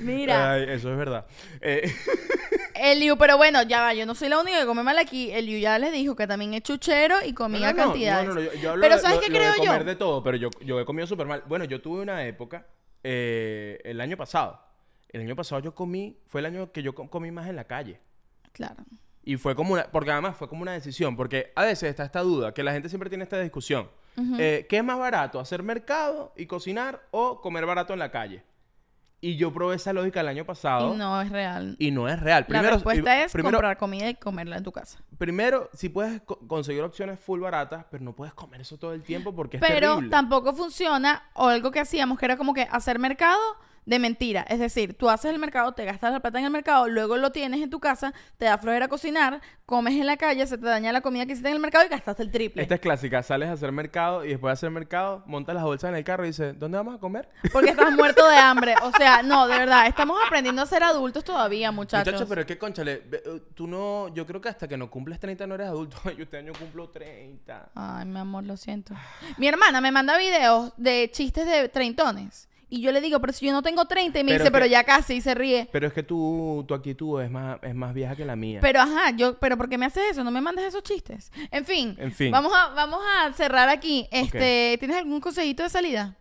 Mira, 0.01 0.53
Ay, 0.53 0.65
eso 0.69 0.91
es 0.91 0.97
verdad. 0.99 1.27
Eh, 1.61 1.93
Eliu, 2.75 3.17
pero 3.19 3.37
bueno, 3.37 3.63
ya 3.63 3.81
va, 3.81 3.95
yo 3.95 4.07
no 4.07 4.15
soy 4.15 4.29
la 4.29 4.41
única 4.41 4.61
que 4.61 4.67
come 4.67 4.83
mal 4.83 4.99
aquí. 4.99 5.31
Eliu 5.33 5.59
ya 5.59 5.79
les 5.79 5.93
dijo 5.93 6.15
que 6.15 6.27
también 6.27 6.55
es 6.55 6.63
chuchero 6.63 7.17
y 7.25 7.33
comía 7.33 7.73
no, 7.73 7.77
no, 7.77 7.79
no, 7.79 7.85
cantidades. 7.91 8.29
No, 8.29 8.35
no, 8.35 8.41
no, 8.41 8.47
yo, 8.47 8.55
yo 8.61 8.71
hablo 8.71 8.83
pero 8.83 8.97
de- 8.97 9.01
¿sabes 9.03 9.17
lo- 9.17 9.23
qué 9.23 9.29
lo 9.31 9.35
de 9.35 9.41
creo 9.41 9.55
yo? 9.57 9.71
comer 9.71 9.85
de 9.85 9.97
todo, 9.97 10.23
pero 10.23 10.37
yo, 10.37 10.51
yo 10.65 10.81
he 10.81 10.85
comido 10.85 11.07
súper 11.07 11.27
mal. 11.27 11.43
Bueno, 11.47 11.65
yo 11.65 11.81
tuve 11.81 12.03
una 12.03 12.25
época, 12.25 12.67
eh, 13.03 13.81
el 13.85 14.01
año 14.01 14.17
pasado. 14.17 14.61
El 15.09 15.23
año 15.23 15.35
pasado 15.35 15.61
yo 15.63 15.75
comí, 15.75 16.19
fue 16.27 16.41
el 16.41 16.47
año 16.47 16.71
que 16.71 16.83
yo 16.83 16.95
co- 16.95 17.09
comí 17.11 17.31
más 17.31 17.49
en 17.49 17.57
la 17.57 17.65
calle. 17.65 17.99
Claro. 18.53 18.85
Y 19.25 19.37
fue 19.37 19.55
como 19.55 19.75
una, 19.75 19.91
porque 19.91 20.11
además 20.11 20.37
fue 20.37 20.49
como 20.49 20.63
una 20.63 20.73
decisión, 20.73 21.17
porque 21.17 21.53
a 21.57 21.65
veces 21.65 21.91
está 21.91 22.05
esta 22.05 22.21
duda, 22.21 22.55
que 22.55 22.63
la 22.63 22.73
gente 22.73 22.89
siempre 22.89 23.09
tiene 23.11 23.25
esta 23.25 23.41
discusión. 23.41 23.89
Eh, 24.39 24.67
¿Qué 24.69 24.79
es 24.79 24.85
más 24.85 24.99
barato, 24.99 25.39
hacer 25.39 25.63
mercado 25.63 26.33
y 26.37 26.47
cocinar 26.47 27.01
o 27.13 27.41
comer 27.41 27.65
barato 27.67 27.93
en 27.93 28.01
la 28.01 28.11
calle? 28.11 28.43
Y 29.21 29.37
yo 29.37 29.53
probé 29.53 29.75
esa 29.77 29.93
lógica 29.93 30.21
el 30.21 30.29
año 30.29 30.45
pasado 30.45 30.95
Y 30.95 30.97
no 30.97 31.21
es 31.21 31.31
real. 31.31 31.75
y 31.81 31.91
no 31.91 32.09
es 32.09 32.21
real. 32.21 32.43
la 32.43 32.47
Primero, 32.47 32.75
respuesta 32.75 33.19
y- 33.19 33.23
es 33.23 33.33
primero, 33.33 33.57
comprar 33.57 33.77
comida 33.77 34.09
y 34.09 34.15
comerla 34.15 34.57
en 34.59 34.63
tu 34.65 34.71
casa. 34.71 35.01
primero, 35.19 35.69
si 35.73 35.89
puedes 35.89 36.21
co- 36.23 36.39
conseguir 36.47 36.83
opciones 36.85 37.19
full 37.19 37.41
baratas, 37.41 37.85
pero 37.91 38.05
no 38.05 38.13
puedes 38.15 38.33
comer 38.35 38.61
eso 38.61 38.77
todo 38.79 38.93
el 38.93 39.03
tiempo 39.03 39.35
porque 39.35 39.57
es 39.57 39.61
Pero 39.61 39.75
terrible. 39.95 40.11
tampoco 40.11 40.55
funciona, 40.55 41.25
o 41.35 41.49
algo 41.49 41.73
que 41.73 41.81
hacíamos, 41.81 42.17
que 42.19 42.27
era 42.27 42.37
como 42.37 42.55
que 42.55 42.63
hacer 42.71 43.01
mercado 43.01 43.41
de 43.89 43.99
mentira. 43.99 44.43
Es 44.51 44.59
decir, 44.59 44.93
tú 44.93 45.09
haces 45.09 45.33
el 45.33 45.39
mercado, 45.39 45.73
te 45.73 45.87
gastas 45.87 46.13
la 46.13 46.21
plata 46.21 46.39
en 46.39 46.45
el 46.45 46.51
mercado, 46.51 46.89
luego 46.89 47.17
lo 47.17 47.33
tienes 47.33 47.63
en 47.63 47.71
tu 47.71 47.81
casa, 47.81 48.13
te 48.37 48.45
da 48.45 48.59
flojera 48.59 48.87
cocinar, 48.87 49.41
comes 49.65 49.95
en 49.95 50.07
la 50.07 50.19
calle, 50.19 50.47
se 50.47 50.59
te 50.59 50.67
daña 50.67 50.93
la 50.93 51.01
comida 51.01 51.25
que 51.25 51.33
hiciste 51.33 51.49
en 51.49 51.55
el 51.55 51.61
mercado 51.61 51.87
y 51.87 51.89
gastaste 51.89 52.23
el 52.23 52.31
triple. 52.31 52.61
Esta 52.61 52.75
es 52.75 52.81
clásica, 52.83 53.23
sales 53.23 53.49
a 53.49 53.53
hacer 53.53 53.73
mercado 53.73 54.27
y 54.27 54.29
después 54.29 54.51
de 54.51 54.53
hacer 54.53 54.71
mercado, 54.71 55.23
montas 55.25 55.55
las 55.55 55.65
bolsas 55.65 55.89
en 55.89 55.97
el 55.97 56.05
carro 56.05 56.25
y 56.25 56.29
dices, 56.29 56.59
¿dónde 56.59 56.77
vamos 56.77 56.97
a 56.97 56.99
comer? 56.99 57.31
Porque 57.51 57.71
estás 57.71 57.91
muerto 57.97 58.29
de 58.29 58.37
hambre. 58.37 58.75
O 58.83 58.93
sea, 58.93 59.23
no, 59.23 59.49
de 59.49 59.59
verdad, 59.59 59.87
estamos 59.87 60.19
aprendiendo 60.27 60.61
a 60.61 60.67
ser 60.67 60.83
adultos 60.83 61.25
todavía, 61.25 61.73
muchachos. 61.73 62.13
Muchachos, 62.13 62.29
pero 62.29 62.43
es 62.43 62.47
que, 62.47 62.59
conchale, 62.59 63.05
eh, 63.11 63.41
tú 63.55 63.67
no, 63.67 64.09
yo 64.15 64.27
creo 64.27 64.43
que 64.43 64.51
hasta 64.51 64.69
que 64.69 64.77
no 64.77 64.91
cumples 64.91 65.19
30 65.19 65.47
no 65.47 65.55
eres 65.55 65.69
adulto. 65.69 65.97
Yo 66.19 66.25
este 66.25 66.37
año 66.37 66.53
cumplo 66.59 66.91
30. 66.91 67.71
Ay, 67.75 68.05
mi 68.05 68.19
amor, 68.19 68.45
lo 68.45 68.57
siento. 68.59 68.95
Mi 69.39 69.49
hermana 69.49 69.81
me 69.81 69.93
manda 69.93 70.19
videos 70.19 70.75
de 70.77 71.11
chistes 71.11 71.47
de 71.47 71.71
treintones 71.71 72.49
Y 72.71 72.83
yo 72.83 72.93
le 72.93 73.01
digo, 73.01 73.19
pero 73.21 73.33
si 73.33 73.47
yo 73.47 73.53
no 73.53 73.63
tengo 73.63 73.87
30, 73.87 74.19
y 74.21 74.25
me 74.25 74.33
Pero 74.33 74.39
dice, 74.41 74.49
que- 74.49 74.53
pero 74.53 74.67
ya 74.67 74.85
casi, 74.85 75.15
y 75.15 75.21
se 75.23 75.35
ríe. 75.35 75.69
Pero 75.73 75.87
es 75.87 75.93
que 75.93 76.03
tu, 76.03 76.65
tu 76.69 76.75
actitud 76.75 77.23
es 77.23 77.31
más, 77.31 77.59
es 77.63 77.75
más 77.75 77.95
vieja 77.95 78.15
que 78.15 78.25
la 78.27 78.37
mía. 78.37 78.59
Pero 78.61 78.81
ajá, 78.81 79.11
yo, 79.17 79.39
pero 79.39 79.57
¿por 79.57 79.69
qué 79.69 79.79
me 79.79 79.87
haces 79.87 80.03
eso? 80.11 80.23
No 80.25 80.31
me 80.31 80.41
mandes 80.43 80.67
esos 80.67 80.83
chistes. 80.83 81.33
En 81.51 81.65
fin, 81.65 81.97
En 81.99 82.13
fin. 82.13 82.31
Vamos 82.31 82.53
a, 82.55 82.75
vamos 82.75 83.01
a 83.21 83.33
cerrar 83.33 83.69
aquí. 83.71 84.07
Este, 84.11 84.77
¿tienes 84.79 84.97
algún 84.99 85.21
consejito 85.21 85.63
de 85.63 85.71
salida? 85.71 86.17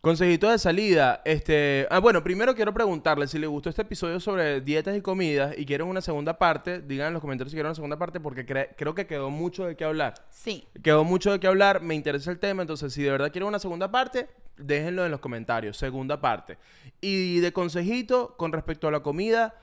Consejito 0.00 0.50
de 0.50 0.58
salida, 0.58 1.22
este... 1.24 1.86
Ah, 1.90 1.98
bueno, 1.98 2.22
primero 2.22 2.54
quiero 2.54 2.74
preguntarle 2.74 3.26
si 3.26 3.38
le 3.38 3.46
gustó 3.46 3.70
este 3.70 3.80
episodio 3.82 4.20
sobre 4.20 4.60
dietas 4.60 4.94
y 4.94 5.00
comidas 5.00 5.54
y 5.56 5.64
quieren 5.64 5.86
una 5.86 6.02
segunda 6.02 6.36
parte, 6.36 6.82
digan 6.82 7.06
en 7.08 7.12
los 7.14 7.22
comentarios 7.22 7.50
si 7.52 7.56
quieren 7.56 7.68
una 7.68 7.74
segunda 7.74 7.98
parte 7.98 8.20
porque 8.20 8.44
cre- 8.44 8.68
creo 8.76 8.94
que 8.94 9.06
quedó 9.06 9.30
mucho 9.30 9.64
de 9.64 9.76
qué 9.76 9.84
hablar. 9.84 10.12
Sí. 10.28 10.66
Quedó 10.82 11.04
mucho 11.04 11.32
de 11.32 11.40
qué 11.40 11.46
hablar, 11.46 11.80
me 11.80 11.94
interesa 11.94 12.30
el 12.30 12.38
tema, 12.38 12.60
entonces 12.60 12.92
si 12.92 13.02
de 13.02 13.10
verdad 13.12 13.32
quieren 13.32 13.48
una 13.48 13.58
segunda 13.58 13.90
parte, 13.90 14.28
déjenlo 14.56 15.04
en 15.04 15.10
los 15.10 15.20
comentarios, 15.20 15.76
segunda 15.76 16.20
parte. 16.20 16.58
Y 17.00 17.40
de 17.40 17.52
consejito 17.52 18.36
con 18.36 18.52
respecto 18.52 18.88
a 18.88 18.90
la 18.90 19.00
comida, 19.00 19.54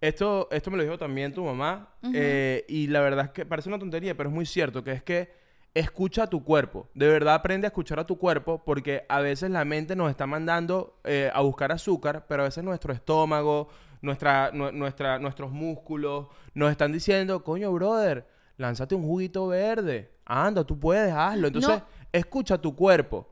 esto, 0.00 0.48
esto 0.50 0.70
me 0.70 0.76
lo 0.76 0.82
dijo 0.84 0.98
también 0.98 1.32
tu 1.34 1.44
mamá, 1.44 1.88
eh, 2.14 2.64
y 2.68 2.86
la 2.86 3.00
verdad 3.00 3.26
es 3.26 3.30
que 3.32 3.44
parece 3.46 3.68
una 3.68 3.78
tontería, 3.78 4.16
pero 4.16 4.28
es 4.28 4.34
muy 4.34 4.46
cierto, 4.46 4.82
que 4.84 4.92
es 4.92 5.02
que 5.02 5.30
escucha 5.74 6.24
a 6.24 6.26
tu 6.28 6.42
cuerpo, 6.44 6.88
de 6.94 7.08
verdad 7.08 7.34
aprende 7.34 7.66
a 7.66 7.68
escuchar 7.68 7.98
a 7.98 8.06
tu 8.06 8.16
cuerpo, 8.16 8.62
porque 8.64 9.04
a 9.08 9.20
veces 9.20 9.50
la 9.50 9.64
mente 9.64 9.94
nos 9.96 10.10
está 10.10 10.26
mandando 10.26 10.98
eh, 11.04 11.30
a 11.32 11.40
buscar 11.42 11.72
azúcar, 11.72 12.26
pero 12.28 12.42
a 12.42 12.46
veces 12.46 12.62
nuestro 12.64 12.92
estómago, 12.92 13.68
nuestra, 14.00 14.50
nu- 14.52 14.72
nuestra, 14.72 15.18
nuestros 15.18 15.50
músculos 15.50 16.28
nos 16.54 16.70
están 16.70 16.92
diciendo, 16.92 17.42
coño, 17.44 17.72
brother, 17.72 18.26
lánzate 18.56 18.94
un 18.94 19.02
juguito 19.02 19.48
verde, 19.48 20.10
anda, 20.24 20.64
tú 20.64 20.78
puedes, 20.78 21.12
hazlo. 21.12 21.48
Entonces, 21.48 21.70
No. 21.78 21.84
escucha 22.12 22.54
a 22.54 22.58
tu 22.58 22.74
cuerpo. 22.74 23.28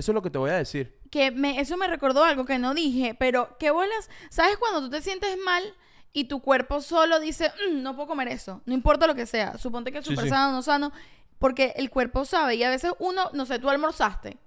Eso 0.00 0.10
es 0.12 0.14
lo 0.14 0.22
que 0.22 0.30
te 0.30 0.38
voy 0.38 0.50
a 0.50 0.54
decir. 0.56 0.98
Que 1.10 1.30
me, 1.30 1.60
eso 1.60 1.76
me 1.76 1.86
recordó 1.86 2.24
algo 2.24 2.44
que 2.44 2.58
no 2.58 2.74
dije, 2.74 3.14
pero 3.14 3.56
qué 3.58 3.70
bolas. 3.70 4.10
¿Sabes 4.30 4.56
cuando 4.56 4.80
tú 4.80 4.90
te 4.90 5.00
sientes 5.02 5.36
mal 5.44 5.62
y 6.12 6.24
tu 6.24 6.40
cuerpo 6.42 6.80
solo 6.80 7.20
dice, 7.20 7.52
"Mm, 7.70 7.82
no 7.82 7.94
puedo 7.94 8.08
comer 8.08 8.28
eso? 8.28 8.62
No 8.66 8.74
importa 8.74 9.06
lo 9.06 9.14
que 9.14 9.26
sea. 9.26 9.56
Suponte 9.58 9.92
que 9.92 9.98
es 9.98 10.04
Sí, 10.04 10.10
súper 10.10 10.24
sí. 10.24 10.30
sano 10.30 10.48
o 10.48 10.52
no 10.52 10.62
sano. 10.62 10.92
Porque 11.38 11.72
el 11.76 11.88
cuerpo 11.90 12.24
sabe. 12.24 12.56
Y 12.56 12.64
a 12.64 12.70
veces 12.70 12.92
uno, 12.98 13.30
no 13.32 13.46
sé, 13.46 13.58
tú 13.58 13.70
almorzaste. 13.70 14.38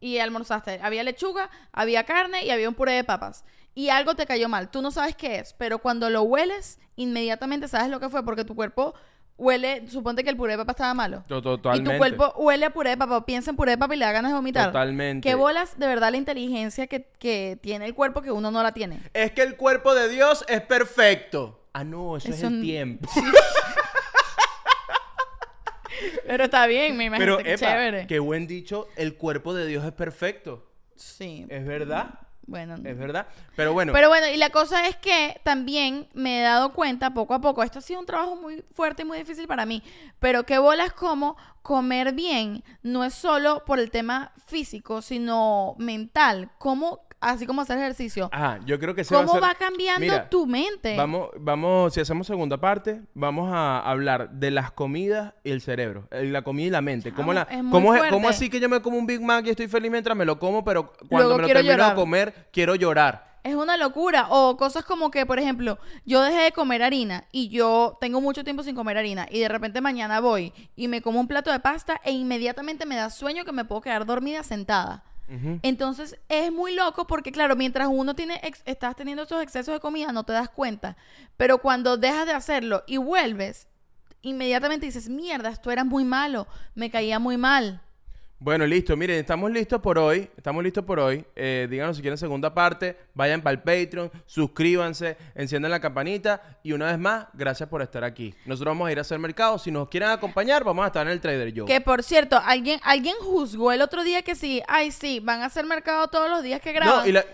Y 0.00 0.18
almorzaste. 0.18 0.80
Había 0.82 1.02
lechuga, 1.02 1.48
había 1.72 2.04
carne 2.04 2.44
y 2.44 2.50
había 2.50 2.68
un 2.68 2.74
puré 2.74 2.92
de 2.92 3.04
papas. 3.04 3.44
Y 3.74 3.88
algo 3.88 4.14
te 4.14 4.26
cayó 4.26 4.48
mal. 4.48 4.70
Tú 4.70 4.82
no 4.82 4.90
sabes 4.90 5.16
qué 5.16 5.38
es. 5.38 5.54
Pero 5.54 5.78
cuando 5.78 6.10
lo 6.10 6.22
hueles, 6.22 6.78
inmediatamente 6.96 7.68
sabes 7.68 7.88
lo 7.90 8.00
que 8.00 8.08
fue. 8.08 8.24
Porque 8.24 8.44
tu 8.44 8.54
cuerpo 8.54 8.94
huele. 9.36 9.88
Suponte 9.88 10.22
que 10.24 10.30
el 10.30 10.36
puré 10.36 10.52
de 10.52 10.58
papa 10.58 10.72
estaba 10.72 10.94
malo. 10.94 11.24
To- 11.28 11.42
Totalmente. 11.42 11.90
Y 11.90 11.92
tu 11.94 11.98
cuerpo 11.98 12.32
huele 12.36 12.66
a 12.66 12.70
puré 12.70 12.90
de 12.90 12.96
papa, 12.96 13.16
o 13.18 13.24
piensa 13.26 13.50
en 13.50 13.56
puré 13.56 13.72
de 13.72 13.78
papa 13.78 13.94
y 13.94 13.98
le 13.98 14.04
da 14.04 14.12
ganas 14.12 14.30
de 14.32 14.36
vomitar. 14.36 14.66
Totalmente. 14.66 15.28
Qué 15.28 15.34
bolas 15.34 15.78
de 15.78 15.86
verdad 15.86 16.10
la 16.10 16.16
inteligencia 16.16 16.86
que, 16.86 17.06
que 17.18 17.58
tiene 17.60 17.86
el 17.86 17.94
cuerpo 17.94 18.22
que 18.22 18.30
uno 18.30 18.50
no 18.50 18.62
la 18.62 18.72
tiene. 18.72 19.00
Es 19.12 19.32
que 19.32 19.42
el 19.42 19.56
cuerpo 19.56 19.94
de 19.94 20.08
Dios 20.08 20.44
es 20.48 20.60
perfecto. 20.62 21.60
Ah, 21.72 21.82
no, 21.84 22.16
eso, 22.16 22.28
es 22.28 22.36
Eso 22.38 22.46
el 22.48 22.60
tiempo. 22.62 23.08
Pero 26.26 26.44
está 26.44 26.66
bien, 26.66 26.96
me 26.96 27.04
imagino 27.04 27.36
Pero, 27.36 27.44
que 27.44 27.52
epa, 27.54 27.66
chévere. 27.66 28.06
qué 28.06 28.18
buen 28.18 28.46
dicho, 28.46 28.88
el 28.96 29.14
cuerpo 29.16 29.54
de 29.54 29.66
Dios 29.66 29.84
es 29.84 29.92
perfecto. 29.92 30.66
Sí. 30.96 31.46
Es 31.48 31.64
verdad, 31.66 32.18
Bueno. 32.46 32.76
es 32.84 32.98
verdad. 32.98 33.26
Pero 33.56 33.72
bueno, 33.72 33.92
Pero 33.92 34.08
bueno, 34.08 34.26
y 34.28 34.36
la 34.36 34.50
cosa 34.50 34.86
es 34.86 34.96
que 34.96 35.40
también 35.44 36.08
me 36.14 36.40
he 36.40 36.42
dado 36.42 36.72
cuenta 36.72 37.14
poco 37.14 37.34
a 37.34 37.40
poco, 37.40 37.62
esto 37.62 37.78
ha 37.78 37.82
sido 37.82 38.00
un 38.00 38.06
trabajo 38.06 38.36
muy 38.36 38.64
fuerte 38.74 39.02
y 39.02 39.04
muy 39.04 39.18
difícil 39.18 39.46
para 39.46 39.66
mí, 39.66 39.82
pero 40.18 40.44
qué 40.44 40.58
bolas 40.58 40.92
como 40.92 41.36
comer 41.62 42.12
bien 42.12 42.62
no 42.82 43.04
es 43.04 43.14
solo 43.14 43.64
por 43.64 43.78
el 43.78 43.90
tema 43.90 44.32
físico, 44.46 45.00
sino 45.00 45.74
mental, 45.78 46.50
como 46.58 47.03
así 47.30 47.46
como 47.46 47.62
hacer 47.62 47.78
ejercicio. 47.78 48.28
ajá, 48.32 48.60
yo 48.66 48.78
creo 48.78 48.94
que 48.94 49.04
se 49.04 49.14
va 49.14 49.22
a 49.22 49.24
¿Cómo 49.26 49.38
hacer- 49.38 49.50
va 49.50 49.54
cambiando 49.54 50.00
Mira, 50.00 50.28
tu 50.28 50.46
mente? 50.46 50.96
Vamos, 50.96 51.28
vamos, 51.38 51.92
si 51.94 52.00
hacemos 52.00 52.26
segunda 52.26 52.58
parte, 52.58 53.00
vamos 53.14 53.50
a 53.52 53.80
hablar 53.80 54.30
de 54.30 54.50
las 54.50 54.70
comidas 54.72 55.34
y 55.44 55.50
el 55.50 55.60
cerebro. 55.60 56.08
eh, 56.10 56.24
La 56.24 56.42
comida 56.42 56.66
y 56.66 56.70
la 56.70 56.80
mente. 56.82 57.10
¿Cómo, 57.12 57.32
Chamo, 57.32 57.32
la, 57.32 57.42
es 57.56 57.62
muy 57.62 57.72
cómo, 57.72 57.94
es- 57.94 58.10
cómo 58.10 58.28
así 58.28 58.48
que 58.50 58.60
yo 58.60 58.68
me 58.68 58.80
como 58.80 58.98
un 58.98 59.06
Big 59.06 59.20
Mac 59.20 59.44
y 59.46 59.50
estoy 59.50 59.68
feliz 59.68 59.90
mientras 59.90 60.16
me 60.16 60.24
lo 60.24 60.38
como, 60.38 60.64
pero 60.64 60.92
cuando 61.08 61.28
Luego 61.28 61.36
me 61.36 61.42
lo 61.42 61.48
termino 61.48 61.72
llorar. 61.74 61.90
de 61.90 61.94
comer, 61.96 62.48
quiero 62.52 62.74
llorar? 62.74 63.34
Es 63.44 63.54
una 63.54 63.76
locura. 63.76 64.28
O 64.30 64.56
cosas 64.56 64.84
como 64.86 65.10
que, 65.10 65.26
por 65.26 65.38
ejemplo, 65.38 65.78
yo 66.06 66.22
dejé 66.22 66.38
de 66.44 66.52
comer 66.52 66.82
harina 66.82 67.24
y 67.30 67.48
yo 67.50 67.98
tengo 68.00 68.22
mucho 68.22 68.42
tiempo 68.42 68.62
sin 68.62 68.74
comer 68.74 68.96
harina 68.96 69.26
y 69.30 69.38
de 69.40 69.48
repente 69.48 69.82
mañana 69.82 70.20
voy 70.20 70.54
y 70.76 70.88
me 70.88 71.02
como 71.02 71.20
un 71.20 71.28
plato 71.28 71.52
de 71.52 71.60
pasta 71.60 72.00
e 72.04 72.12
inmediatamente 72.12 72.86
me 72.86 72.96
da 72.96 73.10
sueño 73.10 73.44
que 73.44 73.52
me 73.52 73.66
puedo 73.66 73.82
quedar 73.82 74.06
dormida 74.06 74.42
sentada. 74.42 75.04
Entonces 75.62 76.18
es 76.28 76.52
muy 76.52 76.74
loco 76.74 77.06
porque, 77.06 77.32
claro, 77.32 77.56
mientras 77.56 77.88
uno 77.90 78.14
tiene 78.14 78.40
ex- 78.42 78.62
estás 78.66 78.94
teniendo 78.96 79.22
esos 79.22 79.42
excesos 79.42 79.74
de 79.74 79.80
comida, 79.80 80.12
no 80.12 80.24
te 80.24 80.32
das 80.32 80.50
cuenta. 80.50 80.96
Pero 81.36 81.58
cuando 81.58 81.96
dejas 81.96 82.26
de 82.26 82.32
hacerlo 82.32 82.84
y 82.86 82.98
vuelves, 82.98 83.66
inmediatamente 84.22 84.86
dices, 84.86 85.08
mierda, 85.08 85.48
esto 85.50 85.70
era 85.70 85.84
muy 85.84 86.04
malo, 86.04 86.46
me 86.74 86.90
caía 86.90 87.18
muy 87.18 87.36
mal. 87.36 87.80
Bueno, 88.44 88.66
listo. 88.66 88.94
Miren, 88.94 89.16
estamos 89.20 89.50
listos 89.50 89.80
por 89.80 89.98
hoy. 89.98 90.28
Estamos 90.36 90.62
listos 90.62 90.84
por 90.84 91.00
hoy. 91.00 91.24
Eh, 91.34 91.66
díganos 91.70 91.96
si 91.96 92.02
quieren 92.02 92.18
segunda 92.18 92.52
parte. 92.52 92.94
Vayan 93.14 93.40
para 93.40 93.54
el 93.54 93.60
Patreon. 93.60 94.12
Suscríbanse. 94.26 95.16
Enciendan 95.34 95.70
la 95.70 95.80
campanita. 95.80 96.58
Y 96.62 96.72
una 96.72 96.88
vez 96.88 96.98
más, 96.98 97.26
gracias 97.32 97.70
por 97.70 97.80
estar 97.80 98.04
aquí. 98.04 98.34
Nosotros 98.44 98.72
vamos 98.72 98.86
a 98.86 98.92
ir 98.92 98.98
a 98.98 99.00
hacer 99.00 99.18
mercado. 99.18 99.58
Si 99.58 99.70
nos 99.70 99.88
quieren 99.88 100.10
acompañar, 100.10 100.62
vamos 100.62 100.84
a 100.84 100.88
estar 100.88 101.06
en 101.06 101.14
el 101.14 101.22
Trader 101.22 101.54
Joe. 101.56 101.64
Que 101.64 101.80
por 101.80 102.02
cierto, 102.02 102.38
alguien, 102.44 102.80
alguien 102.84 103.14
juzgó 103.18 103.72
el 103.72 103.80
otro 103.80 104.04
día 104.04 104.20
que 104.20 104.34
sí, 104.34 104.60
ay 104.68 104.90
sí, 104.90 105.20
van 105.20 105.40
a 105.40 105.46
hacer 105.46 105.64
mercado 105.64 106.08
todos 106.08 106.28
los 106.28 106.42
días 106.42 106.60
que 106.60 106.72
graban. 106.74 106.98
No, 106.98 107.06
y 107.08 107.12
la, 107.12 107.24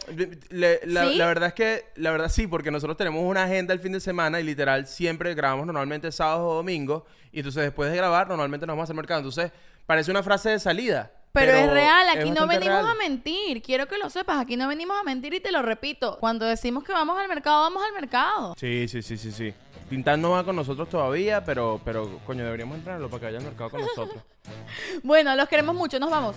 le- 0.51 0.81
la- 0.85 1.09
¿Sí? 1.09 1.17
la 1.17 1.27
verdad 1.27 1.49
es 1.49 1.55
que, 1.55 1.87
la 1.97 2.13
verdad 2.13 2.29
sí, 2.29 2.47
porque 2.47 2.71
nosotros 2.71 2.97
tenemos 2.97 3.25
una 3.25 3.43
agenda 3.43 3.75
el 3.75 3.81
fin 3.81 3.91
de 3.91 3.99
semana 4.01 4.39
y 4.39 4.45
literal 4.45 4.87
siempre 4.87 5.35
grabamos 5.35 5.67
normalmente 5.67 6.13
sábados 6.13 6.53
o 6.53 6.55
domingos. 6.55 7.03
Y 7.33 7.39
entonces 7.41 7.63
después 7.65 7.91
de 7.91 7.97
grabar, 7.97 8.29
normalmente 8.29 8.65
nos 8.67 8.75
vamos 8.75 8.83
a 8.83 8.85
hacer 8.85 8.97
mercado. 8.97 9.21
Entonces, 9.21 9.53
parece 9.91 10.13
una 10.13 10.23
frase 10.23 10.51
de 10.51 10.61
salida. 10.61 11.11
Pero, 11.33 11.51
es 11.51 11.69
real, 11.69 12.07
es 12.11 12.21
aquí 12.21 12.31
no 12.31 12.47
venimos 12.47 12.81
real. 12.81 12.91
a 12.91 12.95
mentir. 12.95 13.61
Quiero 13.61 13.89
que 13.89 13.99
lo 13.99 14.09
sepas, 14.09 14.39
aquí 14.39 14.57
no 14.57 14.69
venimos 14.69 14.97
a 14.97 15.03
mentir 15.03 15.35
y 15.35 15.41
te 15.41 15.51
lo 15.51 15.63
repito. 15.63 16.17
Cuando 16.21 16.47
decimos 16.47 16.85
que 16.85 16.93
vamos 16.93 17.19
al 17.19 17.27
mercado, 17.27 17.63
vamos 17.63 17.83
al 17.85 17.93
mercado. 18.01 18.55
Sí, 18.57 18.87
sí, 18.87 19.03
sí, 19.03 19.19
sí, 19.19 19.33
sí. 19.33 19.53
Tintán 19.89 20.23
no 20.23 20.31
va 20.31 20.45
con 20.45 20.55
nosotros 20.55 20.89
todavía, 20.89 21.45
pero, 21.45 21.81
pero 21.85 22.21
coño, 22.25 22.45
deberíamos 22.45 22.79
entrenarlo 22.79 23.11
para 23.11 23.19
que 23.19 23.27
vaya 23.27 23.39
al 23.39 23.45
mercado 23.45 23.71
con 23.71 23.81
nosotros. 23.81 24.23
Bueno, 25.03 25.35
los 25.35 25.49
queremos 25.49 25.75
mucho, 25.75 25.99
nos 25.99 26.11
vamos. 26.11 26.37